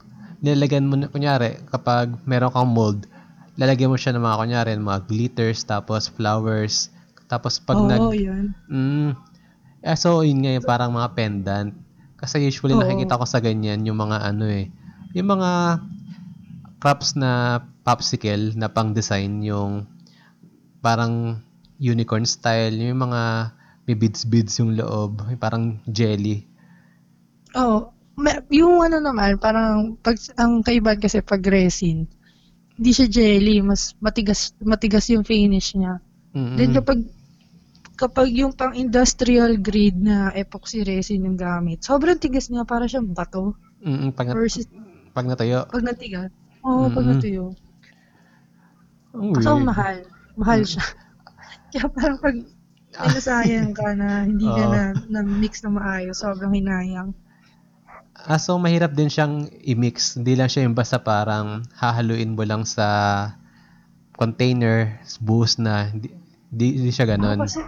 nilagyan 0.44 0.84
mo, 0.86 1.00
kunyari, 1.08 1.56
kapag 1.72 2.12
meron 2.28 2.52
kang 2.52 2.68
mold, 2.68 3.08
lalagyan 3.56 3.88
mo 3.88 3.96
siya 3.96 4.12
ng 4.12 4.22
mga, 4.22 4.36
kunyari, 4.44 4.70
mga 4.76 5.00
glitters, 5.08 5.64
tapos 5.64 6.12
flowers, 6.12 6.92
tapos 7.26 7.56
pag 7.58 7.80
oo, 7.80 7.88
nag, 7.88 8.04
yun. 8.12 8.52
mm, 8.68 9.10
eh, 9.84 9.96
so 9.96 10.20
yun 10.20 10.44
nga 10.44 10.52
yung 10.52 10.68
parang 10.68 10.92
mga 10.92 11.08
pendant. 11.16 11.72
Kasi 12.20 12.40
usually 12.44 12.72
Oo. 12.76 12.80
nakikita 12.84 13.20
ko 13.20 13.24
sa 13.28 13.40
ganyan 13.40 13.84
yung 13.84 14.00
mga 14.00 14.16
ano 14.32 14.48
eh, 14.48 14.68
yung 15.16 15.28
mga 15.28 15.80
crops 16.80 17.16
na 17.16 17.60
popsicle 17.84 18.52
na 18.56 18.68
pang 18.68 18.92
design 18.96 19.44
yung 19.44 19.84
parang 20.84 21.40
unicorn 21.80 22.24
style, 22.24 22.76
yung 22.76 23.00
mga 23.08 23.52
may 23.84 23.96
beads-beads 23.96 24.56
yung 24.60 24.76
loob, 24.76 25.20
yung 25.28 25.40
parang 25.40 25.80
jelly. 25.88 26.48
Oo. 27.56 27.92
Yung 28.54 28.78
ano 28.86 28.98
naman, 29.02 29.36
parang 29.42 29.98
pag, 29.98 30.16
ang 30.38 30.62
kaibahan 30.62 31.00
kasi 31.02 31.18
pag 31.22 31.42
resin, 31.42 32.06
hindi 32.78 32.90
siya 32.94 33.08
jelly, 33.10 33.56
mas 33.62 33.94
matigas 34.02 34.54
matigas 34.62 35.06
yung 35.10 35.26
finish 35.26 35.74
niya. 35.78 35.98
Mm-mm. 36.34 36.56
Then 36.58 36.70
kapag 36.74 37.00
kapag 38.00 38.28
yung 38.34 38.54
pang 38.58 38.74
industrial 38.74 39.58
grade 39.58 39.98
na 39.98 40.30
epoxy 40.34 40.82
resin 40.86 41.26
yung 41.26 41.38
gamit, 41.38 41.82
sobrang 41.86 42.18
tigas 42.18 42.50
niya 42.50 42.64
para 42.66 42.86
siyang 42.90 43.10
bato 43.14 43.54
Mm-mm, 43.84 44.10
pag, 44.16 44.26
nat- 44.32 44.36
versus 44.36 44.66
pag 45.14 45.26
natayo. 45.28 45.60
pag 45.72 45.82
natigas. 45.84 46.30
Oo, 46.66 46.90
pag 46.94 47.04
Mm-mm. 47.04 47.10
natuyo. 47.10 47.44
Ang 49.14 49.34
So, 49.42 49.58
mahal. 49.62 49.96
Mahal 50.34 50.60
siya. 50.66 50.82
Kaya 51.72 51.86
parang 51.90 52.18
pag 52.22 52.36
may 53.02 53.10
nasayang 53.10 53.72
ka 53.74 53.88
na 53.98 54.22
hindi 54.26 54.54
ka 54.54 54.64
Oo. 54.64 54.74
na, 54.74 54.82
na 55.10 55.20
mix 55.26 55.62
na 55.62 55.70
maayos, 55.74 56.18
sobrang 56.22 56.54
hinayang. 56.54 57.10
Ah, 58.14 58.38
so 58.38 58.56
mahirap 58.56 58.94
din 58.94 59.10
siyang 59.10 59.50
i-mix. 59.66 60.14
Hindi 60.14 60.38
lang 60.38 60.46
siya 60.46 60.64
yung 60.64 60.78
basta 60.78 61.02
parang 61.02 61.66
hahaluin 61.74 62.38
mo 62.38 62.46
lang 62.46 62.62
sa 62.62 62.86
container, 64.14 65.02
buhos 65.18 65.58
na. 65.58 65.90
Hindi, 65.90 66.14
hindi, 66.54 66.66
hindi 66.78 66.90
siya 66.94 67.10
Ako 67.10 67.12
ganon. 67.18 67.38
kasi, 67.42 67.60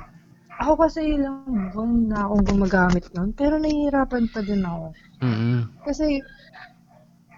ako 0.63 0.73
kasi 0.79 1.01
ilang 1.19 1.75
buwan 1.75 1.91
na 2.09 2.19
akong 2.31 2.45
gumagamit 2.47 3.05
nun, 3.13 3.35
pero 3.35 3.59
nahihirapan 3.59 4.25
pa 4.31 4.41
din 4.47 4.63
ako. 4.63 4.87
Mm-mm. 5.21 5.59
Kasi, 5.83 6.23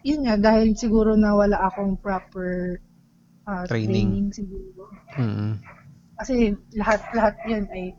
yun 0.05 0.21
nga, 0.29 0.37
dahil 0.37 0.77
siguro 0.77 1.17
na 1.17 1.33
wala 1.35 1.57
akong 1.65 1.97
proper 1.99 2.79
ah, 3.49 3.65
Training. 3.65 4.29
training 4.29 4.29
siguro. 4.37 4.93
Mm-mm. 5.17 5.57
Kasi 6.21 6.53
lahat 6.77 7.01
lahat 7.17 7.35
yan 7.49 7.65
ay 7.73 7.97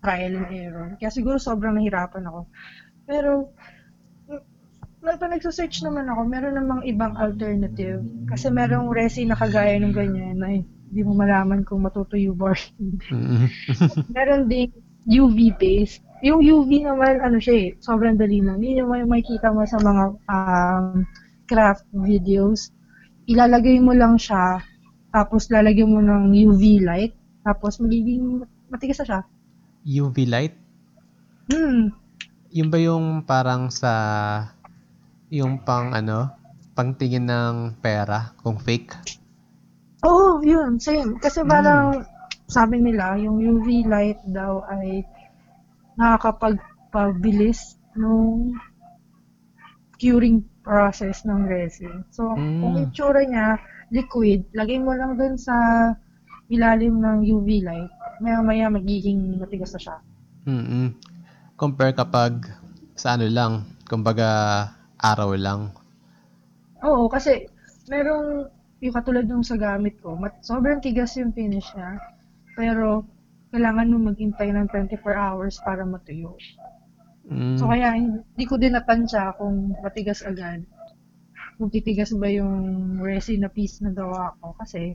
trial 0.00 0.32
and 0.38 0.50
error. 0.54 0.86
Kaya 1.02 1.10
siguro 1.10 1.36
sobrang 1.36 1.74
nahirapan 1.74 2.24
ako. 2.30 2.46
Pero, 3.10 3.50
na 5.06 5.30
nagsa-search 5.30 5.86
naman 5.86 6.10
ako, 6.10 6.26
meron 6.26 6.58
namang 6.58 6.82
ibang 6.82 7.14
alternative. 7.14 8.02
Kasi 8.26 8.50
merong 8.50 8.90
resin 8.90 9.30
na 9.30 9.38
kagaya 9.38 9.78
ng 9.78 9.94
ganyan 9.94 10.42
na 10.42 10.50
hindi 10.50 11.00
mo 11.06 11.14
malaman 11.14 11.62
kung 11.62 11.86
matutuyo 11.86 12.34
ba 12.34 12.54
or 12.54 12.58
hindi. 12.78 13.06
Mm-mm. 13.14 13.46
Meron 14.16 14.50
ding 14.50 14.74
UV 15.06 15.54
based. 15.58 16.02
Yung 16.26 16.42
UV 16.42 16.82
naman, 16.82 17.22
ano 17.22 17.38
siya 17.38 17.54
eh, 17.54 17.68
sobrang 17.78 18.18
dali 18.18 18.42
lang. 18.42 18.58
Yun 18.58 18.82
yung 18.82 18.90
may 18.90 19.04
makikita 19.06 19.54
mo 19.54 19.62
sa 19.62 19.78
mga 19.78 20.04
um, 20.26 21.06
craft 21.46 21.86
videos. 21.94 22.74
Ilalagay 23.30 23.78
mo 23.78 23.94
lang 23.94 24.18
siya, 24.18 24.62
tapos 25.14 25.50
lalagyan 25.50 25.92
mo 25.92 26.00
ng 26.02 26.34
UV 26.34 26.82
light, 26.82 27.14
tapos 27.46 27.78
magiging 27.78 28.42
matigas 28.70 29.02
na 29.02 29.06
siya. 29.06 29.20
UV 29.86 30.16
light? 30.26 30.54
Hmm. 31.50 31.94
Yun 32.50 32.68
ba 32.72 32.78
yung 32.80 33.22
parang 33.28 33.68
sa 33.68 33.92
yung 35.36 35.60
pang 35.60 35.92
ano, 35.92 36.32
pang 36.72 36.96
tingin 36.96 37.28
ng 37.28 37.80
pera 37.80 38.32
kung 38.40 38.56
fake? 38.56 39.16
Oo, 40.04 40.38
oh, 40.38 40.44
yun, 40.44 40.76
same. 40.76 41.16
Kasi 41.20 41.44
parang, 41.44 42.04
sabi 42.46 42.78
nila, 42.80 43.16
yung 43.16 43.40
UV 43.40 43.88
light 43.88 44.20
daw 44.28 44.62
ay 44.68 45.02
nakakapagpabilis 45.96 47.80
nung 47.96 48.54
curing 49.96 50.44
process 50.60 51.24
ng 51.24 51.48
resin. 51.48 52.04
So, 52.12 52.36
Mm. 52.36 52.60
kung 52.60 52.74
itsura 52.84 53.22
niya, 53.24 53.56
liquid, 53.88 54.44
lagay 54.52 54.76
mo 54.76 54.92
lang 54.92 55.16
dun 55.16 55.40
sa 55.40 55.54
ilalim 56.52 57.00
ng 57.00 57.18
UV 57.24 57.48
light, 57.64 57.92
maya-maya 58.20 58.68
magiging 58.68 59.40
matigas 59.40 59.72
na 59.74 59.80
siya. 59.80 59.96
Mm-mm. 60.46 60.94
Compare 61.56 61.96
kapag 61.96 62.46
sa 62.94 63.16
ano 63.16 63.26
lang, 63.26 63.66
kumbaga 63.88 64.28
araw 65.00 65.36
lang. 65.36 65.72
Oo, 66.84 67.08
kasi 67.08 67.48
merong, 67.88 68.48
yung 68.80 68.94
katulad 68.94 69.24
nung 69.26 69.44
sa 69.44 69.56
gamit 69.56 69.96
ko, 70.00 70.16
mat- 70.16 70.44
sobrang 70.44 70.80
tigas 70.80 71.16
yung 71.16 71.32
finish 71.32 71.66
niya, 71.74 71.96
pero 72.54 73.04
kailangan 73.50 73.88
mo 73.88 74.10
maghintay 74.10 74.52
ng 74.52 74.68
24 74.68 75.16
hours 75.16 75.56
para 75.64 75.86
matuyo. 75.86 76.36
Mm. 77.26 77.58
So 77.58 77.66
kaya 77.66 77.94
hindi 77.96 78.44
ko 78.46 78.54
din 78.54 78.76
natansya 78.76 79.34
kung 79.38 79.74
matigas 79.82 80.22
agad. 80.22 80.62
kung 81.56 81.72
titigas 81.72 82.12
ba 82.12 82.28
yung 82.28 82.54
resin 83.00 83.40
na 83.40 83.48
piece 83.48 83.80
na 83.80 83.88
gawa 83.88 84.36
ko. 84.44 84.52
Kasi, 84.60 84.92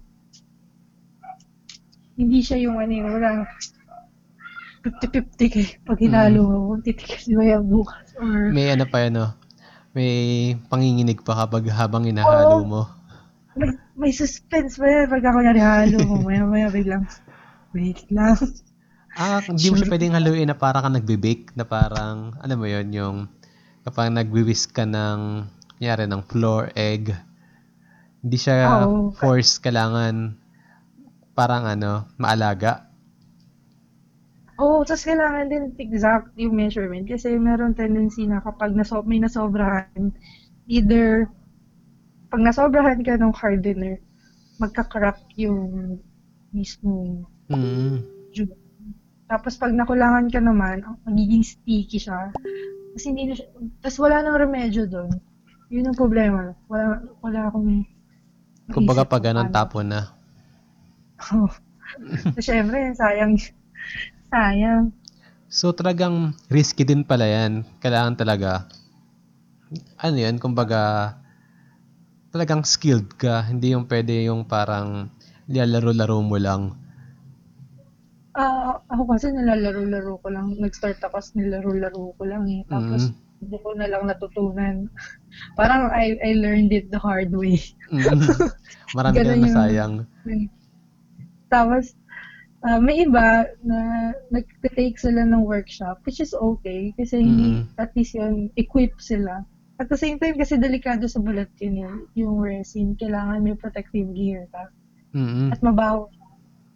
hindi 2.14 2.40
siya 2.46 2.62
yung 2.62 2.78
ano 2.78 2.94
yung 2.94 3.10
walang 3.18 3.42
50-50 4.86 5.54
kay 5.54 5.66
pag 5.82 5.98
hinalo 5.98 6.40
mo, 6.46 6.58
kung 6.74 6.82
titigas 6.86 7.26
ba 7.34 7.42
yan 7.42 7.66
bukas. 7.66 8.14
Or, 8.22 8.54
May 8.54 8.70
ano 8.70 8.86
pa 8.86 9.10
ano, 9.10 9.34
may 9.92 10.56
panginginig 10.72 11.20
pa 11.24 11.36
kapag 11.46 11.68
habang 11.72 12.08
inahalo 12.08 12.64
Oo. 12.64 12.68
mo. 12.68 12.82
may, 13.60 13.76
may 14.00 14.12
suspense 14.16 14.80
pa 14.80 14.88
yan 14.88 15.12
pag 15.12 15.24
ako 15.28 15.38
narihalo 15.44 15.98
mo. 16.08 16.16
Maya 16.24 16.48
maya 16.48 16.68
biglang, 16.72 17.04
wait 17.76 18.00
lang. 18.08 18.40
Ah, 19.12 19.44
hindi 19.44 19.68
mo 19.68 19.76
siya 19.76 19.92
pwedeng 19.92 20.16
haluin 20.16 20.48
na 20.48 20.56
parang 20.56 20.88
ka 20.88 20.90
nagbe-bake, 20.96 21.52
na 21.60 21.68
parang, 21.68 22.32
alam 22.40 22.56
mo 22.56 22.64
yon 22.64 22.88
yung 22.96 23.18
kapag 23.84 24.16
nagwi-whisk 24.16 24.72
ka 24.72 24.88
ng, 24.88 25.52
kunyari, 25.76 26.08
ng 26.08 26.24
flour, 26.24 26.72
egg, 26.80 27.12
hindi 28.24 28.38
siya 28.40 28.88
Oo. 28.88 29.12
force, 29.12 29.60
kailangan 29.60 30.40
parang 31.36 31.68
ano, 31.68 32.08
maalaga. 32.16 32.91
Oo, 34.62 34.82
oh, 34.82 34.86
tapos 34.86 35.10
kailangan 35.10 35.50
din 35.50 35.74
exact 35.82 36.30
yung 36.38 36.54
measurement 36.54 37.10
kasi 37.10 37.34
meron 37.34 37.74
tendency 37.74 38.30
na 38.30 38.38
kapag 38.46 38.78
naso 38.78 39.02
may 39.02 39.18
nasobrahan, 39.18 40.14
either 40.70 41.26
pag 42.30 42.46
nasobrahan 42.46 43.02
ka 43.02 43.18
ng 43.18 43.34
hardener, 43.34 43.98
magka-crack 44.62 45.18
yung 45.36 45.98
mismo 46.54 47.26
Mm. 47.50 48.00
juice. 48.32 48.54
Tapos 49.28 49.58
pag 49.58 49.74
nakulangan 49.74 50.30
ka 50.30 50.38
naman, 50.38 50.86
magiging 51.10 51.42
sticky 51.44 51.98
siya. 51.98 52.30
Kasi 52.94 53.12
hindi 53.12 53.32
na 53.32 53.36
siya, 53.36 53.48
tapos 53.82 53.98
wala 53.98 54.22
nang 54.22 54.40
remedyo 54.40 54.86
doon. 54.86 55.10
Yun 55.72 55.90
ang 55.90 55.98
problema. 55.98 56.54
Wala, 56.70 57.02
wala 57.24 57.40
akong 57.50 57.84
Kumbaga 58.72 59.04
pag 59.04 59.24
ganun, 59.26 59.52
paano. 59.52 59.56
tapo 59.56 59.80
na. 59.84 60.12
Oo. 61.34 61.50
so, 62.36 62.40
syempre, 62.40 62.92
sayang. 62.96 63.36
Sayang. 64.32 64.96
So 65.52 65.76
talagang 65.76 66.32
risky 66.48 66.88
din 66.88 67.04
pala 67.04 67.28
yan. 67.28 67.68
Kailangan 67.84 68.16
talaga, 68.16 68.72
ano 70.00 70.16
yan, 70.16 70.40
kumbaga, 70.40 71.14
talagang 72.32 72.64
skilled 72.64 73.12
ka. 73.20 73.44
Hindi 73.44 73.76
yung 73.76 73.84
pwede 73.92 74.32
yung 74.32 74.48
parang 74.48 75.12
nilalaro-laro 75.52 76.24
mo 76.24 76.40
lang. 76.40 76.80
Ah, 78.32 78.80
ako 78.88 79.12
kasi 79.12 79.28
nilalaro-laro 79.36 80.16
ko 80.24 80.32
lang. 80.32 80.56
Nag-start 80.56 81.04
ako 81.04 81.20
as 81.20 81.36
nilalaro-laro 81.36 82.16
ko 82.16 82.24
lang 82.24 82.48
eh. 82.48 82.64
Tapos, 82.72 83.12
hindi 83.44 83.58
ko 83.60 83.76
na 83.76 83.92
lang 83.92 84.08
natutunan. 84.08 84.88
Parang 85.60 85.92
I, 85.92 86.16
I 86.24 86.40
learned 86.40 86.72
it 86.72 86.88
the 86.88 87.02
hard 87.04 87.36
way. 87.36 87.60
Mm. 87.92 88.24
Marami 88.96 89.16
ka 89.20 89.28
Ganun 89.28 89.28
na 89.28 89.36
yung- 89.36 89.44
nasayang. 89.52 89.94
Tapos, 91.52 91.92
ah, 92.62 92.80
may 92.82 93.02
iba 93.06 93.46
na 93.66 93.78
nag-take 94.30 94.98
sila 94.98 95.26
ng 95.26 95.44
workshop, 95.46 96.02
which 96.06 96.22
is 96.22 96.34
okay. 96.38 96.94
Kasi 96.98 97.22
hindi, 97.22 97.62
Mm. 97.62 97.82
at 97.82 97.92
least 97.98 98.14
yun, 98.14 98.50
equip 98.58 98.94
sila. 99.02 99.42
At 99.82 99.90
the 99.90 99.98
same 99.98 100.22
time, 100.22 100.38
kasi 100.38 100.62
delikado 100.62 101.10
sa 101.10 101.18
balat 101.18 101.50
yun 101.58 101.82
eh, 101.82 102.22
yung 102.22 102.38
resin. 102.38 102.94
Kailangan 103.02 103.42
may 103.42 103.58
protective 103.58 104.14
gear 104.14 104.46
ka. 104.54 104.70
Mm. 105.18 105.50
At 105.52 105.60
mabaho 105.66 106.06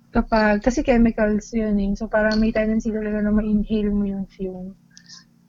kapag, 0.09 0.63
kasi 0.65 0.81
chemicals 0.81 1.51
yun 1.53 1.77
eh. 1.77 1.91
So, 1.93 2.09
parang 2.09 2.41
may 2.41 2.49
tendency 2.49 2.89
talaga 2.89 3.21
na 3.21 3.29
ma-inhale 3.35 3.91
mo 3.93 4.07
yung 4.09 4.25
fume. 4.31 4.73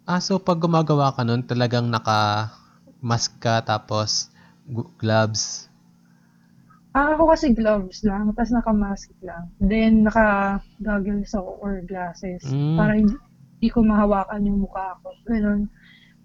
Ah, 0.05 0.21
so 0.21 0.37
pag 0.39 0.61
gumagawa 0.61 1.15
ka 1.17 1.23
nun, 1.25 1.43
talagang 1.43 1.89
naka-mask 1.89 3.41
ka, 3.41 3.63
tapos 3.65 4.31
gloves. 4.99 5.71
Ah, 6.97 7.13
ako 7.13 7.29
kasi 7.29 7.53
gloves 7.53 8.01
lang, 8.09 8.33
tapos 8.33 8.57
naka-mask 8.57 9.13
lang. 9.21 9.53
Then, 9.61 10.09
naka-goggles 10.09 11.37
ako 11.37 11.61
or 11.61 11.85
glasses. 11.85 12.41
Mm. 12.49 12.77
Para 12.81 12.93
hindi, 12.97 13.13
hindi 13.61 13.69
ko 13.69 13.85
mahawakan 13.85 14.49
yung 14.49 14.65
mukha 14.65 14.97
ko. 15.05 15.13
Ganun. 15.29 15.69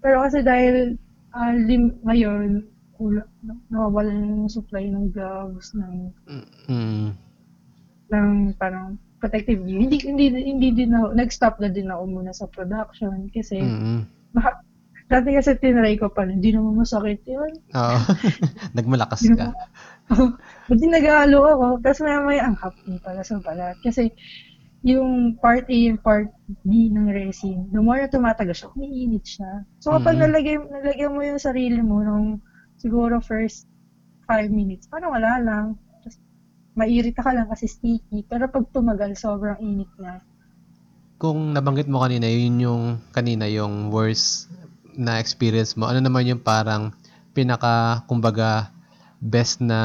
Pero 0.00 0.24
kasi 0.24 0.40
dahil 0.40 0.96
ah, 1.32 1.52
lim- 1.52 2.00
ngayon, 2.04 2.64
kula, 2.96 3.24
nawawala 3.68 4.12
na 4.12 4.44
yung 4.44 4.48
supply 4.48 4.88
ng 4.88 5.12
gloves, 5.12 5.76
ng, 5.76 5.94
Mm. 6.68 7.12
ng 8.08 8.28
parang 8.56 8.96
protective 9.16 9.60
gear. 9.64 9.80
Hindi, 9.80 9.96
hindi, 10.02 10.24
hindi 10.28 10.68
din 10.72 10.96
ako, 10.96 11.16
nag-stop 11.16 11.60
na 11.60 11.68
din 11.68 11.92
ako 11.92 12.02
muna 12.08 12.32
sa 12.32 12.48
production 12.48 13.28
kasi 13.28 13.60
Mm. 13.60 14.08
Maka- 14.32 14.64
Dati 15.12 15.28
kasi 15.36 15.52
tinry 15.60 16.00
ko 16.00 16.08
pa, 16.08 16.24
hindi 16.24 16.56
naman 16.56 16.80
masakit 16.80 17.20
yun. 17.28 17.52
Oo. 17.76 17.96
Nagmalakas 18.80 19.28
ka. 19.28 19.52
Buti 20.68 20.84
nag-aalo 20.88 21.38
ako, 21.42 21.66
tapos 21.82 22.00
may 22.04 22.16
may 22.24 22.38
ang 22.40 22.56
hapon 22.58 23.00
pala 23.02 23.22
sa 23.24 23.40
balat. 23.40 23.76
Kasi 23.82 24.12
yung 24.82 25.38
part 25.38 25.66
A 25.70 25.78
and 25.88 26.00
part 26.02 26.26
B 26.66 26.90
ng 26.90 27.06
resin, 27.10 27.70
the 27.70 27.78
more 27.78 28.02
na 28.02 28.10
tumatagal 28.10 28.54
siya, 28.54 28.68
umiinit 28.74 29.24
siya. 29.24 29.62
So 29.78 29.94
kapag 29.94 30.18
Mhm. 30.18 30.22
nalagay, 30.26 30.56
nalagay 30.58 31.08
mo 31.08 31.20
yung 31.22 31.38
sarili 31.38 31.80
mo 31.80 32.02
nung 32.02 32.42
siguro 32.82 33.22
first 33.22 33.70
five 34.26 34.50
minutes, 34.50 34.90
parang 34.90 35.14
wala 35.14 35.38
lang. 35.38 35.64
Just, 36.02 36.18
mairita 36.74 37.22
ka 37.22 37.30
lang 37.30 37.46
kasi 37.46 37.70
sticky. 37.70 38.26
Pero 38.26 38.50
pag 38.50 38.66
tumagal, 38.74 39.14
sobrang 39.14 39.58
init 39.62 39.90
na. 40.02 40.18
Kung 41.22 41.54
nabanggit 41.54 41.86
mo 41.86 42.02
kanina, 42.02 42.26
yun 42.26 42.58
yung 42.58 42.82
kanina 43.14 43.46
yung 43.46 43.94
worst 43.94 44.50
na 44.98 45.22
experience 45.22 45.78
mo. 45.78 45.86
Ano 45.86 46.02
naman 46.02 46.26
yung 46.26 46.42
parang 46.42 46.90
pinaka, 47.30 48.02
kumbaga, 48.10 48.74
best 49.22 49.62
na 49.62 49.78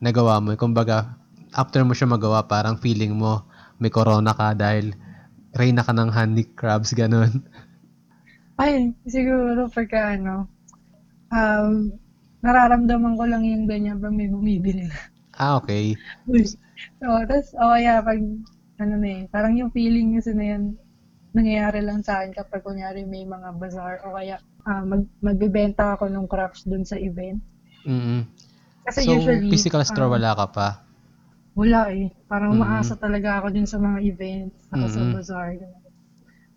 nagawa 0.00 0.40
mo? 0.40 0.56
Kumbaga, 0.56 1.12
after 1.52 1.84
mo 1.84 1.92
siya 1.92 2.08
magawa, 2.08 2.48
parang 2.48 2.80
feeling 2.80 3.12
mo 3.12 3.44
may 3.76 3.92
corona 3.92 4.32
ka 4.32 4.56
dahil 4.56 4.96
reyna 5.52 5.84
ka 5.84 5.92
ng 5.92 6.10
honey 6.10 6.48
crabs, 6.56 6.96
ganun. 6.96 7.44
Ay, 8.60 8.90
siguro 9.06 9.70
pagka 9.70 10.18
ano, 10.18 10.50
um, 11.30 11.94
nararamdaman 12.42 13.14
ko 13.14 13.24
lang 13.28 13.46
yung 13.46 13.70
ganyan 13.70 14.02
pag 14.02 14.14
may 14.14 14.26
bumibili 14.26 14.90
na. 14.90 14.98
Ah, 15.38 15.54
okay. 15.62 15.94
so, 16.98 17.06
tapos, 17.06 17.54
o 17.54 17.70
kaya 17.70 18.02
pag, 18.02 18.18
ano 18.82 18.94
na 18.98 19.08
eh, 19.08 19.22
parang 19.30 19.54
yung 19.54 19.70
feeling 19.70 20.18
kasi 20.18 20.34
na 20.34 20.58
yan, 20.58 20.74
nangyayari 21.38 21.86
lang 21.86 22.02
sa 22.02 22.18
akin 22.18 22.34
kapag 22.34 22.66
kunyari 22.66 23.06
may 23.06 23.22
mga 23.22 23.54
bazaar 23.62 24.02
o 24.02 24.18
kaya 24.18 24.42
ah, 24.66 24.82
mag, 24.82 25.06
magbebenta 25.22 25.94
ako 25.94 26.10
ng 26.10 26.26
crafts 26.26 26.66
dun 26.66 26.82
sa 26.82 26.98
event. 26.98 27.38
Mm 27.88 28.20
Kasi 28.86 29.00
so, 29.04 29.12
usually, 29.16 29.48
physical 29.50 29.82
store 29.84 30.08
ah, 30.08 30.12
wala 30.12 30.30
ka 30.36 30.46
pa? 30.52 30.68
Wala 31.58 31.90
eh. 31.90 32.12
Parang 32.30 32.54
Mm. 32.54 32.60
umaasa 32.60 32.94
talaga 32.94 33.40
ako 33.42 33.46
din 33.50 33.66
sa 33.66 33.78
mga 33.80 33.98
events, 34.04 34.56
saka 34.70 34.86
sa 34.88 35.02
Mm. 35.02 35.12
bazaar. 35.14 35.52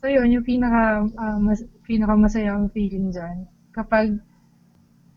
So 0.02 0.06
yun, 0.10 0.30
yung 0.34 0.46
pinaka, 0.46 1.06
ah, 1.18 1.38
mas, 1.42 1.64
pinaka 1.88 2.14
masayang 2.18 2.70
feeling 2.74 3.10
dyan. 3.16 3.48
Kapag 3.74 4.14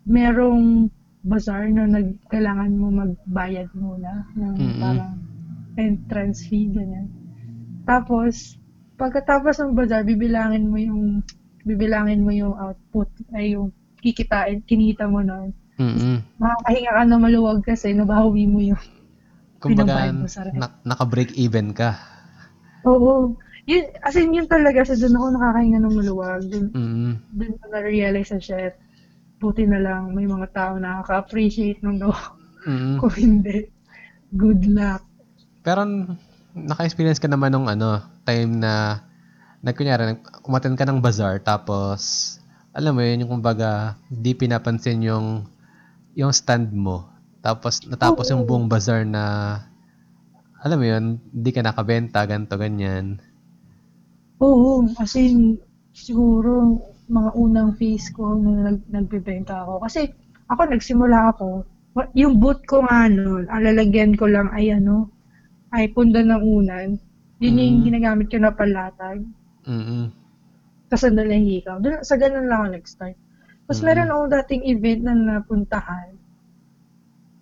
merong 0.07 0.89
bazaar 1.25 1.73
na 1.73 1.89
nag, 1.89 2.21
kailangan 2.29 2.73
mo 2.77 2.89
magbayad 2.93 3.69
muna 3.73 4.29
ng 4.37 4.57
Mm-mm. 4.61 4.77
parang 4.77 5.17
entrance 5.81 6.45
fee, 6.49 6.69
ganyan. 6.71 7.09
Tapos, 7.89 8.57
pagkatapos 9.01 9.61
ng 9.61 9.73
bazaar, 9.77 10.05
bibilangin 10.07 10.69
mo 10.71 10.79
yung 10.79 11.03
bibilangin 11.65 12.21
mo 12.21 12.31
yung 12.33 12.55
output, 12.61 13.09
ay 13.33 13.57
yung 13.57 13.73
kikitain, 14.05 14.61
kinita 14.69 15.09
mo 15.09 15.25
nun. 15.25 15.53
Mm 15.79 16.17
Makakahinga 16.39 16.91
ka 16.95 17.03
na 17.07 17.17
maluwag 17.19 17.59
kasi 17.63 17.95
nabawi 17.95 18.47
mo 18.47 18.59
yung 18.63 18.83
Kumbaga, 19.63 20.13
mo 20.13 20.29
sa 20.29 20.45
na- 20.53 20.77
naka-break 20.85 21.33
even 21.41 21.73
ka. 21.73 21.97
Oo. 22.85 23.33
Yun, 23.65 23.85
as 24.05 24.13
in, 24.21 24.37
yun 24.37 24.45
talaga. 24.45 24.85
Sa 24.85 24.93
doon 24.93 25.17
ako 25.17 25.27
nakakahinga 25.33 25.79
ng 25.81 25.97
maluwag. 25.97 26.41
Doon, 26.53 26.67
mm 26.69 27.13
doon 27.33 27.55
ko 27.57 27.65
na-realize 27.73 28.31
na 28.37 28.41
shit. 28.45 28.75
Buti 29.41 29.65
na 29.65 29.81
lang 29.81 30.13
may 30.13 30.29
mga 30.29 30.53
tao 30.53 30.73
na 30.77 31.01
nakaka-appreciate 31.01 31.81
ng 31.81 31.97
gawa. 31.97 32.21
mm 32.69 33.01
Kung 33.01 33.15
hindi, 33.17 33.73
good 34.37 34.69
luck. 34.69 35.01
Pero 35.65 35.81
naka-experience 36.53 37.19
ka 37.19 37.27
naman 37.27 37.57
nung 37.57 37.67
ano, 37.73 38.05
time 38.29 38.61
na 38.61 39.01
nagkunyari, 39.65 40.13
nag- 40.13 40.45
umattend 40.45 40.77
ka 40.77 40.85
ng 40.85 41.01
bazaar 41.01 41.41
tapos 41.41 42.37
alam 42.77 42.93
mo 42.93 43.01
yun, 43.01 43.25
yung 43.25 43.41
kumbaga 43.41 43.97
di 44.13 44.37
pinapansin 44.37 45.01
yung 45.01 45.47
yung 46.15 46.33
stand 46.35 46.71
mo. 46.75 47.11
Tapos 47.45 47.85
natapos 47.85 48.31
yung 48.33 48.49
buong 48.49 48.67
bazaar 48.71 49.05
na 49.05 49.25
alam 50.65 50.81
mo 50.81 50.87
yun, 50.89 51.05
di 51.29 51.53
ka 51.53 51.61
nakabenta, 51.61 52.25
ganto 52.25 52.57
ganyan. 52.57 53.21
Oo. 54.41 54.89
As 54.97 55.13
in, 55.13 55.61
siguro, 55.93 56.81
mga 57.13 57.37
unang 57.37 57.77
phase 57.77 58.09
ko 58.17 58.33
nung 58.33 58.65
nag, 58.65 58.81
nagbibenta 58.89 59.61
ako. 59.61 59.85
Kasi, 59.85 60.09
ako, 60.49 60.73
nagsimula 60.73 61.37
ako. 61.37 61.69
Yung 62.17 62.41
boot 62.41 62.65
ko 62.65 62.81
nga 62.81 63.13
nun, 63.13 63.45
ang 63.53 63.61
lalagyan 63.61 64.17
ko 64.17 64.25
lang 64.25 64.49
ay 64.57 64.73
ano, 64.73 65.13
ay 65.77 65.93
punda 65.93 66.25
ng 66.25 66.43
unan. 66.43 66.97
Yun 67.45 67.61
yung 67.61 67.77
Mm. 67.83 67.85
ginagamit 67.85 68.27
ko 68.33 68.41
na 68.41 68.57
palatag. 68.57 69.21
Mm. 69.69 70.09
Tapos 70.89 71.05
ang 71.05 71.21
hikaw. 71.21 71.77
Dun, 71.77 72.01
sa 72.01 72.17
ganun 72.17 72.49
lang 72.49 72.59
ako 72.65 72.69
nag-start. 72.73 73.17
Tapos 73.65 73.81
Mm. 73.81 73.87
meron 73.87 74.11
akong 74.13 74.31
dating 74.41 74.63
event 74.69 75.01
na 75.03 75.15
napuntahan. 75.17 76.09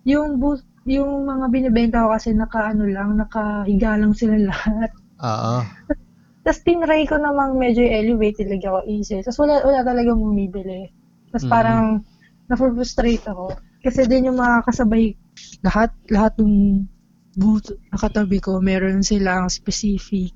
Yung 0.03 0.39
booth, 0.39 0.63
yung 0.83 1.23
mga 1.23 1.45
binibenta 1.47 2.03
ko 2.03 2.15
kasi 2.15 2.35
naka 2.35 2.71
ano 2.71 2.83
lang, 2.87 3.15
nakahiga 3.15 3.95
lang 3.95 4.11
sila 4.15 4.35
lahat. 4.51 4.91
Oo. 5.23 5.63
Tapos 6.43 6.59
tinry 6.67 7.07
ko 7.07 7.15
namang 7.15 7.55
medyo 7.55 7.83
elevate 7.87 8.43
talaga 8.43 8.67
ako 8.75 8.79
easy. 8.91 9.23
Tapos 9.23 9.39
wala, 9.39 9.63
wala 9.63 9.79
talagang 9.83 10.19
bumibili. 10.19 10.91
Tapos 11.31 11.47
Mm. 11.47 11.51
parang 11.51 11.83
na-frustrate 12.51 13.23
ako. 13.31 13.55
Kasi 13.79 14.03
din 14.07 14.27
yung 14.27 14.39
mga 14.39 14.67
kasabay, 14.67 15.15
lahat, 15.63 15.91
lahat 16.11 16.35
ng 16.39 16.83
booth 17.39 17.71
na 17.91 17.97
katabi 17.97 18.43
ko, 18.43 18.59
meron 18.59 19.03
silang 19.03 19.47
specific 19.47 20.35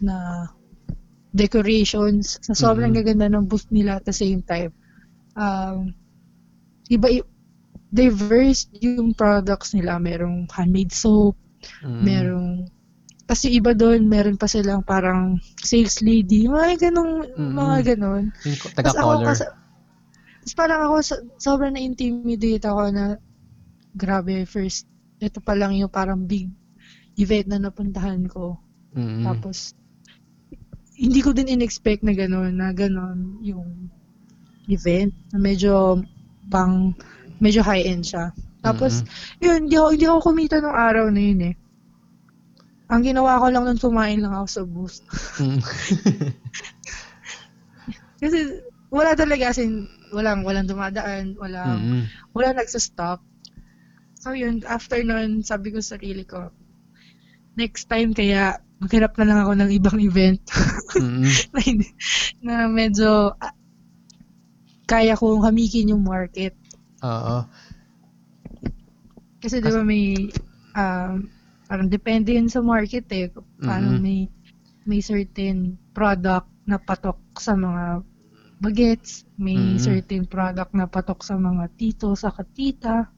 na 0.00 0.48
decorations 1.34 2.40
sa 2.40 2.56
sobrang 2.56 2.92
Mm. 2.94 2.98
gaganda 3.04 3.26
ng 3.28 3.44
booth 3.44 3.68
nila 3.68 4.00
at 4.00 4.04
the 4.08 4.16
same 4.16 4.40
time. 4.40 4.72
Um, 5.34 5.94
iba, 6.88 7.08
i- 7.10 7.28
diverse 7.90 8.66
yung 8.78 9.14
products 9.14 9.74
nila. 9.74 9.98
Merong 9.98 10.46
handmade 10.50 10.94
soap, 10.94 11.38
Mm. 11.82 12.00
merong 12.02 12.48
tapos 13.24 13.48
yung 13.48 13.56
iba 13.56 13.72
doon, 13.72 14.04
meron 14.04 14.36
pa 14.36 14.44
silang 14.44 14.84
parang 14.84 15.40
sales 15.64 16.04
lady, 16.04 16.44
mga 16.44 16.92
ganong, 16.92 17.24
Mm-mm. 17.24 17.56
mga 17.56 17.96
ganon. 17.96 18.28
Ko- 18.60 18.68
Tapos 18.76 18.92
tapos 20.44 20.52
parang 20.52 20.80
ako, 20.84 20.96
so- 21.00 21.24
sobrang 21.40 21.72
na-intimidate 21.72 22.68
ako 22.68 22.92
na, 22.92 23.16
grabe, 23.96 24.44
first, 24.44 24.84
ito 25.24 25.40
pa 25.40 25.56
lang 25.56 25.72
yung 25.72 25.88
parang 25.88 26.20
big 26.20 26.52
event 27.16 27.48
na 27.48 27.56
napuntahan 27.64 28.28
ko. 28.28 28.60
Mm. 28.92 29.24
Tapos, 29.24 29.72
hindi 30.92 31.24
ko 31.24 31.32
din 31.32 31.48
in-expect 31.48 32.04
na 32.04 32.12
gano'n, 32.12 32.52
na 32.52 32.76
gano'n 32.76 33.40
yung 33.40 33.88
event. 34.68 35.12
Na 35.32 35.40
medyo 35.40 36.00
pang, 36.48 36.92
medyo 37.40 37.64
high-end 37.64 38.04
siya. 38.04 38.32
Tapos, 38.64 39.04
yun, 39.44 39.68
hindi 39.68 39.76
ako, 39.76 39.88
hindi 39.92 40.06
ako 40.08 40.20
kumita 40.32 40.56
nung 40.60 40.72
araw 40.72 41.12
na 41.12 41.20
yun 41.20 41.40
eh. 41.52 41.54
Ang 42.88 43.04
ginawa 43.04 43.40
ko 43.40 43.46
lang 43.52 43.64
nun, 43.68 43.80
kumain 43.80 44.20
lang 44.24 44.32
ako 44.32 44.46
sa 44.48 44.62
booth. 44.64 44.98
Mm. 45.40 45.60
Kasi, 48.24 48.38
wala 48.88 49.12
talaga, 49.12 49.52
as 49.52 49.60
in, 49.60 49.84
walang, 50.14 50.46
walang 50.46 50.64
dumadaan, 50.64 51.36
walang, 51.36 51.80
Mm. 51.80 52.04
wala 52.32 52.56
nagsastop. 52.56 53.20
So 54.16 54.32
yun, 54.32 54.64
after 54.64 54.96
nun, 55.04 55.44
sabi 55.44 55.68
ko 55.68 55.84
sa 55.84 56.00
sarili 56.00 56.24
ko, 56.24 56.48
next 57.60 57.92
time 57.92 58.16
kaya 58.16 58.56
maghanap 58.80 59.12
na 59.20 59.28
lang 59.28 59.38
ako 59.44 59.52
ng 59.60 59.70
ibang 59.76 60.00
event 60.00 60.40
Mm. 60.96 61.26
na, 61.52 61.60
na 62.40 62.54
medyo 62.70 63.36
kaya 64.84 65.16
kong 65.16 65.44
hamikin 65.44 65.92
yung 65.92 66.04
market. 66.04 66.52
Oo. 67.04 67.38
Kasi 69.40 69.60
di 69.60 69.68
ba 69.68 69.82
may, 69.84 70.28
um, 70.76 71.28
parang 71.68 71.88
depende 71.88 72.32
yun 72.32 72.48
sa 72.48 72.64
market 72.64 73.04
eh. 73.12 73.28
Parang 73.60 74.00
Mhm. 74.00 74.04
may, 74.04 74.28
may 74.88 75.00
certain 75.00 75.76
product 75.92 76.48
na 76.64 76.80
patok 76.80 77.20
sa 77.36 77.52
mga 77.56 78.00
bagets, 78.60 79.28
may 79.36 79.76
Mhm. 79.76 79.80
certain 79.80 80.24
product 80.24 80.72
na 80.72 80.88
patok 80.88 81.20
sa 81.20 81.36
mga 81.36 81.64
tito, 81.76 82.16
sa 82.16 82.32
katita, 82.32 83.08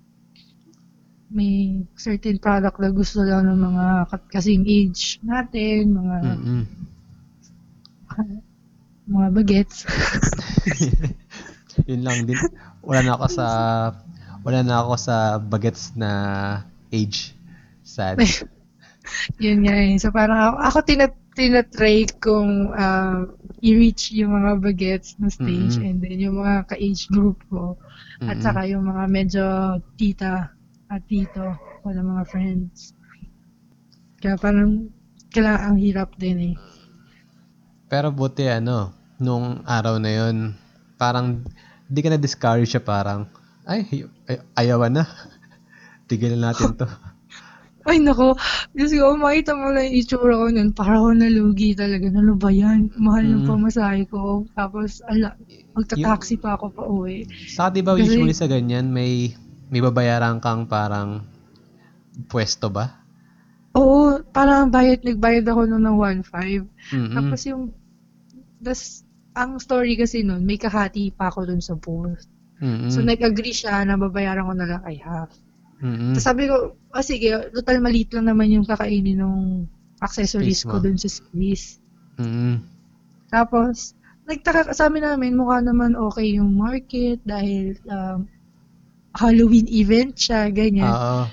may 1.31 1.83
certain 1.99 2.39
product 2.39 2.79
na 2.79 2.91
gusto 2.95 3.19
lang 3.23 3.51
ng 3.51 3.59
mga 3.59 3.87
kat- 4.11 4.31
kasing 4.31 4.63
age 4.67 5.19
natin, 5.27 5.91
mga 5.95 6.17
Mm. 6.23 6.65
mga 9.07 9.29
bagets. 9.35 9.87
Yun 11.85 12.01
lang 12.07 12.25
din. 12.25 12.41
Wala 12.81 13.01
na 13.05 13.13
ako 13.19 13.27
sa 13.29 13.47
wala 14.47 14.61
na 14.63 14.81
ako 14.83 14.95
sa 14.97 15.17
bagets 15.43 15.93
na 15.99 16.11
age. 16.95 17.35
Sad. 17.83 18.23
Yun 19.45 19.59
nga 19.65 19.75
eh. 19.87 19.97
So 20.03 20.09
parang 20.13 20.39
ako, 20.39 20.57
ako 20.69 20.79
tinat 20.89 21.13
tinatry 21.37 22.09
kong 22.25 22.73
ah, 22.73 23.29
i-reach 23.61 24.09
yung 24.17 24.33
mga 24.41 24.53
bagets 24.65 25.21
na 25.21 25.29
stage 25.29 25.77
Mhm. 25.77 25.85
and 25.85 25.97
then 26.01 26.17
yung 26.17 26.41
mga 26.41 26.65
ka-age 26.73 27.13
group 27.13 27.39
ko 27.53 27.77
at 28.25 28.41
Mm-mm. 28.41 28.41
saka 28.41 28.65
yung 28.73 28.85
mga 28.89 29.05
medyo 29.13 29.45
tita 30.01 30.35
at 30.89 31.03
tito 31.11 31.45
ko 31.85 31.87
na 31.93 32.01
mga 32.03 32.25
friends. 32.33 32.97
Kaya 34.21 34.37
parang 34.45 34.73
kailangan 35.33 35.63
ang 35.65 35.77
hirap 35.85 36.11
din 36.23 36.39
eh. 36.51 36.57
Pero 37.91 38.09
buti 38.19 38.45
ano, 38.51 38.79
nung 39.23 39.63
araw 39.67 39.97
na 40.03 40.11
yun, 40.19 40.37
parang 40.97 41.45
di 41.87 42.01
ka 42.03 42.11
na-discourage 42.11 42.73
siya 42.73 42.83
parang, 42.83 43.31
ay, 43.65 43.87
ay 44.27 44.37
ayawan 44.57 45.01
na. 45.01 45.05
Tigilan 46.09 46.43
natin 46.43 46.75
to. 46.75 46.87
Ay 47.87 48.03
nako, 48.03 48.35
kasi 48.75 48.99
ko 48.99 49.15
makita 49.15 49.55
mo 49.55 49.71
lang 49.71 49.87
yung 49.87 50.03
itsura 50.03 50.35
ko 50.35 50.51
nun, 50.51 50.75
parang 50.75 51.07
ako 51.07 51.23
nalugi 51.23 51.71
talaga. 51.71 52.11
Ano 52.11 52.35
ba 52.35 52.51
yan? 52.51 52.91
Mahal 52.99 53.23
Mm. 53.31 53.47
pamasahe 53.47 54.03
ko. 54.11 54.43
Tapos, 54.59 54.99
ala, 55.07 55.39
magta-taxi 55.71 56.35
pa 56.35 56.59
ako 56.59 56.67
pa 56.75 56.83
uwi. 56.83 57.31
Saka 57.47 57.71
di 57.71 57.87
ba 57.87 57.95
Kasi- 57.95 58.11
usually 58.11 58.35
sa 58.35 58.51
ganyan, 58.51 58.91
may 58.91 59.31
may 59.71 59.79
babayaran 59.79 60.43
kang 60.43 60.67
parang 60.67 61.31
pwesto 62.27 62.75
ba? 62.75 63.07
Oo, 63.79 64.19
parang 64.35 64.67
bayad, 64.67 65.07
nagbayad 65.07 65.47
ako 65.47 65.71
nun 65.71 65.87
ng 65.87 65.97
1.5. 66.27 66.67
Mm-mm. 66.91 67.15
Tapos 67.15 67.41
yung, 67.47 67.71
das, 68.59 69.06
ang 69.37 69.61
story 69.61 70.01
kasi 70.01 70.25
nun, 70.25 70.49
may 70.49 70.57
kahati 70.57 71.13
pa 71.13 71.29
ako 71.29 71.45
dun 71.45 71.61
sa 71.61 71.77
booth. 71.77 72.25
Mm-mm. 72.57 72.89
So, 72.89 73.05
nag-agree 73.05 73.53
siya 73.53 73.85
na 73.85 74.01
babayaran 74.01 74.49
ko 74.49 74.55
na 74.57 74.65
lang 74.65 74.83
ay 74.89 74.97
half. 75.05 75.29
Tapos 75.77 76.25
sabi 76.25 76.49
ko, 76.49 76.73
oh 76.73 77.05
sige, 77.05 77.53
total 77.53 77.85
maliit 77.85 78.09
lang 78.17 78.33
naman 78.33 78.49
yung 78.49 78.65
kakainin 78.65 79.21
ng 79.21 79.69
accessories 80.01 80.65
ko 80.65 80.81
dun 80.81 80.97
sa 80.97 81.13
space. 81.13 81.85
Mm-mm. 82.17 82.65
Tapos, 83.29 83.93
nagtaka 84.25 84.73
sa 84.73 84.89
amin 84.89 85.05
namin, 85.05 85.37
mukha 85.37 85.61
naman 85.61 85.93
okay 85.93 86.41
yung 86.41 86.57
market 86.57 87.21
dahil 87.29 87.77
um, 87.93 88.25
Halloween 89.13 89.69
event 89.69 90.17
siya, 90.17 90.49
ganyan. 90.49 90.89
Oo. 90.89 91.29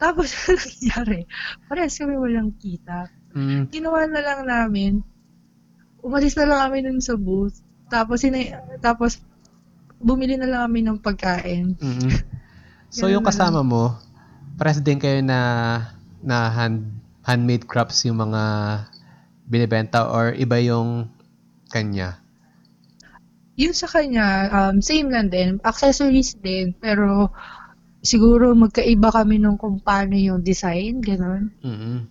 Tapos, 0.00 0.32
ano 0.48 0.56
nangyari? 0.56 1.20
Parehas 1.68 2.00
kami 2.00 2.16
walang 2.16 2.56
kita. 2.56 3.12
Mm. 3.36 3.68
Ginawa 3.68 4.08
na 4.08 4.20
lang 4.24 4.40
namin, 4.48 5.04
umalis 6.00 6.36
na 6.36 6.48
lang 6.48 6.60
kami 6.68 6.84
dun 6.84 7.00
sa 7.00 7.14
booth. 7.16 7.60
Tapos, 7.90 8.22
sina- 8.22 8.62
tapos 8.80 9.20
bumili 10.00 10.40
na 10.40 10.48
lang 10.48 10.60
kami 10.70 10.80
ng 10.84 10.98
pagkain. 11.00 11.76
Mm-mm. 11.76 12.12
So 12.90 13.06
yung 13.06 13.22
kasama 13.22 13.62
mo, 13.62 13.94
pares 14.58 14.82
din 14.82 14.98
kayo 14.98 15.22
na 15.22 15.38
na 16.26 16.50
hand 16.50 16.90
handmade 17.22 17.62
crafts 17.70 18.02
yung 18.02 18.18
mga 18.18 18.42
binibenta 19.46 20.10
or 20.10 20.34
iba 20.34 20.58
yung 20.58 21.06
kanya? 21.70 22.18
Yung 23.54 23.74
sa 23.74 23.86
kanya, 23.86 24.50
um, 24.50 24.82
same 24.82 25.10
lang 25.10 25.30
din. 25.30 25.62
Accessories 25.62 26.34
din. 26.38 26.74
Pero, 26.78 27.30
siguro 28.00 28.56
magkaiba 28.56 29.12
kami 29.12 29.38
nung 29.38 29.60
kung 29.60 29.78
paano 29.78 30.16
yung 30.16 30.40
design, 30.40 30.98
ganun. 30.98 31.54
Mm-mm. 31.60 32.08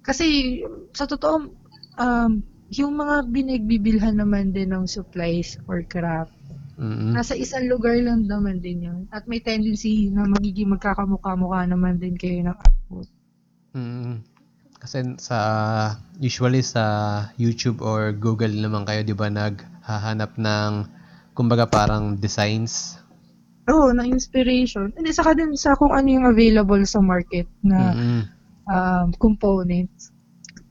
Kasi, 0.00 0.60
sa 0.96 1.04
totoo, 1.04 1.50
um, 1.98 2.40
yung 2.72 2.96
mga 2.96 3.28
binagbibilhan 3.28 4.16
naman 4.16 4.54
din 4.54 4.72
ng 4.72 4.86
supplies 4.88 5.58
or 5.66 5.82
craft, 5.84 6.32
Mm-mm. 6.78 7.12
nasa 7.12 7.34
isang 7.34 7.66
lugar 7.66 7.98
lang 7.98 8.24
naman 8.30 8.62
din 8.62 8.86
yun. 8.86 9.00
At 9.10 9.26
may 9.26 9.42
tendency 9.42 10.08
na 10.14 10.24
magiging 10.30 10.70
magkakamukha-mukha 10.72 11.66
naman 11.66 11.98
din 11.98 12.14
kayo 12.14 12.46
ng 12.46 12.56
output. 12.56 13.08
Mm. 13.74 14.22
Kasi 14.78 15.18
sa 15.18 15.38
usually 16.22 16.62
sa 16.62 16.84
YouTube 17.34 17.82
or 17.82 18.14
Google 18.14 18.54
naman 18.54 18.86
kayo 18.86 19.02
'di 19.02 19.10
ba 19.10 19.26
naghahanap 19.26 20.38
ng 20.38 20.72
kumbaga 21.34 21.66
parang 21.66 22.14
designs. 22.14 22.94
Oo, 23.68 23.92
na 23.92 24.06
inspiration. 24.06 24.94
Hindi, 24.96 25.12
saka 25.12 25.36
din 25.36 25.52
sa 25.58 25.76
kung 25.76 25.92
ano 25.92 26.08
yung 26.08 26.26
available 26.30 26.80
sa 26.88 27.04
market 27.04 27.44
na 27.60 27.92
Mm-mm. 27.92 28.22
um, 28.64 29.06
components. 29.18 30.14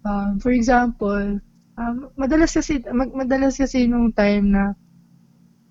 Um, 0.07 0.39
for 0.39 0.55
example, 0.55 1.43
um, 1.75 1.95
madalas 2.15 2.55
kasi 2.55 2.79
mag, 2.95 3.11
madalas 3.11 3.59
kasi 3.59 3.83
nung 3.91 4.15
time 4.15 4.55
na 4.55 4.71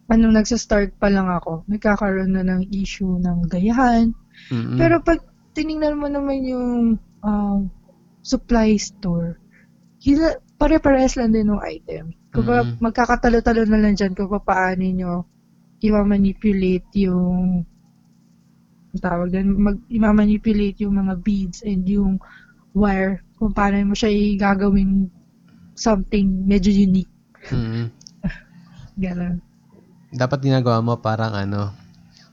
ano 0.06 0.30
nagsa-start 0.30 0.94
pa 1.00 1.08
lang 1.08 1.26
ako, 1.26 1.64
nagkakaroon 1.66 2.36
na 2.36 2.44
ng 2.44 2.68
issue 2.70 3.16
ng 3.18 3.48
gayahan. 3.48 4.12
Mm-mm. 4.52 4.76
Pero 4.76 5.00
pag 5.00 5.18
tiningnan 5.56 5.98
mo 5.98 6.06
naman 6.06 6.44
yung 6.44 7.00
um, 7.24 7.72
supply 8.22 8.76
store, 8.76 9.40
hila, 10.04 10.36
pare-pares 10.60 11.18
lang 11.18 11.34
din 11.34 11.50
ng 11.50 11.64
item. 11.64 12.14
Kung 12.30 12.46
ba, 12.46 12.62
Mhm. 12.62 12.78
magkakatalo-talo 12.84 13.64
na 13.66 13.80
lang 13.80 13.96
dyan 13.96 14.12
kung 14.14 14.30
paano 14.44 14.84
nyo 14.84 15.24
i-manipulate 15.80 16.86
yung 17.02 17.64
tawag 18.96 19.28
doon, 19.28 19.48
mag, 19.58 19.76
i-manipulate 19.92 20.80
yung 20.86 20.96
mga 20.96 21.14
beads 21.20 21.60
and 21.66 21.84
yung 21.84 22.16
wire 22.72 23.25
kung 23.36 23.52
paano 23.52 23.92
mo 23.92 23.94
siya 23.94 24.10
gagawing 24.40 25.12
something 25.76 26.44
medyo 26.48 26.72
unique. 26.72 27.12
Mm-mm. 27.52 27.92
Ganon. 28.96 29.44
Dapat 30.08 30.40
ginagawa 30.40 30.80
mo 30.80 30.96
parang 30.96 31.36
ano, 31.36 31.70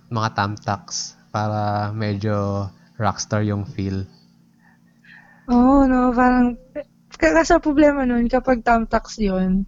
mga 0.08 0.30
tamtaks 0.38 1.20
para 1.34 1.92
medyo 1.92 2.68
rockstar 2.96 3.44
yung 3.44 3.68
feel. 3.68 4.08
Oo, 5.52 5.84
no, 5.84 6.16
parang, 6.16 6.56
kaso 7.20 7.60
problema 7.60 8.08
nun, 8.08 8.32
kapag 8.32 8.64
tamtax 8.64 9.20
yun, 9.20 9.68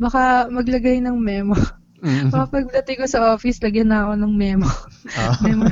baka 0.00 0.48
maglagay 0.48 1.04
ng 1.04 1.18
memo. 1.20 1.58
Mm. 1.98 2.30
Baka 2.32 2.62
pagdating 2.62 3.02
ko 3.02 3.06
sa 3.10 3.34
office, 3.34 3.58
lagyan 3.58 3.90
na 3.90 4.06
ako 4.06 4.12
ng 4.22 4.34
memo. 4.38 4.70
Oo. 5.18 5.34
memo. 5.42 5.66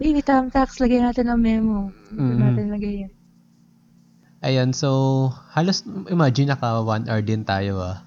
Hey, 0.00 0.24
tamtax, 0.24 0.80
lagyan 0.80 1.04
natin 1.04 1.28
ng 1.28 1.40
memo. 1.40 1.92
Hindi 2.08 2.32
Mm. 2.32 2.40
natin 2.40 2.66
lagay 2.72 2.94
yan. 3.04 3.12
Ayan, 4.38 4.70
so 4.70 5.34
halos 5.50 5.82
imagine 6.06 6.46
naka 6.46 6.78
one 6.78 7.10
hour 7.10 7.18
din 7.18 7.42
tayo 7.42 7.82
ah. 7.82 8.06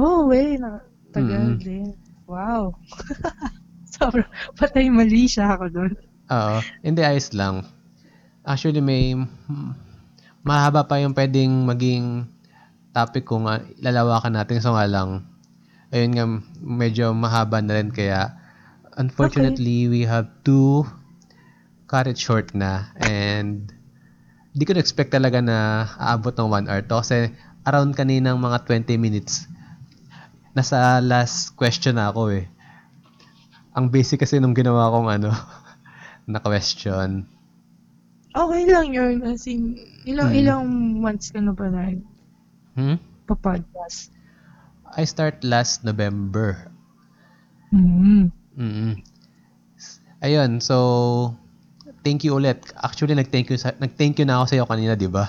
Oh, 0.00 0.24
way, 0.24 0.56
na, 0.56 0.80
tagal 1.12 1.52
Mm. 1.52 1.60
din. 1.60 1.88
Wow. 2.24 2.72
Sobrang, 3.92 4.30
patay 4.56 4.88
mali 4.88 5.28
siya 5.28 5.52
ako 5.60 5.64
doon. 5.68 5.92
Oo, 6.32 6.56
hindi 6.80 7.02
ayos 7.04 7.28
lang. 7.36 7.68
Actually 8.48 8.80
may 8.80 9.12
mahaba 10.40 10.88
pa 10.88 10.96
yung 10.96 11.12
pwedeng 11.12 11.68
maging 11.68 12.24
topic 12.96 13.28
kung 13.28 13.44
uh, 13.44 13.60
lalawakan 13.84 14.40
natin 14.40 14.64
so 14.64 14.72
nga 14.72 14.88
lang 14.88 15.28
ayun 15.92 16.12
nga 16.16 16.26
medyo 16.58 17.12
mahaba 17.12 17.60
na 17.60 17.76
rin 17.78 17.92
kaya 17.92 18.34
unfortunately 18.96 19.86
we 19.86 20.02
have 20.08 20.26
to 20.42 20.82
cut 21.86 22.08
it 22.08 22.16
short 22.18 22.50
na 22.56 22.90
and 22.98 23.70
di 24.50 24.64
ko 24.66 24.74
na-expect 24.74 25.14
talaga 25.14 25.38
na 25.38 25.86
aabot 25.98 26.34
ng 26.34 26.48
1 26.48 26.70
hour 26.70 26.82
to 26.82 26.96
kasi 26.98 27.30
around 27.66 27.94
kaninang 27.94 28.38
mga 28.40 28.66
20 28.66 28.98
minutes 28.98 29.46
nasa 30.56 30.98
last 30.98 31.54
question 31.54 31.94
na 31.94 32.10
ako 32.10 32.34
eh 32.34 32.44
ang 33.78 33.86
basic 33.86 34.26
kasi 34.26 34.42
nung 34.42 34.56
ginawa 34.56 34.90
kong 34.90 35.08
ano 35.10 35.30
na 36.30 36.42
question 36.42 37.26
Okay 38.30 38.62
lang 38.70 38.94
yun. 38.94 39.26
As 39.26 39.42
in, 39.50 39.74
ilang, 40.06 40.30
Mm. 40.30 40.38
ilang 40.38 40.64
months 41.02 41.34
ka 41.34 41.42
na 41.42 41.50
ba 41.50 41.66
na 41.66 41.98
hmm? 42.78 42.96
pa-podcast? 43.26 44.14
I 44.94 45.02
start 45.06 45.42
last 45.42 45.82
November 45.82 46.70
Hmm. 47.70 48.34
mm 48.58 49.02
Ayun, 50.20 50.58
so 50.60 50.76
thank 52.00 52.24
you 52.24 52.34
ulit. 52.34 52.60
Actually, 52.76 53.14
nag-thank 53.14 53.48
you 53.48 53.58
sa, 53.58 53.72
nag-thank 53.76 54.18
you 54.18 54.26
na 54.26 54.40
ako 54.40 54.44
sa 54.46 54.54
iyo 54.56 54.64
kanina, 54.66 54.94
'di 54.94 55.08
ba? 55.08 55.26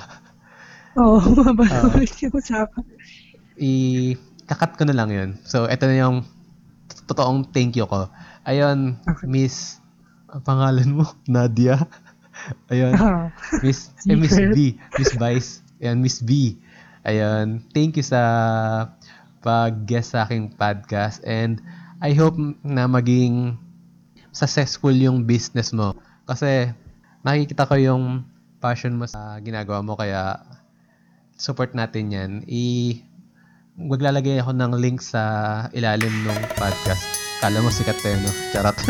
Oo, 1.00 1.18
oh, 1.24 1.44
mababa 1.44 1.66
Oo. 1.88 1.96
ulit 1.96 2.14
yung 2.20 2.36
usapan. 2.36 2.84
I 3.56 3.72
kakat 4.48 4.76
ko 4.76 4.84
na 4.84 4.96
lang 4.96 5.10
'yun. 5.12 5.30
So, 5.44 5.68
ito 5.68 5.86
na 5.88 5.96
yung 5.96 6.24
to- 6.92 7.06
totoong 7.12 7.52
thank 7.52 7.76
you 7.76 7.88
ko. 7.88 8.08
Ayun, 8.44 8.98
Okay. 9.06 9.28
Miss 9.30 9.78
ang 10.32 10.44
pangalan 10.48 10.90
mo, 10.96 11.06
Nadia. 11.32 11.76
Ayun, 12.72 12.96
Ah, 12.96 13.28
Miss 13.62 13.92
eh, 14.10 14.16
Miss. 14.16 14.34
B, 14.34 14.80
Miss 14.98 15.12
Vice. 15.14 15.50
Ayun, 15.84 16.00
Miss 16.00 16.24
B. 16.24 16.56
Ayun, 17.04 17.60
thank 17.74 17.98
you 17.98 18.06
sa 18.06 18.22
pag-guest 19.42 20.14
sa 20.14 20.24
aking 20.24 20.54
podcast 20.54 21.18
and 21.26 21.58
I 21.98 22.14
hope 22.14 22.38
na 22.62 22.86
maging 22.86 23.58
successful 24.32 24.94
yung 24.94 25.26
business 25.26 25.74
mo. 25.74 25.98
Kasi 26.32 26.72
nakikita 27.28 27.68
ko 27.68 27.76
yung 27.76 28.24
passion 28.64 28.96
mo 28.96 29.04
sa 29.04 29.36
ginagawa 29.44 29.84
mo 29.84 30.00
kaya 30.00 30.40
support 31.36 31.76
natin 31.76 32.16
yan. 32.16 32.32
I 32.48 32.96
maglalagay 33.76 34.40
ako 34.40 34.56
ng 34.56 34.72
link 34.80 35.04
sa 35.04 35.68
ilalim 35.76 36.14
ng 36.24 36.40
podcast. 36.56 37.04
Kala 37.44 37.60
mo 37.60 37.68
sikat 37.68 38.00
tayo, 38.00 38.16
no? 38.22 38.32
Charot. 38.54 38.78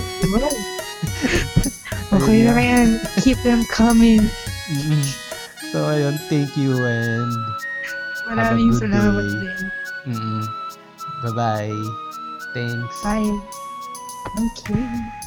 okay 2.19 2.45
na 2.45 2.61
yan. 2.61 2.87
Keep 3.23 3.39
them 3.41 3.63
coming. 3.71 4.21
Mm. 4.69 5.05
so, 5.71 5.87
ayun. 5.87 6.19
Thank 6.27 6.51
you 6.59 6.75
and 6.75 7.31
Maraming 8.27 8.75
good 8.75 8.91
salamat 8.91 9.23
day. 9.23 9.39
din. 9.39 9.59
mm 10.13 10.43
Bye-bye. 11.21 11.79
Thanks. 12.51 12.95
Bye. 13.01 13.31
Thank 14.35 14.55
you. 14.67 15.20